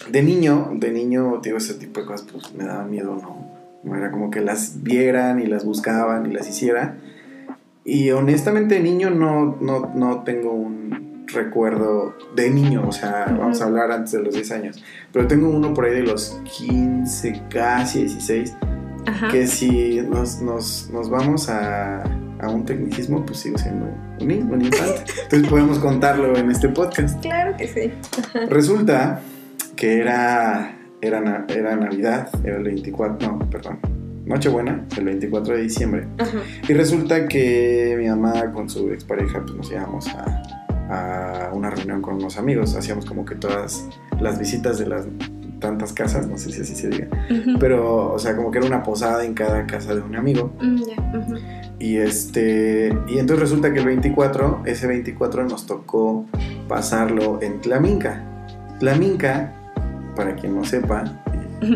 De 0.10 0.22
niño, 0.24 0.70
de 0.76 0.92
niño, 0.92 1.40
digo, 1.44 1.58
ese 1.58 1.74
tipo 1.74 2.00
de 2.00 2.06
cosas, 2.06 2.28
pues 2.32 2.54
me 2.54 2.64
daba 2.64 2.84
miedo, 2.86 3.18
¿no? 3.22 3.38
No 3.84 3.96
era 3.96 4.12
como 4.12 4.30
que 4.32 4.40
las 4.42 4.82
vieran 4.84 5.42
y 5.42 5.46
las 5.48 5.66
buscaban 5.66 6.26
y 6.26 6.34
las 6.34 6.48
hiciera. 6.50 6.98
Y 7.84 8.12
honestamente, 8.12 8.76
de 8.76 8.82
niño 8.82 9.10
no, 9.10 9.58
no, 9.60 9.92
no 9.94 10.24
tengo 10.24 10.52
un 10.54 11.05
recuerdo 11.36 12.16
de 12.36 12.50
niño, 12.50 12.84
o 12.88 12.92
sea, 12.92 13.26
vamos 13.38 13.62
a 13.62 13.66
hablar 13.66 13.92
antes 13.92 14.14
de 14.14 14.24
los 14.24 14.34
10 14.34 14.52
años. 14.52 14.84
Pero 15.12 15.28
tengo 15.28 15.50
uno 15.50 15.74
por 15.74 15.86
ahí 15.86 15.94
de 15.94 16.04
los 16.04 16.40
15, 16.58 17.44
casi 17.50 18.00
16, 18.00 18.56
Ajá. 19.06 19.28
que 19.30 19.46
si 19.46 20.02
nos, 20.02 20.42
nos, 20.42 20.90
nos 20.92 21.10
vamos 21.10 21.50
a, 21.50 22.04
a 22.40 22.50
un 22.50 22.66
tecnicismo, 22.66 23.26
pues 23.26 23.40
sigo 23.40 23.58
siendo 23.58 23.86
un 23.86 24.06
un 24.22 24.62
infante. 24.62 25.04
Entonces 25.24 25.48
podemos 25.50 25.80
contarlo 25.80 26.36
en 26.36 26.50
este 26.50 26.70
podcast. 26.70 27.22
Claro 27.22 27.56
que 27.58 27.68
sí. 27.68 27.92
Resulta 28.50 29.22
que 29.76 30.00
era, 30.00 30.78
era, 31.02 31.46
era 31.50 31.76
Navidad, 31.76 32.30
era 32.44 32.58
el 32.58 32.64
24, 32.64 33.28
no, 33.28 33.50
perdón, 33.50 33.80
Nochebuena, 34.26 34.86
el 34.98 35.06
24 35.06 35.56
de 35.56 35.62
diciembre. 35.62 36.08
Ajá. 36.18 36.40
Y 36.68 36.74
resulta 36.74 37.28
que 37.28 37.96
mi 38.00 38.08
mamá 38.08 38.52
con 38.52 38.70
su 38.70 38.92
expareja 38.92 39.42
pues 39.42 39.56
nos 39.56 39.72
íbamos 39.72 40.08
a, 40.08 40.44
a 40.90 41.50
una 41.54 41.70
reunión 41.70 42.02
con 42.02 42.16
unos 42.16 42.38
amigos. 42.38 42.76
Hacíamos 42.76 43.06
como 43.06 43.26
que 43.26 43.36
todas 43.36 43.86
las 44.20 44.40
visitas 44.40 44.78
de 44.78 44.88
las 44.88 45.06
tantas 45.60 45.94
casas, 45.94 46.28
no 46.28 46.38
sé 46.38 46.52
si 46.52 46.62
así 46.62 46.76
se 46.76 46.90
diga. 46.90 47.08
Ujú. 47.30 47.60
Pero, 47.60 48.14
o 48.14 48.20
sea, 48.20 48.36
como 48.36 48.52
que 48.52 48.60
era 48.60 48.68
una 48.68 48.84
posada 48.84 49.24
en 49.26 49.34
cada 49.34 49.66
casa 49.66 49.96
de 49.96 50.02
un 50.02 50.16
amigo. 50.16 50.54
Mm, 50.62 50.84
ya, 50.84 51.20
ujú. 51.20 51.36
Y 51.80 51.98
este. 51.98 52.96
Y 53.08 53.20
entonces 53.20 53.40
resulta 53.50 53.74
que 53.74 53.80
el 53.80 53.86
24, 53.86 54.64
ese 54.66 54.88
24 54.88 55.46
nos 55.46 55.66
tocó 55.66 56.26
pasarlo 56.68 57.40
en 57.42 57.62
Tlaminca. 57.62 58.24
Tlaminca, 58.80 59.54
para 60.16 60.36
quien 60.36 60.56
no 60.56 60.64
sepa. 60.64 61.06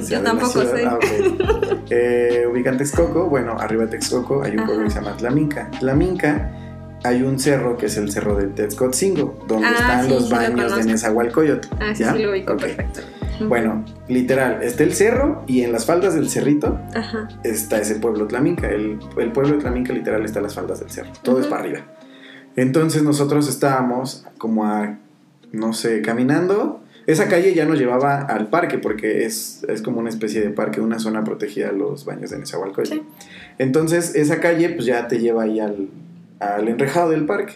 sea 0.02 0.20
Yo 0.20 0.24
tampoco 0.24 0.62
sé. 0.62 0.86
ah, 0.86 0.96
ok. 0.96 1.80
Eh, 1.92 2.46
ubican 2.48 2.78
Texcoco, 2.78 3.26
bueno, 3.30 3.58
arriba 3.60 3.86
de 3.86 3.90
Texcoco 3.90 4.44
hay 4.44 4.56
un 4.56 4.64
pueblo 4.68 4.84
que 4.84 4.92
se 4.92 5.02
llama 5.02 5.18
Tlaminca. 5.18 5.72
Tlaminca 5.80 6.52
hay 7.04 7.22
un 7.24 7.40
cerro 7.40 7.78
que 7.78 7.86
es 7.88 7.98
el 7.98 8.12
cerro 8.12 8.36
de 8.36 8.48
Texcotzingo, 8.48 9.44
donde 9.48 9.68
Ah, 9.68 9.72
están 9.74 10.06
sí, 10.06 10.10
los 10.12 10.30
lo 10.30 10.36
baños 10.36 10.76
de. 10.78 10.84
Nezahualcóyotl. 10.86 11.68
Ah, 11.80 11.94
sí, 11.96 12.04
¿ya? 12.04 12.14
sí 12.14 12.20
lo 12.24 12.32
ubico 12.32 12.54
Ok. 12.54 12.60
perfecto. 12.62 13.00
Bueno, 13.48 13.86
literal, 14.10 14.62
está 14.64 14.84
el 14.84 14.94
cerro 14.94 15.44
y 15.48 15.62
en 15.62 15.72
las 15.72 15.86
faldas 15.86 16.14
del 16.14 16.30
cerrito 16.30 16.78
Ajá. 16.94 17.30
está 17.44 17.80
ese 17.80 17.96
pueblo 17.96 18.28
Tlaminca. 18.28 18.68
El, 18.70 19.00
el 19.18 19.32
pueblo 19.32 19.54
de 19.54 19.60
Tlaminca 19.60 19.94
literal 19.94 20.26
está 20.26 20.40
en 20.40 20.44
las 20.44 20.56
faldas 20.56 20.82
del 20.82 20.90
cerro. 20.90 21.12
Todo 21.24 21.40
es 21.40 21.48
para 21.48 21.62
arriba. 21.62 21.80
Entonces 22.58 23.02
nosotros 23.02 23.48
estábamos 23.48 24.26
como 24.38 24.66
a, 24.66 24.98
no 25.54 25.72
sé, 25.72 26.02
caminando. 26.02 26.82
Esa 27.08 27.28
calle 27.30 27.54
ya 27.56 27.66
nos 27.66 27.80
llevaba 27.80 28.20
al 28.20 28.50
parque 28.50 28.78
porque 28.78 29.26
es, 29.26 29.64
es 29.70 29.82
como 29.82 30.00
una 30.02 30.10
especie 30.10 30.42
de 30.42 30.50
parque, 30.50 30.82
una 30.82 31.00
zona 31.00 31.24
protegida 31.24 31.70
a 31.70 31.72
los 31.72 32.04
baños 32.04 32.32
de 32.32 32.40
Nezahualcóyotl. 32.40 32.94
Sí. 32.94 33.04
Entonces 33.58 34.16
esa 34.16 34.42
calle 34.42 34.70
pues 34.72 34.86
ya 34.86 35.08
te 35.08 35.20
lleva 35.20 35.44
ahí 35.44 35.60
al, 35.62 35.88
al 36.40 36.68
enrejado 36.68 37.12
del 37.12 37.26
parque. 37.26 37.56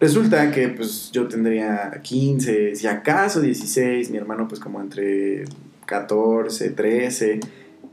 Resulta 0.00 0.50
que 0.52 0.68
pues 0.68 1.10
yo 1.12 1.26
tendría 1.26 2.00
15, 2.02 2.76
si 2.76 2.86
acaso 2.86 3.40
16, 3.40 4.10
mi 4.10 4.18
hermano 4.18 4.46
pues 4.46 4.60
como 4.60 4.80
entre 4.80 5.44
14, 5.86 6.70
13 6.70 7.40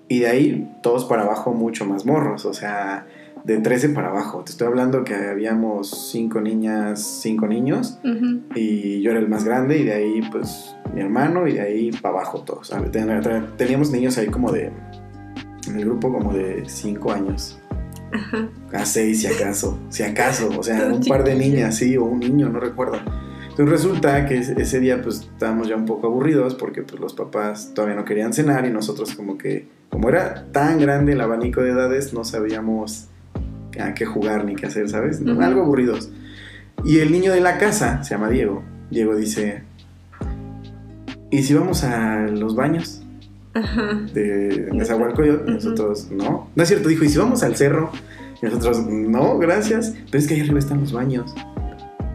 y 0.08 0.20
de 0.20 0.28
ahí 0.28 0.72
todos 0.84 1.06
para 1.06 1.24
abajo 1.24 1.52
mucho 1.54 1.86
más 1.86 2.06
morros, 2.06 2.46
o 2.46 2.54
sea, 2.54 3.08
de 3.44 3.58
13 3.58 3.90
para 3.90 4.10
abajo. 4.10 4.44
Te 4.44 4.52
estoy 4.52 4.68
hablando 4.68 5.04
que 5.04 5.16
habíamos 5.16 6.10
cinco 6.12 6.42
niñas, 6.42 7.20
cinco 7.22 7.48
niños 7.48 8.00
Ujú. 8.04 8.42
y 8.56 9.02
yo 9.02 9.12
era 9.12 9.20
el 9.20 9.28
más 9.28 9.44
grande 9.44 9.80
y 9.80 9.84
de 9.84 9.94
ahí 9.94 10.22
pues 10.32 10.76
mi 10.94 11.02
hermano 11.02 11.48
y 11.48 11.54
de 11.54 11.62
ahí 11.62 11.92
para 11.92 12.20
abajo 12.20 12.42
todos. 12.42 12.72
Teníamos 13.58 13.90
niños 13.90 14.18
ahí 14.20 14.28
como 14.28 14.52
de, 14.52 14.72
en 15.68 15.80
el 15.80 15.86
grupo 15.86 16.12
como 16.14 16.34
de 16.34 16.64
5 16.68 17.12
años. 17.12 17.60
A 18.74 18.86
seis, 18.86 19.22
si 19.22 19.28
acaso. 19.28 19.78
Si 19.90 20.04
acaso. 20.04 20.50
O 20.58 20.64
sea, 20.64 20.88
un 20.88 21.04
par 21.04 21.24
de 21.24 21.36
niñas, 21.36 21.76
sí, 21.78 21.98
o 21.98 22.04
un 22.06 22.20
niño, 22.20 22.50
no 22.50 22.60
recuerdo. 22.60 22.98
Entonces 23.50 23.70
resulta 23.70 24.26
que 24.26 24.38
ese- 24.40 24.80
día 24.82 25.02
pues 25.02 25.22
estábamos 25.22 25.68
ya 25.70 25.76
un 25.78 25.86
poco 25.86 26.08
aburridos 26.08 26.56
porque 26.56 26.82
pues 26.82 27.00
los 27.00 27.14
papás 27.14 27.72
todavía 27.74 27.96
no 27.96 28.04
querían 28.04 28.34
cenar 28.34 28.66
y 28.66 28.70
nosotros 28.70 29.16
como 29.16 29.38
que, 29.38 29.68
como 29.90 30.10
era 30.10 30.46
tan 30.52 30.78
grande 30.80 31.14
el 31.14 31.22
abanico 31.22 31.62
de 31.62 31.72
edades, 31.72 32.14
no 32.14 32.26
sabíamos 32.26 33.08
a 33.80 33.94
qué 33.94 34.06
jugar 34.06 34.44
ni 34.44 34.56
qué 34.56 34.66
hacer, 34.66 34.90
¿sabes? 34.90 35.22
Algo 35.42 35.62
aburridos. 35.62 36.10
Y 36.84 37.00
el 37.00 37.12
niño 37.14 37.32
de 37.32 37.40
la 37.40 37.58
casa, 37.58 38.04
se 38.04 38.10
llama 38.14 38.30
Diego, 38.30 38.62
Diego 38.92 39.16
dice, 39.16 39.64
¿y 41.32 41.44
si 41.44 41.54
vamos 41.54 41.84
a 41.86 42.28
los 42.28 42.56
baños? 42.56 43.05
Ajá. 43.56 44.02
de 44.14 44.70
Nezahualcóyotl, 44.74 45.52
nosotros 45.54 46.10
no. 46.12 46.50
No 46.56 46.64
es 46.64 46.70
cierto, 46.70 46.90
dijo, 46.90 47.04
¿y 47.06 47.10
si 47.10 47.18
vamos 47.18 47.42
al 47.42 47.56
cerro? 47.56 47.90
Y 48.42 48.46
nosotros, 48.46 48.86
no, 48.86 49.38
gracias. 49.40 49.94
Pero 50.12 50.18
es 50.20 50.28
que 50.28 50.36
ahí 50.36 50.42
arriba 50.42 50.60
están 50.60 50.82
los 50.82 50.92
baños. 50.92 51.34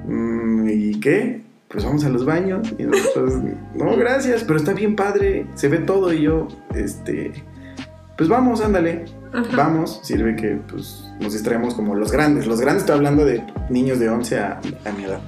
"Mm, 0.07 0.69
¿Y 0.69 1.01
qué? 1.01 1.41
Pues 1.69 1.85
vamos 1.85 2.05
a 2.05 2.09
los 2.11 2.25
baños. 2.25 2.73
Y 2.79 2.83
nosotros, 2.85 3.35
no, 3.75 3.97
gracias, 3.97 4.45
pero 4.45 4.59
está 4.59 4.73
bien 4.75 4.95
padre, 4.97 5.47
se 5.55 5.69
ve 5.69 5.79
todo. 5.79 6.13
Y 6.13 6.23
yo, 6.23 6.49
este, 6.75 7.33
pues 8.19 8.29
vamos, 8.29 8.61
ándale, 8.61 9.07
Ajá. 9.33 9.57
vamos. 9.57 10.01
Sirve 10.03 10.37
que 10.37 10.59
pues 10.69 11.05
nos 11.21 11.33
distraemos 11.33 11.75
como 11.75 11.95
los 11.95 12.13
grandes. 12.13 12.47
Los 12.47 12.61
grandes 12.61 12.83
estoy 12.83 12.97
hablando 12.97 13.25
de 13.25 13.43
niños 13.71 13.99
de 13.99 14.09
11 14.11 14.39
a, 14.39 14.61
a 14.85 14.93
mi 14.93 15.05
edad. 15.05 15.21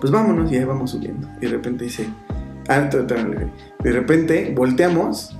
Pues 0.00 0.12
vámonos 0.12 0.52
y 0.52 0.56
ahí 0.56 0.64
vamos 0.64 0.92
subiendo. 0.92 1.26
Y 1.40 1.46
de 1.46 1.48
repente 1.52 1.84
dice, 1.84 2.06
ah, 2.68 2.88
de 3.82 3.92
repente 3.92 4.52
volteamos 4.56 5.36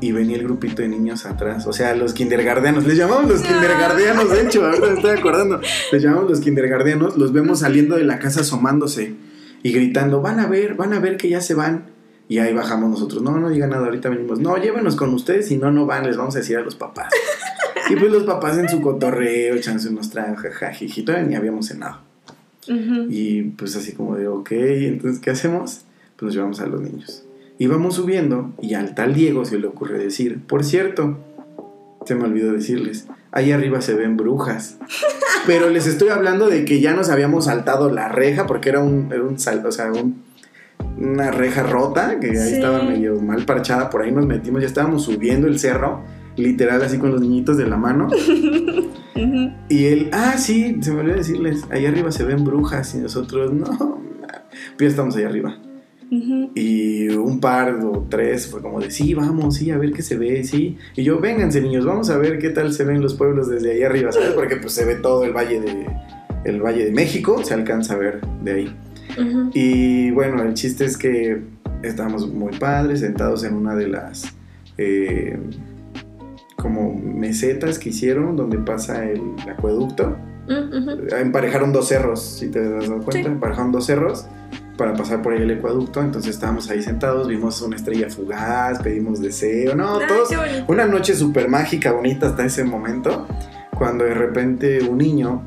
y 0.00 0.12
venía 0.12 0.36
el 0.36 0.42
grupito 0.42 0.82
de 0.82 0.88
niños 0.88 1.24
atrás, 1.24 1.66
o 1.66 1.72
sea, 1.72 1.94
los 1.94 2.14
kindergardianos, 2.14 2.86
les 2.86 2.96
llamamos 2.96 3.28
los 3.30 3.42
Ah. 3.42 3.46
kindergardianos, 3.46 4.30
de 4.30 4.42
hecho, 4.42 4.64
ahorita 4.66 4.86
me 4.88 4.94
estoy 4.94 5.10
acordando, 5.18 5.60
les 5.92 6.02
llamamos 6.02 6.28
los 6.30 6.40
kindergardianos, 6.40 7.16
los 7.16 7.32
vemos 7.32 7.60
saliendo 7.60 7.96
de 7.96 8.04
la 8.04 8.18
casa 8.18 8.40
asomándose 8.40 9.14
y 9.62 9.72
gritando, 9.72 10.20
van 10.20 10.40
a 10.40 10.46
ver, 10.46 10.74
van 10.74 10.92
a 10.94 10.98
ver 11.00 11.16
que 11.16 11.28
ya 11.28 11.40
se 11.40 11.54
van. 11.54 11.94
Y 12.28 12.38
ahí 12.38 12.52
bajamos 12.52 12.90
nosotros, 12.90 13.22
no, 13.22 13.38
no 13.38 13.48
diga 13.50 13.68
nada, 13.68 13.84
ahorita 13.86 14.08
venimos, 14.08 14.40
no, 14.40 14.56
llévenos 14.56 14.96
con 14.96 15.14
ustedes, 15.14 15.46
si 15.46 15.58
no, 15.58 15.70
no 15.70 15.86
van, 15.86 16.04
les 16.06 16.16
vamos 16.16 16.34
a 16.34 16.40
decir 16.40 16.56
a 16.56 16.60
los 16.62 16.74
papás. 16.74 17.08
y 17.88 17.94
pues 17.94 18.10
los 18.10 18.24
papás 18.24 18.58
en 18.58 18.68
su 18.68 18.80
cotorreo, 18.80 19.54
echándose 19.54 19.90
unos 19.90 20.10
tragos, 20.10 20.42
todavía 21.04 21.24
ni 21.28 21.36
habíamos 21.36 21.66
cenado. 21.66 22.00
Y 23.08 23.42
pues 23.42 23.76
así 23.76 23.92
como 23.92 24.16
de, 24.16 24.26
ok, 24.26 24.50
entonces, 24.50 25.20
¿qué 25.20 25.30
hacemos? 25.30 25.82
Pues 26.16 26.22
nos 26.26 26.34
llevamos 26.34 26.60
a 26.60 26.66
los 26.66 26.80
niños. 26.80 27.22
Y 27.58 27.66
vamos 27.68 27.94
subiendo 27.94 28.52
y 28.60 28.74
al 28.74 28.94
tal 28.94 29.14
Diego 29.14 29.44
se 29.44 29.58
le 29.58 29.66
ocurre 29.66 29.98
decir, 29.98 30.40
por 30.46 30.62
cierto, 30.64 31.18
se 32.04 32.14
me 32.14 32.24
olvidó 32.24 32.52
decirles, 32.52 33.06
ahí 33.32 33.50
arriba 33.52 33.80
se 33.80 33.94
ven 33.94 34.16
brujas. 34.16 34.78
Pero 35.46 35.70
les 35.70 35.86
estoy 35.86 36.08
hablando 36.10 36.48
de 36.48 36.64
que 36.64 36.80
ya 36.80 36.92
nos 36.94 37.08
habíamos 37.08 37.46
saltado 37.46 37.90
la 37.90 38.08
reja 38.08 38.46
porque 38.46 38.68
era 38.68 38.80
un, 38.80 39.08
era 39.12 39.22
un 39.22 39.38
sal- 39.38 39.64
o 39.64 39.72
sea, 39.72 39.90
un- 39.92 40.22
una 40.98 41.30
reja 41.30 41.62
rota 41.62 42.18
que 42.20 42.30
ahí 42.30 42.36
Sí. 42.48 42.54
estaba 42.54 42.82
medio 42.82 43.20
mal 43.20 43.44
parchada, 43.44 43.88
por 43.90 44.02
ahí 44.02 44.12
nos 44.12 44.26
metimos, 44.26 44.60
ya 44.60 44.66
estábamos 44.66 45.04
subiendo 45.04 45.46
el 45.46 45.58
cerro, 45.58 46.02
literal 46.36 46.82
así 46.82 46.98
con 46.98 47.10
los 47.12 47.20
niñitos 47.20 47.56
de 47.56 47.66
la 47.66 47.76
mano. 47.76 48.08
Y 49.70 49.86
él, 49.86 50.10
ah, 50.12 50.34
sí, 50.36 50.76
se 50.82 50.92
me 50.92 51.00
olvidó 51.00 51.16
decirles, 51.16 51.64
ahí 51.70 51.86
arriba 51.86 52.12
se 52.12 52.22
ven 52.24 52.44
brujas 52.44 52.94
y 52.94 52.98
nosotros, 52.98 53.50
no, 53.52 53.66
pues 54.76 54.78
ya 54.78 54.86
estamos 54.88 55.16
ahí 55.16 55.24
arriba. 55.24 55.56
Y 56.10 57.08
un 57.08 57.40
par 57.40 57.74
o 57.84 58.06
tres 58.08 58.46
fue 58.46 58.62
como 58.62 58.80
de, 58.80 58.90
sí, 58.90 59.14
vamos, 59.14 59.56
sí, 59.56 59.70
a 59.70 59.78
ver 59.78 59.92
qué 59.92 60.02
se 60.02 60.16
ve, 60.16 60.44
sí. 60.44 60.78
Y 60.94 61.02
yo, 61.02 61.18
vénganse 61.20 61.60
niños, 61.60 61.84
vamos 61.84 62.10
a 62.10 62.18
ver 62.18 62.38
qué 62.38 62.50
tal 62.50 62.72
se 62.72 62.84
ven 62.84 63.00
los 63.00 63.14
pueblos 63.14 63.48
desde 63.48 63.72
ahí 63.72 63.82
arriba, 63.82 64.12
¿sabes? 64.12 64.30
Porque 64.30 64.56
pues 64.56 64.72
se 64.72 64.84
ve 64.84 64.94
todo 64.96 65.24
el 65.24 65.32
valle 65.32 65.60
de, 65.60 65.86
el 66.44 66.60
valle 66.62 66.84
de 66.84 66.92
México, 66.92 67.42
se 67.44 67.54
alcanza 67.54 67.94
a 67.94 67.96
ver 67.96 68.20
de 68.42 68.52
ahí. 68.52 68.76
Y 69.54 70.10
bueno, 70.10 70.42
el 70.42 70.54
chiste 70.54 70.84
es 70.84 70.96
que 70.96 71.40
estábamos 71.82 72.30
muy 72.32 72.56
padres, 72.58 73.00
sentados 73.00 73.44
en 73.44 73.54
una 73.54 73.74
de 73.74 73.88
las 73.88 74.34
eh, 74.78 75.38
como 76.56 76.94
mesetas 76.94 77.78
que 77.78 77.88
hicieron 77.90 78.36
donde 78.36 78.58
pasa 78.58 79.08
el 79.10 79.20
acueducto. 79.48 80.16
Ujú. 80.46 81.14
Emparejaron 81.16 81.72
dos 81.72 81.88
cerros, 81.88 82.22
si 82.22 82.48
te 82.48 82.68
das 82.68 82.86
cuenta, 82.86 83.12
Sí. 83.12 83.18
emparejaron 83.20 83.72
dos 83.72 83.86
cerros 83.86 84.26
para 84.76 84.94
pasar 84.94 85.22
por 85.22 85.32
ahí 85.32 85.42
el 85.42 85.58
acueducto. 85.58 86.00
Entonces 86.02 86.34
estábamos 86.34 86.68
ahí 86.70 86.82
sentados, 86.82 87.28
vimos 87.28 87.60
una 87.62 87.76
estrella 87.76 88.08
fugaz, 88.10 88.80
pedimos 88.82 89.20
deseo, 89.20 89.74
no, 89.74 89.98
Ay, 89.98 90.06
todos. 90.08 90.28
Una 90.68 90.86
noche 90.86 91.14
súper 91.14 91.48
mágica, 91.48 91.92
bonita 91.92 92.26
hasta 92.28 92.44
ese 92.44 92.64
momento, 92.64 93.26
cuando 93.76 94.04
de 94.04 94.14
repente 94.14 94.82
un 94.82 94.98
niño, 94.98 95.42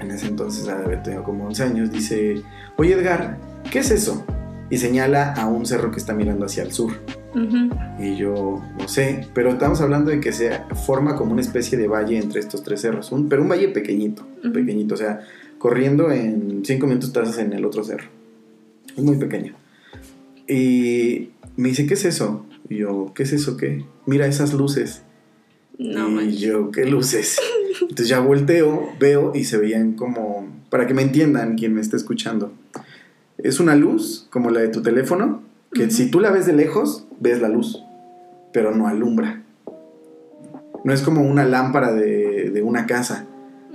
en 0.00 0.10
ese 0.10 0.26
entonces 0.28 0.68
haber 0.68 1.02
tenido 1.02 1.22
como 1.24 1.46
11 1.46 1.62
años, 1.64 1.90
dice, 1.90 2.42
oye 2.76 2.94
Edgar, 2.94 3.38
¿qué 3.70 3.80
es 3.80 3.90
eso? 3.90 4.24
Y 4.68 4.78
señala 4.78 5.32
a 5.34 5.46
un 5.46 5.64
cerro 5.64 5.90
que 5.90 5.98
está 5.98 6.12
mirando 6.12 6.44
hacia 6.46 6.62
el 6.64 6.72
sur. 6.72 6.92
Y 7.98 8.16
yo 8.16 8.62
no 8.78 8.88
sé, 8.88 9.28
pero 9.34 9.50
estamos 9.50 9.80
hablando 9.82 10.10
de 10.10 10.20
que 10.20 10.32
se 10.32 10.52
forma 10.86 11.16
como 11.16 11.32
una 11.32 11.42
especie 11.42 11.76
de 11.76 11.86
valle 11.86 12.16
entre 12.18 12.40
estos 12.40 12.62
tres 12.62 12.80
cerros, 12.80 13.12
un- 13.12 13.28
pero 13.28 13.42
un 13.42 13.48
valle 13.48 13.68
pequeñito, 13.68 14.26
pequeñito, 14.54 14.94
o 14.94 14.96
sea, 14.96 15.20
corriendo 15.58 16.10
en 16.10 16.62
cinco 16.64 16.86
minutos 16.86 17.08
estás 17.08 17.36
en 17.38 17.52
el 17.52 17.64
otro 17.64 17.84
cerro. 17.84 18.08
Es 18.94 19.02
muy 19.02 19.16
pequeño. 19.16 19.54
Y 20.48 21.30
me 21.56 21.70
dice, 21.70 21.86
¿qué 21.86 21.94
es 21.94 22.04
eso? 22.04 22.46
Y 22.68 22.76
yo, 22.78 23.12
¿qué 23.14 23.22
es 23.22 23.32
eso 23.32 23.56
qué? 23.56 23.84
Mira 24.06 24.26
esas 24.26 24.52
luces. 24.52 25.02
No, 25.78 26.22
y 26.22 26.36
yo, 26.36 26.70
¿qué 26.70 26.86
luces? 26.86 27.38
Entonces 27.80 28.08
ya 28.08 28.20
volteo, 28.20 28.88
veo 28.98 29.32
y 29.34 29.44
se 29.44 29.58
veían 29.58 29.92
como, 29.92 30.48
para 30.70 30.86
que 30.86 30.94
me 30.94 31.02
entiendan 31.02 31.56
quien 31.56 31.74
me 31.74 31.80
está 31.80 31.96
escuchando. 31.96 32.52
Es 33.38 33.60
una 33.60 33.76
luz 33.76 34.26
como 34.30 34.50
la 34.50 34.60
de 34.60 34.68
tu 34.68 34.82
teléfono, 34.82 35.42
que 35.72 35.90
si 35.90 36.10
tú 36.10 36.20
la 36.20 36.30
ves 36.30 36.46
de 36.46 36.54
lejos, 36.54 37.06
ves 37.20 37.40
la 37.40 37.48
luz, 37.48 37.82
pero 38.52 38.74
no 38.74 38.88
alumbra. 38.88 39.42
No 40.84 40.92
es 40.92 41.02
como 41.02 41.22
una 41.22 41.44
lámpara 41.44 41.92
de, 41.92 42.50
de 42.50 42.62
una 42.62 42.86
casa, 42.86 43.26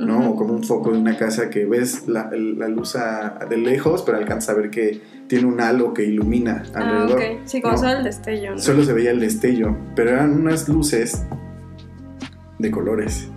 ¿no? 0.05 0.31
O 0.31 0.35
como 0.35 0.53
un 0.53 0.63
foco 0.63 0.91
de 0.91 0.97
una 0.99 1.17
casa 1.17 1.49
que 1.49 1.65
ves 1.65 2.07
la, 2.07 2.29
la 2.31 2.67
luz 2.67 2.95
a- 2.95 3.39
de 3.49 3.57
lejos, 3.57 4.03
pero 4.03 4.17
alcanzas 4.17 4.49
a 4.55 4.59
ver 4.59 4.69
que 4.69 5.01
tiene 5.27 5.45
un 5.45 5.61
halo 5.61 5.93
que 5.93 6.03
ilumina 6.03 6.63
Ah, 6.73 6.79
alrededor. 6.79 7.17
ok. 7.19 7.21
Sí, 7.45 7.61
como 7.61 7.73
¿no? 7.75 7.79
solo 7.79 7.97
el 7.99 8.03
destello. 8.03 8.51
¿no? 8.51 8.59
Solo 8.59 8.83
se 8.83 8.93
veía 8.93 9.11
el 9.11 9.19
destello, 9.19 9.77
pero 9.95 10.11
eran 10.11 10.33
unas 10.33 10.67
luces 10.67 11.23
de 12.59 12.71
colores. 12.71 13.27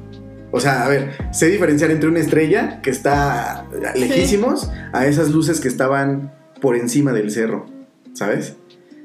O 0.50 0.60
sea, 0.60 0.84
a 0.84 0.88
ver, 0.88 1.10
sé 1.32 1.48
diferenciar 1.48 1.90
entre 1.90 2.08
una 2.08 2.20
estrella 2.20 2.80
que 2.80 2.90
está 2.90 3.66
lejísimos 3.96 4.70
a 4.92 5.06
esas 5.06 5.30
luces 5.30 5.60
que 5.60 5.68
estaban 5.68 6.32
por 6.60 6.76
encima 6.76 7.12
del 7.12 7.30
cerro, 7.30 7.66
¿sabes? 8.12 8.56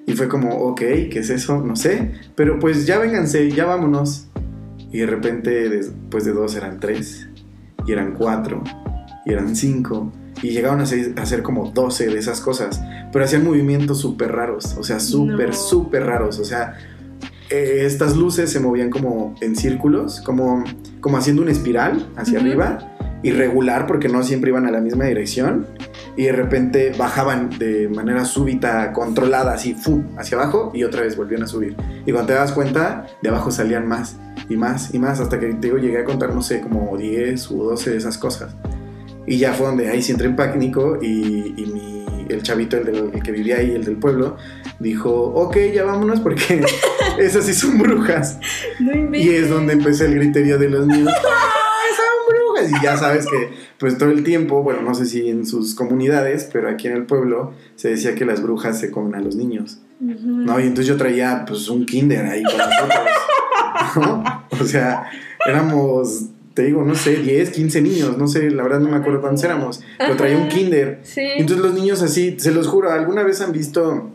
Y 0.05 0.13
fue 0.13 0.27
como, 0.27 0.49
ok, 0.57 0.79
¿qué 0.79 1.19
es 1.19 1.29
eso? 1.29 1.63
No 1.63 1.75
sé, 1.75 2.11
pero 2.35 2.59
pues 2.59 2.85
ya 2.85 2.99
vénganse, 2.99 3.49
ya 3.51 3.65
vámonos. 3.65 4.27
Y 4.91 4.99
de 4.99 5.05
repente, 5.05 5.69
después 5.69 6.25
de 6.25 6.31
dos 6.33 6.55
eran 6.55 6.79
tres, 6.79 7.27
y 7.89 7.91
eran 7.91 8.13
cuatro, 8.13 8.63
y 9.25 9.33
eran 9.33 9.55
cinco, 9.55 10.11
y 10.43 10.51
llegaron 10.51 10.79
a 10.79 10.85
ser, 10.85 11.15
a 11.19 11.25
ser 11.25 11.41
como 11.41 11.71
12 11.71 12.05
de 12.05 12.19
esas 12.19 12.39
cosas, 12.39 12.79
pero 13.11 13.25
hacían 13.25 13.43
movimientos 13.43 13.99
súper 13.99 14.31
raros, 14.31 14.77
o 14.77 14.83
sea, 14.83 14.99
súper, 14.99 15.47
No. 15.47 15.53
súper 15.55 16.05
raros, 16.05 16.37
o 16.37 16.45
sea, 16.45 16.75
eh, 17.49 17.81
estas 17.85 18.15
luces 18.15 18.51
se 18.51 18.59
movían 18.59 18.91
como 18.91 19.33
en 19.41 19.55
círculos, 19.55 20.21
como, 20.21 20.63
como 21.01 21.17
haciendo 21.17 21.41
una 21.41 21.51
espiral 21.51 22.07
hacia 22.15 22.39
arriba, 22.39 22.77
irregular 23.23 23.87
porque 23.87 24.07
no 24.07 24.21
siempre 24.21 24.51
iban 24.51 24.67
a 24.67 24.71
la 24.71 24.81
misma 24.81 25.05
dirección, 25.05 25.65
y 26.15 26.25
de 26.25 26.31
repente 26.31 26.91
bajaban 26.95 27.49
de 27.57 27.89
manera 27.89 28.23
súbita, 28.23 28.93
controlada, 28.93 29.53
así, 29.53 29.73
¡fu! 29.73 30.03
hacia 30.15 30.37
abajo, 30.37 30.71
y 30.75 30.83
otra 30.83 31.01
vez 31.01 31.17
volvían 31.17 31.41
a 31.41 31.47
subir. 31.47 31.75
Y 32.05 32.11
cuando 32.11 32.27
te 32.27 32.33
das 32.33 32.51
cuenta, 32.51 33.07
de 33.23 33.29
abajo 33.29 33.49
salían 33.49 33.87
más 33.87 34.15
y 34.49 34.57
más 34.57 34.93
y 34.93 34.99
más, 34.99 35.19
hasta 35.19 35.39
que 35.39 35.47
te 35.47 35.67
digo, 35.67 35.77
llegué 35.77 35.99
a 35.99 36.03
contar, 36.03 36.33
no 36.33 36.41
sé, 36.41 36.59
como 36.61 36.97
10 36.97 37.51
u 37.51 37.63
12 37.63 37.91
de 37.91 37.97
esas 37.97 38.17
cosas. 38.17 38.53
Y 39.27 39.37
ya 39.37 39.53
fue 39.53 39.67
donde 39.67 39.87
ahí 39.89 40.01
sí 40.01 40.11
entré 40.11 40.27
en 40.27 40.35
pánico 40.35 40.97
y, 41.01 41.53
y 41.55 41.65
mi, 41.71 42.25
el 42.29 42.41
chavito, 42.41 42.77
el, 42.77 42.85
del- 42.85 43.11
el 43.13 43.21
que 43.23 43.31
vivía 43.31 43.57
ahí, 43.57 43.71
el 43.71 43.85
del 43.85 43.97
pueblo, 43.97 44.37
dijo, 44.79 45.11
ok, 45.11 45.55
ya 45.73 45.83
vámonos 45.83 46.19
porque 46.19 46.63
esas 47.19 47.45
sí 47.45 47.53
son 47.53 47.77
brujas. 47.77 48.39
No 48.79 49.15
Y 49.15 49.29
es 49.29 49.49
donde 49.49 49.73
empecé 49.73 50.05
el 50.05 50.15
griterío 50.15 50.57
de 50.57 50.69
los 50.69 50.87
niños. 50.87 51.13
¡Ah, 51.27 51.83
son 51.95 52.35
brujas! 52.35 52.71
Y 52.81 52.83
ya 52.83 52.97
sabes 52.97 53.25
que, 53.27 53.51
pues 53.77 53.97
todo 53.99 54.09
el 54.09 54.23
tiempo, 54.23 54.63
bueno, 54.63 54.81
no 54.81 54.95
sé 54.95 55.05
si 55.05 55.29
en 55.29 55.45
sus 55.45 55.75
comunidades, 55.75 56.49
pero 56.51 56.69
aquí 56.69 56.87
en 56.87 56.93
el 56.93 57.05
pueblo 57.05 57.53
se 57.75 57.89
decía 57.89 58.15
que 58.15 58.25
las 58.25 58.41
brujas 58.41 58.79
se 58.79 58.89
comen 58.89 59.13
a 59.15 59.19
los 59.21 59.35
niños. 59.35 59.79
Ujú. 60.01 60.27
¿no? 60.27 60.59
Y 60.59 60.63
entonces 60.63 60.87
yo 60.87 60.97
traía, 60.97 61.43
pues, 61.47 61.69
un 61.69 61.85
kinder 61.85 62.25
ahí 62.25 62.41
con 62.43 62.57
nosotros. 62.57 62.89
¿No? 63.95 64.23
O 64.61 64.63
sea, 64.65 65.09
éramos, 65.47 66.25
te 66.53 66.63
digo, 66.63 66.83
no 66.83 66.95
sé, 66.95 67.15
10, 67.17 67.51
15 67.51 67.81
niños, 67.81 68.17
no 68.17 68.27
sé, 68.27 68.49
la 68.51 68.63
verdad 68.63 68.79
no 68.79 68.89
me 68.89 68.97
acuerdo 68.97 69.21
cuántos 69.21 69.43
éramos, 69.43 69.81
pero 69.97 70.15
traía 70.17 70.37
un 70.37 70.49
kinder. 70.49 70.99
Sí. 71.03 71.21
Entonces 71.37 71.65
los 71.65 71.73
niños 71.73 72.01
así, 72.01 72.35
se 72.39 72.51
los 72.51 72.67
juro, 72.67 72.91
¿alguna 72.91 73.23
vez 73.23 73.39
han 73.41 73.51
visto 73.53 74.09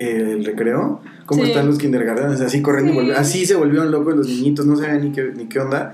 el 0.00 0.44
recreo, 0.44 1.00
cómo 1.26 1.42
Sí. 1.44 1.50
están 1.50 1.66
los 1.66 1.78
kindergartenes, 1.78 2.40
así 2.40 2.62
corriendo, 2.62 3.02
y 3.02 3.06
Sí. 3.06 3.12
así 3.12 3.46
se 3.46 3.54
volvieron 3.56 3.90
locos 3.90 4.16
los 4.16 4.26
niñitos, 4.28 4.66
no 4.66 4.76
sabían 4.76 5.02
ni 5.02 5.12
qué, 5.12 5.30
ni 5.36 5.46
qué 5.46 5.60
onda. 5.60 5.92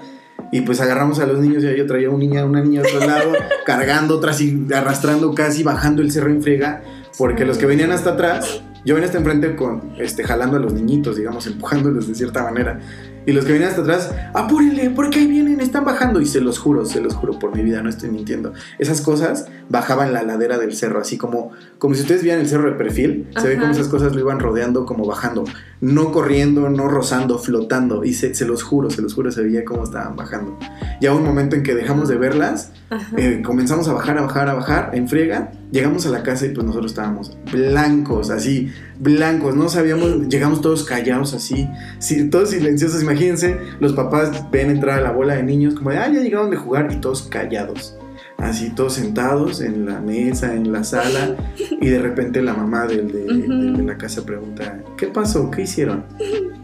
Y 0.52 0.60
pues 0.62 0.80
agarramos 0.80 1.18
a 1.20 1.26
los 1.26 1.40
niños 1.40 1.64
y 1.64 1.76
yo 1.76 1.86
traía 1.86 2.10
un 2.10 2.20
niña, 2.20 2.44
una 2.44 2.62
niña 2.62 2.82
a 2.82 2.84
otro 2.84 3.00
lado, 3.06 3.32
cargando, 3.66 4.16
otra 4.16 4.30
así, 4.30 4.66
arrastrando 4.74 5.34
casi, 5.34 5.62
bajando 5.62 6.00
el 6.02 6.10
cerro 6.12 6.30
en 6.30 6.42
friega, 6.42 6.82
porque 7.18 7.44
los 7.44 7.58
que 7.58 7.66
venían 7.66 7.90
hasta 7.92 8.10
atrás, 8.10 8.62
yo 8.84 8.94
venía 8.94 9.06
hasta 9.06 9.18
enfrente 9.18 9.56
con, 9.56 9.94
este, 9.98 10.24
jalando 10.24 10.56
a 10.56 10.60
los 10.60 10.72
niñitos, 10.72 11.16
digamos, 11.16 11.46
empujándolos 11.46 12.06
de 12.06 12.14
cierta 12.14 12.42
manera. 12.42 12.80
Y 13.26 13.32
los 13.32 13.46
que 13.46 13.52
venían 13.52 13.70
hasta 13.70 13.80
atrás, 13.80 14.14
apúrenle, 14.34 14.90
porque 14.90 15.20
ahí 15.20 15.26
vienen, 15.26 15.60
están 15.60 15.84
bajando. 15.84 16.20
Y 16.20 16.26
se 16.26 16.42
los 16.42 16.58
juro, 16.58 16.84
se 16.84 17.00
los 17.00 17.14
juro 17.14 17.38
por 17.38 17.56
mi 17.56 17.62
vida, 17.62 17.82
no 17.82 17.88
estoy 17.88 18.10
mintiendo. 18.10 18.52
Esas 18.78 19.00
cosas 19.00 19.46
bajaban 19.70 20.12
la 20.12 20.22
ladera 20.22 20.58
del 20.58 20.74
cerro, 20.74 21.00
así 21.00 21.16
como, 21.16 21.52
como 21.78 21.94
si 21.94 22.02
ustedes 22.02 22.22
vieran 22.22 22.42
el 22.42 22.48
cerro 22.48 22.70
de 22.70 22.76
perfil. 22.76 23.28
Se 23.40 23.48
ve 23.48 23.56
como 23.56 23.72
esas 23.72 23.88
cosas 23.88 24.14
lo 24.14 24.20
iban 24.20 24.40
rodeando, 24.40 24.84
como 24.84 25.06
bajando. 25.06 25.44
No 25.80 26.12
corriendo, 26.12 26.68
no 26.68 26.88
rozando, 26.88 27.38
flotando. 27.38 28.04
Y 28.04 28.12
se, 28.12 28.34
se 28.34 28.44
los 28.44 28.62
juro, 28.62 28.90
se 28.90 29.00
los 29.00 29.14
juro, 29.14 29.32
se 29.32 29.42
veía 29.42 29.64
cómo 29.64 29.84
estaban 29.84 30.16
bajando. 30.16 30.58
Ya 31.00 31.14
un 31.14 31.24
momento 31.24 31.56
en 31.56 31.62
que 31.62 31.74
dejamos 31.74 32.08
de 32.08 32.16
verlas. 32.16 32.72
Eh, 33.16 33.42
comenzamos 33.44 33.88
a 33.88 33.92
bajar, 33.92 34.18
a 34.18 34.22
bajar, 34.22 34.48
a 34.48 34.54
bajar, 34.54 34.90
en 34.94 35.08
friega. 35.08 35.52
Llegamos 35.70 36.06
a 36.06 36.10
la 36.10 36.22
casa 36.22 36.46
y 36.46 36.50
pues 36.50 36.66
nosotros 36.66 36.92
estábamos 36.92 37.36
blancos, 37.50 38.30
así, 38.30 38.70
blancos. 38.98 39.56
No 39.56 39.68
sabíamos, 39.68 40.28
llegamos 40.28 40.60
todos 40.60 40.84
callados 40.84 41.34
así, 41.34 41.68
sí, 41.98 42.28
todos 42.30 42.50
silenciosos. 42.50 43.02
Imagínense, 43.02 43.58
los 43.80 43.92
papás 43.92 44.50
ven 44.50 44.70
entrar 44.70 44.98
a 44.98 45.02
la 45.02 45.12
bola 45.12 45.34
de 45.34 45.42
niños 45.42 45.74
como 45.74 45.90
de, 45.90 45.98
ah, 45.98 46.10
ya 46.12 46.20
llegaron 46.20 46.50
de 46.50 46.56
jugar 46.56 46.88
y 46.92 46.96
todos 46.96 47.22
callados. 47.22 47.96
Así, 48.38 48.70
todos 48.70 48.94
sentados 48.94 49.60
en 49.60 49.86
la 49.86 50.00
mesa, 50.00 50.54
en 50.54 50.72
la 50.72 50.84
sala. 50.84 51.36
Y 51.80 51.88
de 51.88 51.98
repente 52.00 52.42
la 52.42 52.54
mamá 52.54 52.86
del 52.86 53.10
de, 53.10 53.24
del 53.24 53.76
de 53.76 53.82
la 53.84 53.96
casa 53.96 54.24
pregunta, 54.24 54.80
¿qué 54.96 55.06
pasó? 55.06 55.50
¿Qué 55.50 55.62
hicieron? 55.62 56.04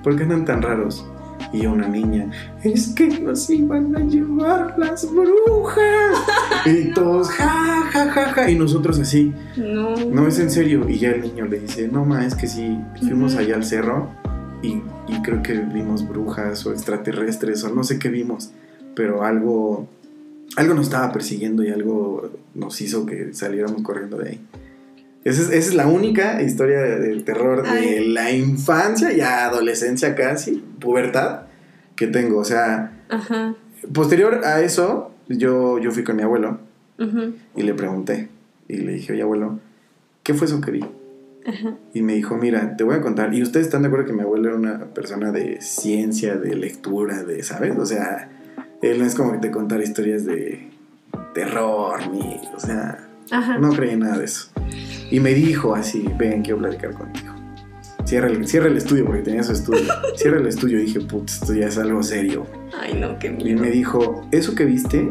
¿Por 0.03 0.16
qué 0.16 0.24
andan 0.24 0.45
tan 0.45 0.62
raros? 0.62 1.07
Y 1.53 1.67
una 1.67 1.89
niña, 1.89 2.31
es 2.63 2.89
que 2.95 3.09
nos 3.09 3.51
iban 3.51 3.97
a 3.97 4.01
llevar 4.01 4.75
las 4.79 5.11
brujas. 5.13 6.17
Y 6.65 6.93
todos, 6.93 7.29
ja, 7.31 7.83
ja, 7.91 8.11
ja, 8.11 8.25
ja. 8.33 8.51
Y 8.51 8.57
nosotros 8.57 8.99
así, 9.01 9.33
No. 9.57 9.97
no 9.97 10.27
es 10.29 10.39
en 10.39 10.51
serio. 10.51 10.89
Y 10.89 10.99
ya 10.99 11.11
el 11.11 11.23
niño 11.23 11.47
le 11.47 11.59
dice, 11.61 11.89
no, 11.89 12.05
ma, 12.05 12.25
es 12.25 12.35
que 12.35 12.47
sí, 12.47 12.79
fuimos 13.01 13.33
Ujú. 13.33 13.41
allá 13.43 13.57
al 13.57 13.65
cerro 13.65 14.11
y, 14.63 14.81
y 15.09 15.23
creo 15.25 15.43
que 15.43 15.55
vimos 15.55 16.07
brujas 16.07 16.65
o 16.67 16.73
extraterrestres 16.73 17.65
o 17.65 17.75
no 17.75 17.83
sé 17.83 17.99
qué 17.99 18.09
vimos. 18.11 18.53
Pero 18.95 19.25
algo, 19.25 19.89
algo 20.57 20.75
nos 20.75 20.87
estaba 20.87 21.11
persiguiendo 21.13 21.65
y 21.65 21.71
algo 21.71 22.31
nos 22.55 22.81
hizo 22.81 23.07
que 23.07 23.35
saliéramos 23.35 23.83
corriendo 23.83 24.19
de 24.19 24.29
ahí. 24.31 24.41
Esa 25.25 25.43
es, 25.43 25.49
esa 25.49 25.69
es 25.71 25.75
la 25.75 25.87
única 25.87 26.41
historia 26.43 26.79
de- 26.81 26.99
del 27.01 27.25
terror 27.25 27.63
de 27.63 27.69
Ay. 27.69 28.09
la 28.09 28.31
infancia 28.33 29.13
y 29.13 29.21
adolescencia 29.21 30.15
casi, 30.15 30.65
pubertad, 30.81 31.43
que 31.97 32.07
tengo. 32.07 32.39
O 32.39 32.45
sea, 32.45 32.93
Ajá. 33.09 33.55
posterior 33.93 34.45
a 34.45 34.61
eso, 34.62 35.12
yo, 35.28 35.78
yo 35.78 35.91
fui 35.93 36.03
con 36.05 36.16
mi 36.16 36.22
abuelo 36.22 36.59
y 37.57 37.62
le 37.62 37.74
pregunté. 37.74 38.28
Y 38.68 38.76
le 38.78 38.93
dije, 38.93 39.12
oye 39.12 39.22
abuelo, 39.22 39.59
¿qué 40.22 40.35
fue 40.35 40.47
eso 40.47 40.61
que 40.61 40.70
vi? 40.70 40.85
Ajá. 41.47 41.74
Y 41.95 42.03
me 42.03 42.14
dijo, 42.14 42.37
mira, 42.37 42.76
te 42.76 42.85
voy 42.85 42.95
a 42.97 43.01
contar. 43.01 43.33
Y 43.35 43.43
ustedes 43.43 43.66
están 43.66 43.83
de 43.83 43.89
acuerdo 43.89 44.07
que 44.07 44.12
mi 44.12 44.20
abuelo 44.20 44.49
era 44.51 44.59
una 44.59 44.85
persona 44.95 45.33
de 45.33 45.61
ciencia, 45.61 46.37
de 46.37 46.55
lectura, 46.55 47.22
de, 47.22 47.43
¿sabes? 47.43 47.76
O 47.78 47.87
sea, 47.87 48.28
él 48.83 48.99
no 48.99 49.05
es 49.05 49.14
como 49.14 49.33
que 49.33 49.39
te 49.39 49.51
contara 49.51 49.83
historias 49.83 50.24
de 50.24 50.68
terror, 51.35 52.01
ni, 52.11 52.41
o 52.55 52.61
sea, 52.61 53.09
Ajá. 53.31 53.59
no 53.59 53.70
creía 53.70 53.97
nada 53.97 54.18
de 54.18 54.24
eso. 54.26 54.51
Y 55.11 55.20
me 55.20 55.35
dijo 55.35 55.74
así, 55.74 56.07
ven, 56.18 56.43
quiero 56.43 56.59
platicar 56.59 56.93
contigo. 56.95 57.30
Cierra 58.05 58.29
el, 58.29 58.47
cierra 58.47 58.67
el 58.69 58.77
estudio, 58.77 59.05
porque 59.05 59.23
tenía 59.23 59.43
su 59.43 59.53
estudio. 59.53 59.93
Cierra 60.17 60.39
el 60.39 60.47
estudio 60.47 60.79
y 60.81 60.87
dije, 60.87 61.01
putz, 61.01 61.35
esto 61.43 61.55
ya 61.55 61.67
es 61.67 61.79
algo 61.79 62.03
serio. 62.03 62.47
Ay, 62.81 62.95
no, 62.95 63.19
qué 63.19 63.29
Y 63.29 63.45
miedo. 63.45 63.61
me 63.61 63.71
dijo, 63.71 64.27
eso 64.33 64.55
que 64.55 64.65
viste, 64.65 65.11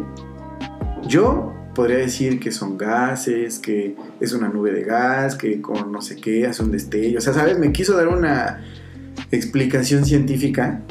yo 1.07 1.53
podría 1.75 1.97
decir 1.97 2.39
que 2.39 2.51
son 2.51 2.77
gases, 2.77 3.59
que 3.59 3.95
es 4.19 4.33
una 4.33 4.49
nube 4.49 4.71
de 4.73 4.83
gas, 4.83 5.35
que 5.35 5.61
con 5.61 5.91
no 5.91 6.01
sé 6.01 6.15
qué 6.17 6.45
hace 6.47 6.63
un 6.63 6.71
destello. 6.71 7.19
O 7.19 7.21
sea, 7.21 7.31
¿sabes? 7.33 7.57
Me 7.57 7.71
quiso 7.71 7.95
dar 7.95 8.07
una 8.09 8.61
explicación 9.31 10.03
científica, 10.03 10.81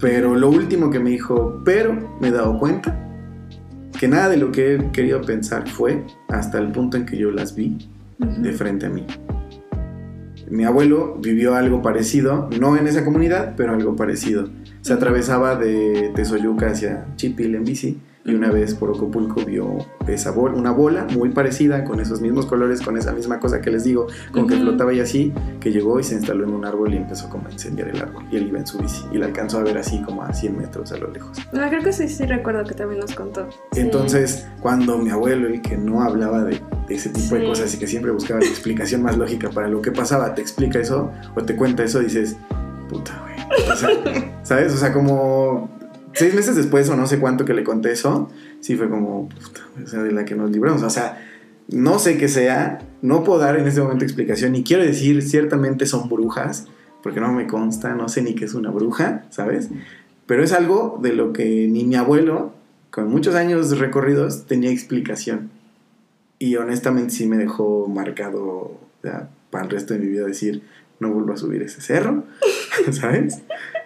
pero 0.00 0.34
lo 0.34 0.48
último 0.48 0.90
que 0.90 0.98
me 0.98 1.10
dijo, 1.10 1.60
pero 1.64 2.16
me 2.20 2.28
he 2.28 2.30
dado 2.30 2.58
cuenta 2.58 2.96
que 3.98 4.08
nada 4.08 4.30
de 4.30 4.38
lo 4.38 4.50
que 4.50 4.74
he 4.76 4.90
querido 4.92 5.20
pensar 5.20 5.68
fue 5.68 6.02
hasta 6.28 6.58
el 6.58 6.72
punto 6.72 6.96
en 6.96 7.04
que 7.04 7.16
yo 7.18 7.30
las 7.30 7.54
vi 7.54 7.76
Ujú. 8.18 8.42
de 8.42 8.52
frente 8.52 8.86
a 8.86 8.88
mí. 8.90 9.06
Mi 10.50 10.64
abuelo 10.64 11.16
vivió 11.20 11.54
algo 11.54 11.80
parecido, 11.80 12.50
no 12.58 12.76
en 12.76 12.86
esa 12.88 13.04
comunidad, 13.04 13.54
pero 13.56 13.72
algo 13.72 13.96
parecido. 13.96 14.48
Se 14.80 14.92
atravesaba 14.92 15.54
de 15.54 16.10
Tezoyuca 16.14 16.70
hacia 16.70 17.06
Chipil 17.16 17.54
en 17.54 17.64
bici 17.64 18.00
y 18.24 18.34
una 18.34 18.50
vez 18.50 18.74
por 18.74 18.90
Acapulco 18.90 19.44
vio 19.44 19.78
esa 20.06 20.30
bola, 20.30 20.54
una 20.54 20.72
bola 20.72 21.06
muy 21.14 21.30
parecida, 21.30 21.84
con 21.84 22.00
esos 22.00 22.20
mismos 22.20 22.46
colores, 22.46 22.82
con 22.82 22.96
esa 22.96 23.12
misma 23.12 23.40
cosa 23.40 23.60
que 23.60 23.70
les 23.70 23.84
digo, 23.84 24.06
con 24.32 24.46
que 24.46 24.56
flotaba 24.56 24.92
y 24.92 25.00
así, 25.00 25.32
que 25.58 25.72
llegó 25.72 25.98
y 25.98 26.04
se 26.04 26.14
instaló 26.14 26.44
en 26.44 26.52
un 26.52 26.64
árbol 26.64 26.92
y 26.92 26.98
empezó 26.98 27.28
como 27.30 27.48
a 27.48 27.50
incendiar 27.50 27.88
el 27.88 28.00
árbol. 28.00 28.24
Y 28.30 28.36
él 28.36 28.48
iba 28.48 28.58
en 28.58 28.66
su 28.66 28.78
bici 28.78 29.04
y 29.12 29.18
la 29.18 29.26
alcanzó 29.26 29.58
a 29.58 29.62
ver 29.62 29.78
así 29.78 30.02
como 30.02 30.22
a 30.22 30.32
100 30.32 30.58
metros 30.58 30.92
a 30.92 30.98
lo 30.98 31.10
lejos. 31.10 31.38
No, 31.52 31.66
creo 31.68 31.82
que 31.82 31.92
sí, 31.92 32.08
sí 32.08 32.26
recuerdo 32.26 32.64
que 32.64 32.74
también 32.74 33.00
nos 33.00 33.14
contó. 33.14 33.48
Sí. 33.72 33.80
Entonces, 33.80 34.46
cuando 34.60 34.98
mi 34.98 35.10
abuelo, 35.10 35.46
el 35.46 35.62
que 35.62 35.78
no 35.78 36.02
hablaba 36.02 36.44
de, 36.44 36.60
de 36.88 36.94
ese 36.94 37.08
tipo 37.08 37.34
de 37.36 37.46
cosas 37.46 37.74
y 37.74 37.78
que 37.78 37.86
siempre 37.86 38.10
buscaba 38.10 38.40
la 38.40 38.46
explicación 38.46 39.02
más 39.02 39.16
lógica 39.16 39.50
para 39.50 39.68
lo 39.68 39.80
que 39.80 39.92
pasaba, 39.92 40.34
te 40.34 40.42
explica 40.42 40.78
eso 40.78 41.10
o 41.34 41.42
te 41.42 41.56
cuenta 41.56 41.84
eso, 41.84 42.00
dices, 42.00 42.36
puta, 42.88 43.18
güey. 43.22 43.70
O 43.70 43.76
sea, 43.76 43.90
¿sabes? 44.42 44.74
O 44.74 44.76
sea, 44.76 44.92
como 44.92 45.79
seis 46.20 46.34
meses 46.34 46.54
después 46.54 46.86
o 46.90 46.96
no 46.96 47.06
sé 47.06 47.18
cuánto 47.18 47.46
que 47.46 47.54
le 47.54 47.64
conté 47.64 47.92
eso, 47.92 48.30
sí 48.60 48.76
fue 48.76 48.90
como, 48.90 49.30
puta, 49.30 49.62
sea, 49.86 50.02
de 50.02 50.12
la 50.12 50.26
que 50.26 50.34
nos 50.34 50.50
libramos. 50.50 50.82
O 50.82 50.90
sea, 50.90 51.26
no 51.68 51.98
sé 51.98 52.18
qué 52.18 52.28
sea, 52.28 52.78
no 53.00 53.24
puedo 53.24 53.40
dar 53.40 53.58
en 53.58 53.66
este 53.66 53.80
momento 53.80 54.04
explicación 54.04 54.54
y 54.54 54.62
quiero 54.62 54.82
decir, 54.82 55.22
ciertamente 55.22 55.86
son 55.86 56.10
brujas, 56.10 56.66
porque 57.02 57.20
no 57.20 57.32
me 57.32 57.46
consta, 57.46 57.94
no 57.94 58.10
sé 58.10 58.20
ni 58.20 58.34
qué 58.34 58.44
es 58.44 58.52
una 58.52 58.70
bruja, 58.70 59.24
¿sabes? 59.30 59.70
Pero 60.26 60.44
es 60.44 60.52
algo 60.52 60.98
de 61.02 61.14
lo 61.14 61.32
que 61.32 61.66
ni 61.68 61.84
mi 61.84 61.94
abuelo, 61.94 62.52
con 62.90 63.08
muchos 63.08 63.34
años 63.34 63.78
recorridos, 63.78 64.44
tenía 64.44 64.70
explicación. 64.70 65.50
Y 66.38 66.56
honestamente 66.56 67.14
sí 67.14 67.26
me 67.26 67.38
dejó 67.38 67.88
marcado 67.88 68.78
para 69.50 69.64
el 69.64 69.70
resto 69.70 69.94
de 69.94 70.00
mi 70.00 70.08
vida 70.08 70.26
decir, 70.26 70.62
no 70.98 71.10
vuelvo 71.10 71.32
a 71.32 71.38
subir 71.38 71.62
ese 71.62 71.80
cerro, 71.80 72.24
¿sabes? 72.92 73.38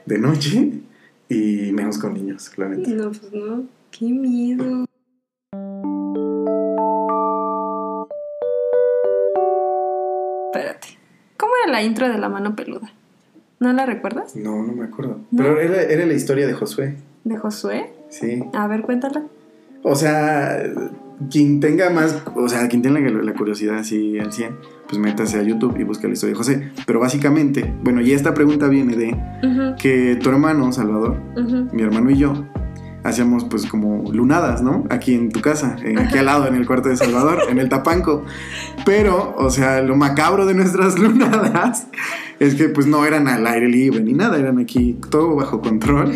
De 0.04 0.18
noche 0.18 0.82
y 1.28 1.72
menos 1.72 1.98
con 1.98 2.14
niños, 2.14 2.48
claramente. 2.50 2.90
No, 2.90 3.08
pues 3.10 3.32
no. 3.32 3.64
Qué 3.90 4.06
miedo. 4.06 4.84
Espérate. 10.52 10.88
¿Cómo 11.36 11.52
era 11.62 11.72
la 11.72 11.82
intro 11.82 12.08
de 12.08 12.18
la 12.18 12.28
mano 12.28 12.54
peluda? 12.54 12.92
¿No 13.60 13.72
la 13.72 13.86
recuerdas? 13.86 14.36
No, 14.36 14.62
no 14.62 14.72
me 14.72 14.84
acuerdo. 14.84 15.20
¿No? 15.30 15.42
Pero 15.42 15.60
era, 15.60 15.82
era 15.82 16.06
la 16.06 16.14
historia 16.14 16.46
de 16.46 16.52
Josué, 16.54 16.96
¿De 17.24 17.36
Josué? 17.36 17.92
sí. 18.08 18.42
A 18.52 18.66
ver, 18.66 18.82
cuéntala. 18.82 19.24
O 19.82 19.94
sea, 19.96 20.62
quien 21.30 21.60
tenga 21.60 21.90
más, 21.90 22.22
o 22.34 22.48
sea, 22.48 22.68
quien 22.68 22.82
tenga 22.82 23.00
la, 23.00 23.22
la 23.22 23.34
curiosidad 23.34 23.76
así 23.78 24.18
al 24.18 24.32
100, 24.32 24.56
pues 24.88 24.98
métase 24.98 25.38
a 25.38 25.42
YouTube 25.42 25.76
y 25.78 25.84
busque 25.84 26.06
la 26.06 26.12
historia 26.14 26.32
de 26.32 26.36
José. 26.38 26.70
Pero 26.86 27.00
básicamente, 27.00 27.74
bueno, 27.82 28.00
y 28.00 28.12
esta 28.12 28.34
pregunta 28.34 28.68
viene 28.68 28.96
de 28.96 29.16
que 29.80 30.16
tu 30.22 30.28
hermano, 30.30 30.72
Salvador, 30.72 31.16
mi 31.72 31.82
hermano 31.82 32.10
y 32.10 32.16
yo, 32.18 32.44
hacíamos 33.04 33.44
pues 33.44 33.66
como 33.66 34.10
lunadas, 34.12 34.62
¿no? 34.62 34.84
Aquí 34.90 35.14
en 35.14 35.30
tu 35.30 35.40
casa, 35.40 35.76
en- 35.84 35.98
aquí 35.98 36.16
al 36.18 36.26
lado, 36.26 36.46
en 36.46 36.54
el 36.54 36.66
cuarto 36.66 36.88
de 36.88 36.96
Salvador, 36.96 37.38
en 37.50 37.58
el 37.58 37.68
tapanco. 37.68 38.22
Pero, 38.86 39.34
o 39.36 39.50
sea, 39.50 39.82
lo 39.82 39.96
macabro 39.96 40.46
de 40.46 40.54
nuestras 40.54 40.98
lunadas 40.98 41.86
es 42.40 42.54
que 42.54 42.68
pues 42.68 42.86
no 42.86 43.04
eran 43.04 43.28
al 43.28 43.46
aire 43.46 43.68
libre 43.68 44.00
ni 44.02 44.12
nada, 44.12 44.38
eran 44.38 44.58
aquí 44.58 44.98
todo 45.10 45.34
bajo 45.36 45.60
control. 45.60 46.14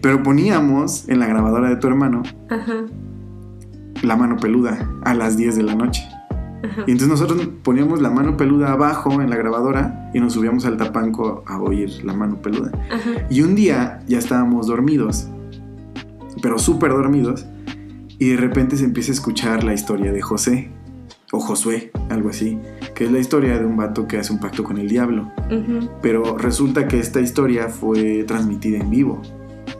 Pero 0.00 0.22
poníamos 0.24 1.08
en 1.08 1.20
la 1.20 1.26
grabadora 1.26 1.68
de 1.68 1.76
tu 1.76 1.86
hermano 1.86 2.22
Ajá, 2.50 2.74
la 4.02 4.16
mano 4.16 4.36
peluda 4.36 4.88
a 5.02 5.14
las 5.14 5.36
10 5.36 5.56
de 5.56 5.62
la 5.62 5.74
noche. 5.74 6.02
ajá. 6.62 6.84
Y 6.86 6.92
entonces 6.92 7.08
nosotros 7.08 7.48
poníamos 7.62 8.00
la 8.00 8.10
mano 8.10 8.36
peluda 8.36 8.72
abajo 8.72 9.20
en 9.22 9.30
la 9.30 9.36
grabadora 9.36 10.10
y 10.14 10.20
nos 10.20 10.34
subíamos 10.34 10.66
al 10.66 10.76
tapanco 10.76 11.44
a 11.46 11.60
oír 11.60 12.04
la 12.04 12.12
mano 12.12 12.42
peluda. 12.42 12.70
Ajá. 12.90 13.10
Y 13.30 13.42
un 13.42 13.54
día 13.54 14.02
ya 14.06 14.18
estábamos 14.18 14.66
dormidos, 14.66 15.28
pero 16.40 16.58
súper 16.58 16.90
dormidos, 16.90 17.46
y 18.18 18.30
de 18.30 18.36
repente 18.36 18.76
se 18.76 18.84
empieza 18.84 19.10
a 19.10 19.14
escuchar 19.14 19.64
la 19.64 19.74
historia 19.74 20.12
de 20.12 20.22
José, 20.22 20.70
o 21.32 21.40
Josué, 21.40 21.90
algo 22.10 22.28
así, 22.28 22.58
que 22.94 23.04
es 23.04 23.10
la 23.10 23.18
historia 23.18 23.58
de 23.58 23.64
un 23.64 23.76
vato 23.76 24.06
que 24.06 24.18
hace 24.18 24.32
un 24.32 24.38
pacto 24.38 24.62
con 24.62 24.78
el 24.78 24.88
diablo. 24.88 25.32
Pero 26.02 26.36
resulta 26.36 26.86
que 26.86 27.00
esta 27.00 27.20
historia 27.20 27.68
fue 27.68 28.24
transmitida 28.24 28.78
en 28.78 28.90
vivo. 28.90 29.22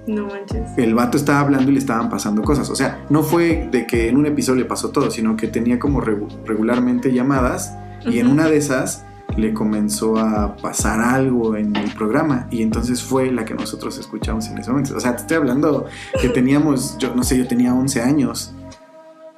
No 0.07 0.27
manches. 0.27 0.71
El 0.77 0.95
vato 0.95 1.17
estaba 1.17 1.41
hablando 1.41 1.71
y 1.71 1.75
le 1.75 1.79
estaban 1.79 2.09
pasando 2.11 2.43
cosas. 2.43 2.69
O 2.71 2.75
sea, 2.75 3.05
no 3.09 3.23
fue 3.23 3.69
de 3.71 3.87
que 3.87 4.09
en 4.09 4.17
un 4.17 4.27
episodio 4.27 4.61
le 4.63 4.67
pasó 4.67 4.91
todo, 4.91 5.11
sino 5.11 5.37
que 5.37 5.47
tenía 5.49 5.79
como 5.79 6.01
regu- 6.01 6.29
regularmente 6.45 7.13
llamadas 7.13 7.75
y 8.05 8.19
en 8.19 8.27
una 8.27 8.47
de 8.49 8.57
esas 8.57 9.05
le 9.37 9.55
comenzó 9.55 10.19
a 10.19 10.57
pasar 10.57 11.01
algo 11.01 11.57
en 11.57 11.75
el 11.77 11.91
programa 11.95 12.49
y 12.51 12.63
entonces 12.63 13.03
fue 13.03 13.31
la 13.33 13.45
que 13.45 13.55
nosotros 13.55 13.97
escuchamos 13.99 14.49
en 14.49 14.59
ese 14.59 14.71
momento. 14.71 14.97
O 14.97 15.01
sea, 15.01 15.15
te 15.17 15.23
estoy 15.23 15.37
hablando 15.39 15.87
que 16.21 16.29
teníamos, 16.29 16.99
yo 16.99 17.15
no 17.15 17.23
sé, 17.23 17.39
yo 17.39 17.47
tenía 17.47 17.73
11 17.73 18.03
años, 18.03 18.55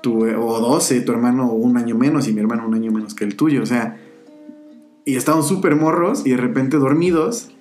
tu, 0.01 0.25
o 0.25 0.61
12, 0.61 1.03
tu 1.03 1.13
hermano 1.13 1.53
un 1.53 1.77
año 1.77 1.95
menos 1.95 2.27
y 2.27 2.33
mi 2.33 2.41
hermano 2.41 2.67
un 2.67 2.75
año 2.75 2.91
menos 2.91 3.15
que 3.15 3.25
el 3.25 3.37
tuyo, 3.37 3.63
o 3.63 3.67
sea, 3.67 3.97
y 5.05 5.15
estábamos 5.17 5.47
súper 5.47 5.77
morros 5.77 6.27
y 6.27 6.31
de 6.31 6.39
repente 6.39 6.77
dormidos 6.79 7.54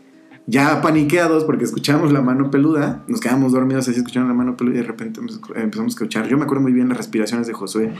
ya 0.46 0.82
paniqueados 0.82 1.46
porque 1.46 1.64
escuchamos 1.64 2.12
la 2.12 2.22
mano 2.22 2.52
peluda, 2.52 3.04
nos 3.08 3.22
quedamos 3.22 3.54
dormidos 3.54 3.88
así 3.88 3.98
escuchando 3.98 4.28
la 4.28 4.34
mano 4.34 4.58
peluda 4.58 4.76
y 4.76 4.78
de 4.80 4.84
repente 4.84 5.22
empezamos 5.22 5.94
a 5.94 5.96
escuchar. 5.96 6.28
Yo 6.28 6.38
me 6.38 6.44
acuerdo 6.44 6.64
muy 6.64 6.74
bien 6.74 6.90
las 6.90 6.98
respiraciones 6.98 7.48
de 7.48 7.54
Josué. 7.54 7.94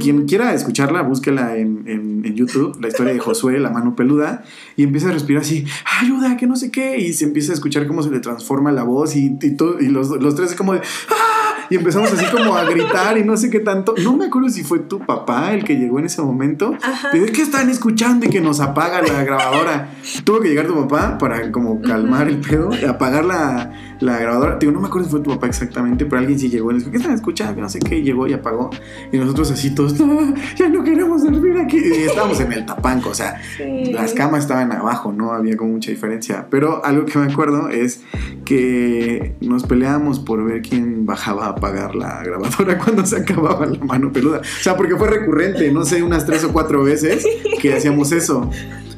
Quien 0.00 0.26
quiera 0.26 0.54
escucharla, 0.54 1.02
búsquela 1.02 1.56
en, 1.56 1.84
en, 1.86 2.22
YouTube, 2.34 2.80
la 2.80 2.88
historia 2.88 3.12
de 3.12 3.18
Josué, 3.18 3.58
la 3.60 3.68
mano 3.68 3.94
peluda, 3.94 4.42
y 4.76 4.84
empieza 4.84 5.10
a 5.10 5.12
respirar 5.12 5.42
así, 5.42 5.66
ayuda, 6.00 6.38
que 6.38 6.46
no 6.46 6.56
sé 6.56 6.70
qué, 6.70 6.98
y 6.98 7.12
se 7.12 7.24
empieza 7.24 7.52
a 7.52 7.54
escuchar 7.54 7.86
cómo 7.86 8.02
se 8.02 8.10
le 8.10 8.20
transforma 8.20 8.72
la 8.72 8.84
voz 8.84 9.14
y, 9.16 9.36
y 9.42 9.88
los, 9.88 10.08
los 10.08 10.34
tres 10.34 10.54
como 10.54 10.72
de, 10.72 10.80
¡ah! 11.10 11.31
Y 11.72 11.76
empezamos 11.76 12.12
así 12.12 12.26
como 12.26 12.54
a 12.54 12.64
gritar 12.64 13.16
y 13.16 13.24
no 13.24 13.34
sé 13.38 13.48
qué 13.48 13.58
tanto. 13.60 13.94
No 14.02 14.14
me 14.14 14.26
acuerdo 14.26 14.50
si 14.50 14.62
fue 14.62 14.78
tu 14.80 14.98
papá 14.98 15.54
el 15.54 15.64
que 15.64 15.76
llegó 15.76 15.98
en 15.98 16.04
ese 16.04 16.20
momento. 16.20 16.74
Ajá. 16.82 17.08
Pero 17.12 17.24
es 17.24 17.30
que 17.30 17.40
están 17.40 17.70
escuchando 17.70 18.26
y 18.26 18.28
que 18.28 18.42
nos 18.42 18.60
apaga 18.60 19.00
la 19.00 19.24
grabadora. 19.24 19.88
Tuvo 20.24 20.40
que 20.40 20.48
llegar 20.50 20.66
tu 20.66 20.74
papá 20.86 21.16
para 21.16 21.50
como 21.50 21.80
calmar 21.80 22.28
el 22.28 22.38
pedo 22.38 22.68
y 22.78 22.84
apagar 22.84 23.24
la, 23.24 23.72
la 24.00 24.18
grabadora. 24.18 24.58
Digo, 24.58 24.70
no 24.72 24.80
me 24.80 24.88
acuerdo 24.88 25.06
si 25.06 25.12
fue 25.12 25.20
tu 25.20 25.30
papá 25.30 25.46
exactamente, 25.46 26.04
pero 26.04 26.18
alguien 26.20 26.38
sí 26.38 26.50
llegó 26.50 26.70
y 26.70 26.74
les 26.74 26.82
dijo, 26.82 26.90
¿qué 26.92 26.98
están 26.98 27.14
escuchando? 27.14 27.62
No 27.62 27.68
sé 27.70 27.78
qué, 27.78 27.96
y 27.98 28.02
llegó 28.02 28.26
y 28.26 28.34
apagó. 28.34 28.68
Y 29.10 29.16
nosotros 29.16 29.50
así 29.50 29.74
todos, 29.74 29.98
"No, 29.98 30.34
ya 30.56 30.68
no 30.68 30.84
queremos 30.84 31.22
dormir 31.24 31.56
aquí. 31.58 31.78
Y 31.78 32.02
estábamos 32.02 32.38
en 32.40 32.52
el 32.52 32.66
tapanco, 32.66 33.08
o 33.10 33.14
sea, 33.14 33.40
Sí. 33.56 33.92
las 33.94 34.12
camas 34.12 34.40
estaban 34.40 34.72
abajo, 34.72 35.10
no 35.10 35.32
había 35.32 35.56
como 35.56 35.72
mucha 35.72 35.90
diferencia. 35.90 36.46
Pero 36.50 36.84
algo 36.84 37.06
que 37.06 37.18
me 37.18 37.32
acuerdo 37.32 37.70
es 37.70 38.02
que 38.44 39.36
nos 39.40 39.64
peleábamos 39.64 40.18
por 40.20 40.44
ver 40.44 40.62
quién 40.62 41.06
bajaba 41.06 41.46
a 41.46 41.54
apagar 41.62 41.94
la 41.94 42.22
grabadora 42.24 42.78
cuando 42.84 43.06
se 43.06 43.16
acababa 43.18 43.66
la 43.66 43.78
mano 43.84 44.10
peluda. 44.12 44.38
O 44.40 44.62
sea, 44.62 44.76
porque 44.76 44.96
fue 44.96 45.08
recurrente, 45.08 45.70
no 45.70 45.84
sé, 45.84 46.02
unas 46.02 46.26
tres 46.26 46.42
o 46.44 46.52
cuatro 46.52 46.82
veces 46.82 47.24
que 47.60 47.72
hacíamos 47.74 48.10
eso. 48.12 48.50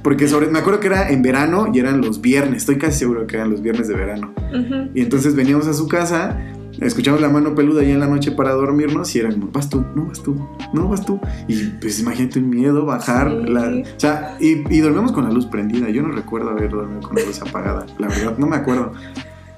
Porque 0.02 0.28
sobre, 0.28 0.48
me 0.48 0.58
acuerdo 0.58 0.80
que 0.80 0.86
era 0.88 1.10
en 1.10 1.22
verano 1.22 1.68
y 1.72 1.78
eran 1.78 2.00
los 2.00 2.20
viernes, 2.20 2.58
estoy 2.58 2.76
casi 2.78 2.98
seguro 3.00 3.26
que 3.26 3.36
eran 3.36 3.50
los 3.50 3.62
viernes 3.62 3.88
de 3.88 3.94
verano. 3.94 4.34
Ujú. 4.50 4.90
Y 4.94 5.00
entonces 5.00 5.34
veníamos 5.34 5.66
a 5.66 5.72
su 5.72 5.88
casa, 5.88 6.38
escuchamos 6.80 7.22
la 7.22 7.30
mano 7.30 7.54
peluda 7.54 7.82
ya 7.82 7.94
en 7.94 8.00
la 8.00 8.06
noche 8.06 8.30
para 8.32 8.52
dormirnos 8.52 9.14
y 9.16 9.20
era 9.20 9.30
como, 9.30 9.48
vas 9.50 9.70
tú, 9.70 9.82
no 9.94 10.06
vas 10.06 10.22
tú, 10.22 10.36
no 10.74 10.88
vas 10.88 11.04
tú. 11.06 11.18
Y 11.48 11.54
pues 11.80 12.00
imagínate 12.00 12.38
un 12.38 12.50
miedo, 12.50 12.84
bajar 12.84 13.30
Sí. 13.30 13.50
la... 13.50 13.62
O 13.96 14.00
sea, 14.00 14.36
y, 14.40 14.62
y 14.74 14.80
dormimos 14.80 15.12
con 15.12 15.24
la 15.24 15.30
luz 15.30 15.46
prendida. 15.46 15.88
Yo 15.88 16.02
no 16.02 16.12
recuerdo 16.12 16.50
haber 16.50 16.70
dormido 16.70 17.00
con 17.00 17.16
la 17.16 17.24
luz 17.24 17.40
apagada, 17.40 17.86
la 17.98 18.08
verdad, 18.08 18.36
no 18.36 18.46
me 18.46 18.56
acuerdo. 18.56 18.92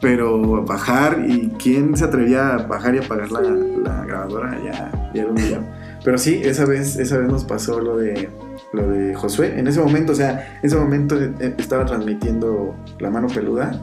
Pero 0.00 0.62
bajar 0.64 1.24
y 1.26 1.48
quién 1.58 1.96
se 1.96 2.04
atrevía 2.04 2.54
a 2.54 2.66
bajar 2.66 2.94
y 2.94 2.98
apagar 2.98 3.30
la, 3.32 3.40
la 3.40 4.04
grabadora 4.04 4.58
ya, 4.62 5.10
ya 5.14 5.22
era 5.22 5.30
un 5.30 5.36
día. 5.36 5.60
Pero 6.06 6.18
sí, 6.18 6.40
esa 6.44 6.64
vez, 6.66 6.96
esa 6.96 7.18
vez 7.18 7.28
nos 7.28 7.42
pasó 7.44 7.80
lo 7.80 7.96
de, 7.96 8.28
lo 8.72 8.88
de 8.88 9.12
Josué. 9.14 9.58
En 9.58 9.66
ese 9.66 9.80
momento, 9.80 10.12
o 10.12 10.14
sea, 10.14 10.56
en 10.62 10.66
ese 10.66 10.76
momento 10.76 11.20
eh, 11.20 11.54
estaba 11.58 11.84
transmitiendo 11.84 12.76
la 13.00 13.10
mano 13.10 13.26
peluda 13.26 13.82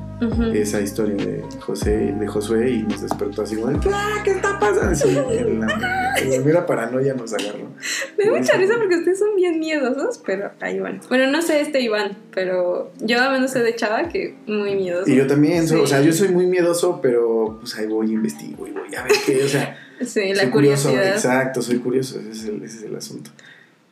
esa 0.53 0.79
historia 0.79 1.15
de 1.17 1.43
José 1.59 2.15
de 2.17 2.27
Josué 2.27 2.69
y 2.71 2.83
nos 2.83 3.01
despertó 3.01 3.41
así 3.41 3.57
como 3.57 3.67
de, 3.77 3.79
"Ah, 3.93 4.21
¿qué 4.23 4.31
está 4.31 4.57
pasando? 4.57 4.95
Sí, 4.95 5.11
la, 5.13 6.39
la 6.53 6.65
paranoia 6.65 7.13
nos 7.13 7.33
agarró. 7.33 7.67
Me 8.17 8.25
da 8.31 8.31
mucha 8.39 8.55
risa 8.57 8.75
porque 8.79 8.95
ustedes 8.99 9.19
son 9.19 9.35
bien 9.35 9.59
miedosos, 9.59 10.21
pero 10.25 10.51
ahí 10.61 10.79
van. 10.79 11.01
Bueno, 11.09 11.29
no 11.29 11.41
sé 11.41 11.59
este 11.59 11.81
Iván, 11.81 12.17
pero 12.33 12.93
yo 13.01 13.21
a 13.21 13.31
menos 13.31 13.51
sé 13.51 13.59
de 13.63 13.75
Chava 13.75 14.07
que 14.07 14.37
muy 14.47 14.75
miedoso. 14.75 15.11
Y 15.11 15.15
yo 15.17 15.27
también, 15.27 15.67
soy- 15.67 15.79
Sí. 15.79 15.83
o 15.83 15.87
sea, 15.87 16.01
yo 16.01 16.13
soy 16.13 16.29
muy 16.29 16.45
miedoso, 16.45 17.01
pero 17.01 17.57
pues 17.59 17.77
ahí 17.77 17.87
voy, 17.87 18.13
investigo 18.13 18.65
y 18.65 18.71
voy 18.71 18.95
a 18.95 19.03
ver 19.03 19.11
qué, 19.25 19.43
o 19.43 19.47
sea, 19.49 19.75
Sí, 20.05 20.33
la 20.33 20.43
soy 20.43 20.51
curioso, 20.51 20.89
curiosidad. 20.89 21.15
exacto, 21.15 21.61
soy 21.61 21.77
curioso, 21.79 22.19
ese 22.19 22.31
es, 22.31 22.45
el, 22.45 22.63
ese 22.63 22.77
es 22.77 22.83
el 22.83 22.95
asunto. 22.95 23.31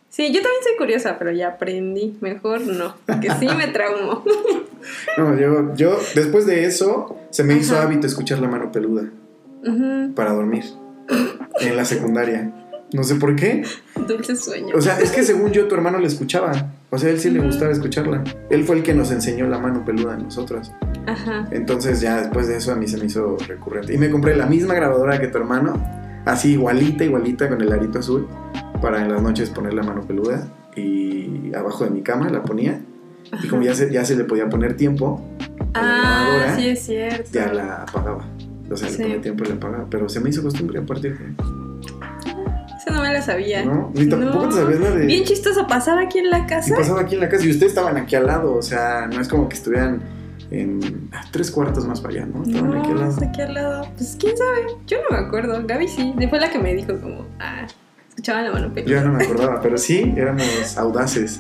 Sí, 0.10 0.28
yo 0.28 0.42
también 0.42 0.62
soy 0.64 0.78
curiosa, 0.78 1.18
pero 1.18 1.32
ya 1.32 1.48
aprendí. 1.50 2.18
Mejor 2.20 2.62
no, 2.62 2.96
que 3.22 3.32
sí 3.40 3.48
me 3.56 3.68
traumo. 3.74 4.24
No, 5.18 5.40
yo, 5.40 5.74
yo, 5.76 5.98
después 6.16 6.46
de 6.46 6.66
eso, 6.66 7.18
se 7.30 7.44
me 7.46 7.56
hizo 7.56 7.78
hábito 7.78 8.08
escuchar 8.08 8.40
la 8.40 8.50
mano 8.50 8.72
peluda 8.72 9.10
para 10.16 10.34
dormir 10.34 10.66
en 11.62 11.78
la 11.78 11.86
secundaria. 11.86 12.52
No 12.94 13.04
sé 13.06 13.16
por 13.16 13.38
qué. 13.38 13.64
Dulce 14.06 14.36
sueño. 14.36 14.76
O 14.76 14.82
sea, 14.82 15.00
es 15.00 15.12
que 15.12 15.24
según 15.24 15.52
yo, 15.54 15.68
tu 15.68 15.76
hermano 15.76 15.98
la 15.98 16.08
escuchaba. 16.08 16.74
O 16.94 16.98
sea, 16.98 17.10
a 17.10 17.14
él 17.14 17.20
sí 17.20 17.30
le 17.30 17.40
gustaba 17.40 17.72
escucharla. 17.72 18.22
Él 18.50 18.66
fue 18.66 18.76
el 18.76 18.84
que 18.84 18.94
nos 18.94 19.12
enseñó 19.12 19.48
la 19.48 19.58
mano 19.60 19.86
peluda 19.86 20.16
a 20.16 20.18
nosotros. 20.18 20.72
Ajá. 21.08 21.48
Entonces 21.52 22.02
ya 22.02 22.20
después 22.20 22.48
de 22.48 22.58
eso 22.58 22.74
a 22.74 22.76
mí 22.76 22.88
se 22.88 22.98
me 22.98 23.06
hizo 23.06 23.38
recurrente. 23.48 23.94
Y 23.94 23.98
me 23.98 24.10
compré 24.10 24.36
la 24.36 24.46
misma 24.46 24.74
grabadora 24.74 25.20
que 25.20 25.28
tu 25.28 25.38
hermano, 25.38 25.82
así 26.26 26.52
igualita, 26.54 27.04
igualita 27.06 27.48
con 27.48 27.62
el 27.62 27.72
arito 27.72 28.00
azul, 28.00 28.28
para 28.82 29.02
en 29.02 29.12
las 29.12 29.22
noches 29.22 29.50
poner 29.50 29.74
la 29.74 29.84
mano 29.84 30.02
peluda. 30.02 30.48
Y 30.76 31.54
abajo 31.56 31.86
de 31.86 31.92
mi 31.92 32.02
cama 32.02 32.30
la 32.30 32.44
ponía. 32.44 32.82
Y 33.42 33.48
como 33.48 33.62
ya 33.62 33.74
se, 33.74 33.90
ya 33.92 34.04
se 34.04 34.16
le 34.18 34.26
podía 34.26 34.50
poner 34.50 34.76
tiempo 34.76 35.22
a 35.74 35.82
la 35.82 35.88
Ah, 35.94 36.24
grabadora, 36.26 36.56
sí 36.58 36.68
es 36.68 36.80
cierto. 36.84 37.30
ya 37.32 37.54
la 37.54 37.84
apagaba. 37.84 38.26
O 38.70 38.76
sea, 38.76 38.90
Sí. 38.90 38.98
le 38.98 39.04
ponía 39.06 39.22
tiempo 39.22 39.44
y 39.46 39.48
la 39.48 39.54
apagaba. 39.56 39.88
Pero 39.90 40.10
se 40.10 40.20
me 40.20 40.30
hizo 40.30 40.44
costumbre 40.44 40.80
a 40.80 40.86
partir 40.86 41.18
de... 41.18 41.26
Esa 42.82 42.92
no 42.96 43.02
me 43.02 43.14
la 43.14 43.22
sabía. 43.22 43.64
¿No? 43.64 43.92
Ni 43.94 44.08
tampoco 44.10 44.44
No. 44.46 44.50
te 44.50 44.56
sabías 44.56 44.80
la 44.80 44.90
de... 44.92 45.06
Bien 45.06 45.24
chistoso 45.24 45.68
pasar 45.68 46.00
aquí 46.00 46.18
en 46.20 46.30
la 46.32 46.40
Y 46.40 46.46
casa. 46.48 46.76
pasaba 46.76 47.02
aquí 47.02 47.14
en 47.16 47.22
la 47.22 47.30
casa 47.30 47.46
y 47.46 47.52
ustedes 47.52 47.72
estaban 47.74 47.96
aquí 47.98 48.16
al 48.16 48.26
lado, 48.28 48.56
o 48.56 48.62
sea, 48.62 49.08
no 49.08 49.22
es 49.22 49.28
como 49.28 49.48
que 49.48 49.56
estuvieran 49.56 50.02
en 50.50 51.10
ah, 51.14 51.22
tres 51.32 51.52
cuartos 51.52 51.86
más 51.86 52.02
para 52.02 52.16
allá, 52.16 52.26
¿no? 52.26 52.44
Estaban 52.44 52.76
aquí 52.78 52.90
al 52.90 52.96
No, 52.96 53.02
lado. 53.02 53.18
aquí 53.26 53.42
al 53.42 53.54
lado. 53.54 53.88
Pues 53.96 54.18
quién 54.20 54.36
sabe. 54.36 54.62
Yo 54.88 54.98
no 55.10 55.18
me 55.18 55.24
acuerdo. 55.26 55.62
Gaby 55.66 55.88
sí. 55.88 56.14
Fue 56.30 56.40
la 56.40 56.50
que 56.50 56.60
me 56.60 56.74
dijo 56.74 56.98
como, 57.00 57.26
ah, 57.40 57.68
escuchaba 58.10 58.42
la 58.42 58.52
mano 58.52 58.74
Yo 58.86 59.02
no 59.02 59.14
me 59.14 59.24
acordaba, 59.24 59.62
pero 59.62 59.78
sí, 59.78 60.14
éramos 60.18 60.76
audaces. 60.78 61.40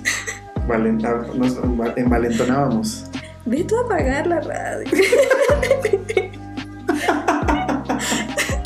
Valen- 0.67 1.03
ah, 1.05 1.25
nos 1.35 1.57
enva- 1.57 1.93
envalentonábamos. 1.97 3.05
Ve 3.45 3.63
tú 3.63 3.75
a 3.79 3.81
apagar 3.85 4.27
la 4.27 4.39
radio. 4.41 4.87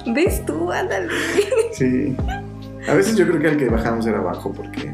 ¿Ves 0.14 0.46
tú? 0.46 0.72
Ándale. 0.72 1.08
Sí. 1.74 2.16
A 2.88 2.94
veces 2.94 3.16
yo 3.16 3.26
creo 3.28 3.40
que 3.40 3.48
el 3.48 3.58
que 3.58 3.70
bajamos 3.70 4.06
era 4.06 4.20
abajo 4.20 4.54
porque 4.54 4.94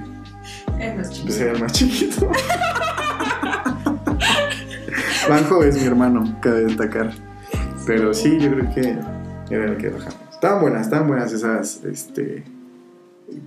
Es 0.80 0.96
más 0.96 1.10
chiquito. 1.10 1.26
pues, 1.26 1.40
era 1.42 1.52
el 1.52 1.60
más 1.62 1.72
chiquito. 1.74 2.32
Banjo 5.30 5.64
es 5.64 5.80
mi 5.80 5.88
hermano, 5.88 6.38
cabe 6.42 6.62
destacar. 6.66 7.12
Pero 7.86 8.14
sí, 8.14 8.38
yo 8.40 8.52
creo 8.52 8.74
que 8.74 8.98
era 9.54 9.66
el 9.66 9.78
que 9.78 9.90
bajamos. 9.90 10.16
Estaban 10.32 10.62
buenas, 10.62 10.82
estaban 10.82 11.08
buenas 11.08 11.32
esas, 11.34 11.84
este, 11.84 12.44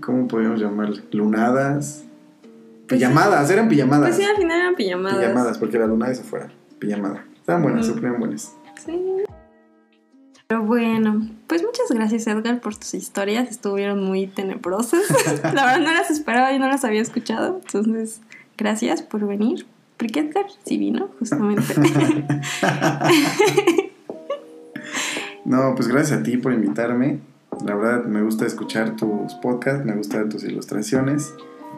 ¿cómo 0.01 0.29
podríamos 0.29 0.61
llamarle? 0.61 1.03
Lunadas. 1.13 2.05
Pues 2.89 3.01
Pijamadas, 3.01 3.51
eran 3.51 3.69
pijamadas. 3.69 4.09
Pues 4.09 4.17
sí, 4.17 4.25
al 4.25 4.37
final 4.37 4.61
eran 4.61 4.75
pijamadas. 4.75 5.19
Pijamadas, 5.19 5.59
porque 5.59 5.79
la 5.79 5.87
luna 5.87 6.11
es 6.11 6.21
afuera. 6.21 6.49
Pijamada. 6.79 7.25
Estaban 7.37 7.63
buenas, 7.63 7.87
se 7.87 7.93
ponían 7.93 8.19
buenas. 8.19 8.53
Sí. 8.85 9.01
Pero 10.47 10.63
bueno, 10.63 11.27
pues 11.47 11.63
muchas 11.63 11.91
gracias 11.91 12.27
Edgar 12.27 12.61
por 12.61 12.77
tus 12.77 12.95
historias, 12.95 13.49
estuvieron 13.49 14.03
muy 14.03 14.27
tenebrosas. 14.27 15.03
La 15.43 15.65
verdad 15.65 15.81
no 15.81 15.93
las 15.93 16.11
esperaba 16.11 16.53
y 16.53 16.59
no 16.59 16.69
las 16.69 16.85
había 16.85 17.01
escuchado, 17.01 17.61
entonces 17.63 18.21
gracias 18.57 19.03
por 19.03 19.27
venir. 19.27 19.67
Porque 19.97 20.21
Edgar 20.21 20.47
sí 20.65 20.77
vino, 20.77 21.11
justamente. 21.19 21.63
No, 25.45 25.75
pues 25.75 25.89
gracias 25.89 26.21
a 26.21 26.23
ti 26.23 26.39
por 26.39 26.53
invitarme. 26.53 27.21
La 27.65 27.75
verdad 27.75 28.05
me 28.05 28.23
gusta 28.23 28.47
escuchar 28.47 28.97
tus 28.97 29.35
podcasts, 29.35 29.85
me 29.85 29.95
gustan 29.95 30.29
tus 30.29 30.43
ilustraciones. 30.43 31.33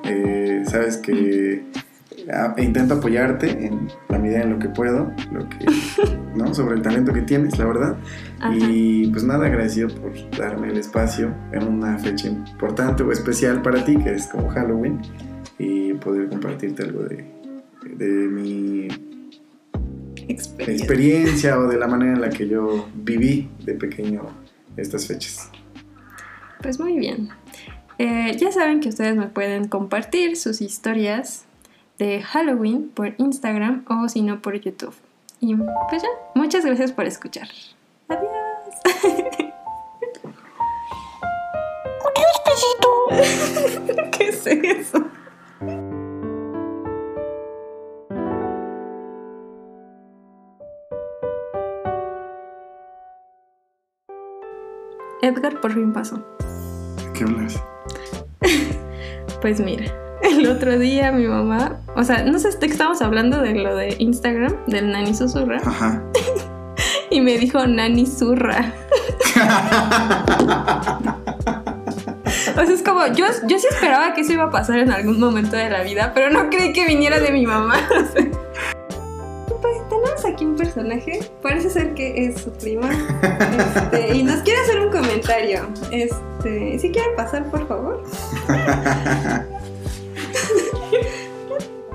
Eh, 0.04 0.64
sabes 0.68 0.98
que 0.98 1.64
intento 2.58 2.94
apoyarte 2.94 3.66
en 3.66 3.88
la 4.08 4.18
medida 4.18 4.42
en 4.42 4.50
lo 4.50 4.58
que 4.58 4.68
puedo, 4.68 5.12
lo 5.32 5.48
que, 5.48 5.66
¿no? 6.34 6.54
sobre 6.54 6.76
el 6.76 6.82
talento 6.82 7.12
que 7.12 7.22
tienes, 7.22 7.58
la 7.58 7.66
verdad. 7.66 7.96
Ajá. 8.40 8.54
Y 8.58 9.08
pues 9.08 9.24
nada, 9.24 9.46
agradecido 9.46 9.88
por 9.88 10.12
darme 10.36 10.68
el 10.68 10.78
espacio 10.78 11.32
en 11.52 11.66
una 11.66 11.98
fecha 11.98 12.28
importante 12.28 13.02
o 13.02 13.12
especial 13.12 13.62
para 13.62 13.84
ti, 13.84 13.96
que 13.96 14.14
es 14.14 14.26
como 14.26 14.48
Halloween, 14.48 15.00
y 15.58 15.94
poder 15.94 16.28
compartirte 16.28 16.82
algo 16.82 17.04
de, 17.04 17.24
de 17.96 18.06
mi 18.06 18.88
Experiencia. 20.28 20.84
experiencia 20.84 21.58
o 21.58 21.68
de 21.68 21.78
la 21.78 21.86
manera 21.86 22.14
en 22.14 22.20
la 22.20 22.30
que 22.30 22.48
yo 22.48 22.88
viví 22.94 23.48
de 23.64 23.74
pequeño 23.74 24.22
estas 24.76 25.06
fechas. 25.06 25.50
Pues 26.60 26.80
muy 26.80 26.98
bien. 26.98 27.28
Eh, 27.98 28.36
ya 28.36 28.50
saben 28.50 28.80
que 28.80 28.88
ustedes 28.88 29.16
me 29.16 29.28
pueden 29.28 29.68
compartir 29.68 30.36
sus 30.36 30.60
historias 30.60 31.45
de 31.98 32.22
Halloween 32.22 32.90
por 32.90 33.14
Instagram 33.18 33.84
o 33.88 34.08
si 34.08 34.22
no 34.22 34.40
por 34.40 34.58
YouTube. 34.60 34.94
Y 35.40 35.54
pues 35.88 36.02
ya, 36.02 36.08
muchas 36.34 36.64
gracias 36.64 36.92
por 36.92 37.06
escuchar. 37.06 37.48
Adiós. 38.08 38.30
¿Qué 44.12 44.28
es 44.28 44.46
eso? 44.46 45.04
Edgar 55.22 55.60
por 55.60 55.72
fin 55.72 55.92
pasó. 55.92 56.22
¿Qué 57.14 57.24
hablas? 57.24 57.62
pues 59.40 59.60
mira 59.60 60.05
el 60.22 60.48
otro 60.48 60.78
día 60.78 61.12
mi 61.12 61.26
mamá, 61.26 61.80
o 61.94 62.04
sea, 62.04 62.24
no 62.24 62.38
sé, 62.38 62.48
estábamos 62.48 63.02
hablando 63.02 63.40
de 63.40 63.54
lo 63.54 63.76
de 63.76 63.96
Instagram, 63.98 64.54
del 64.66 64.90
Nani 64.90 65.14
Susurra, 65.14 65.58
Ajá. 65.64 66.02
y 67.10 67.20
me 67.20 67.38
dijo 67.38 67.66
Nani 67.66 68.06
Zurra. 68.06 68.72
O 72.56 72.64
sea, 72.64 72.74
es 72.74 72.82
como, 72.82 73.06
yo, 73.08 73.26
yo 73.46 73.58
sí 73.58 73.66
esperaba 73.70 74.14
que 74.14 74.22
eso 74.22 74.32
iba 74.32 74.44
a 74.44 74.50
pasar 74.50 74.78
en 74.78 74.90
algún 74.90 75.20
momento 75.20 75.56
de 75.56 75.68
la 75.68 75.82
vida, 75.82 76.12
pero 76.14 76.30
no 76.30 76.48
creí 76.48 76.72
que 76.72 76.86
viniera 76.86 77.20
de 77.20 77.30
mi 77.30 77.46
mamá. 77.46 77.76
O 77.90 78.12
sea. 78.12 78.26
Pues 79.60 79.88
tenemos 79.88 80.24
aquí 80.24 80.44
un 80.44 80.56
personaje, 80.56 81.20
parece 81.42 81.70
ser 81.70 81.94
que 81.94 82.26
es 82.26 82.40
su 82.40 82.52
prima, 82.52 82.90
este, 83.74 84.14
y 84.14 84.22
nos 84.22 84.40
quiere 84.40 84.60
hacer 84.60 84.80
un 84.80 84.90
comentario. 84.90 85.68
Este, 85.90 86.78
si 86.78 86.90
quieren 86.90 87.16
pasar, 87.16 87.50
por 87.50 87.66
favor. 87.66 88.02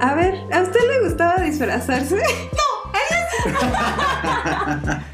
A 0.01 0.15
ver, 0.15 0.33
¿a 0.51 0.63
usted 0.63 0.79
le 0.79 1.07
gustaba 1.07 1.43
disfrazarse? 1.43 2.17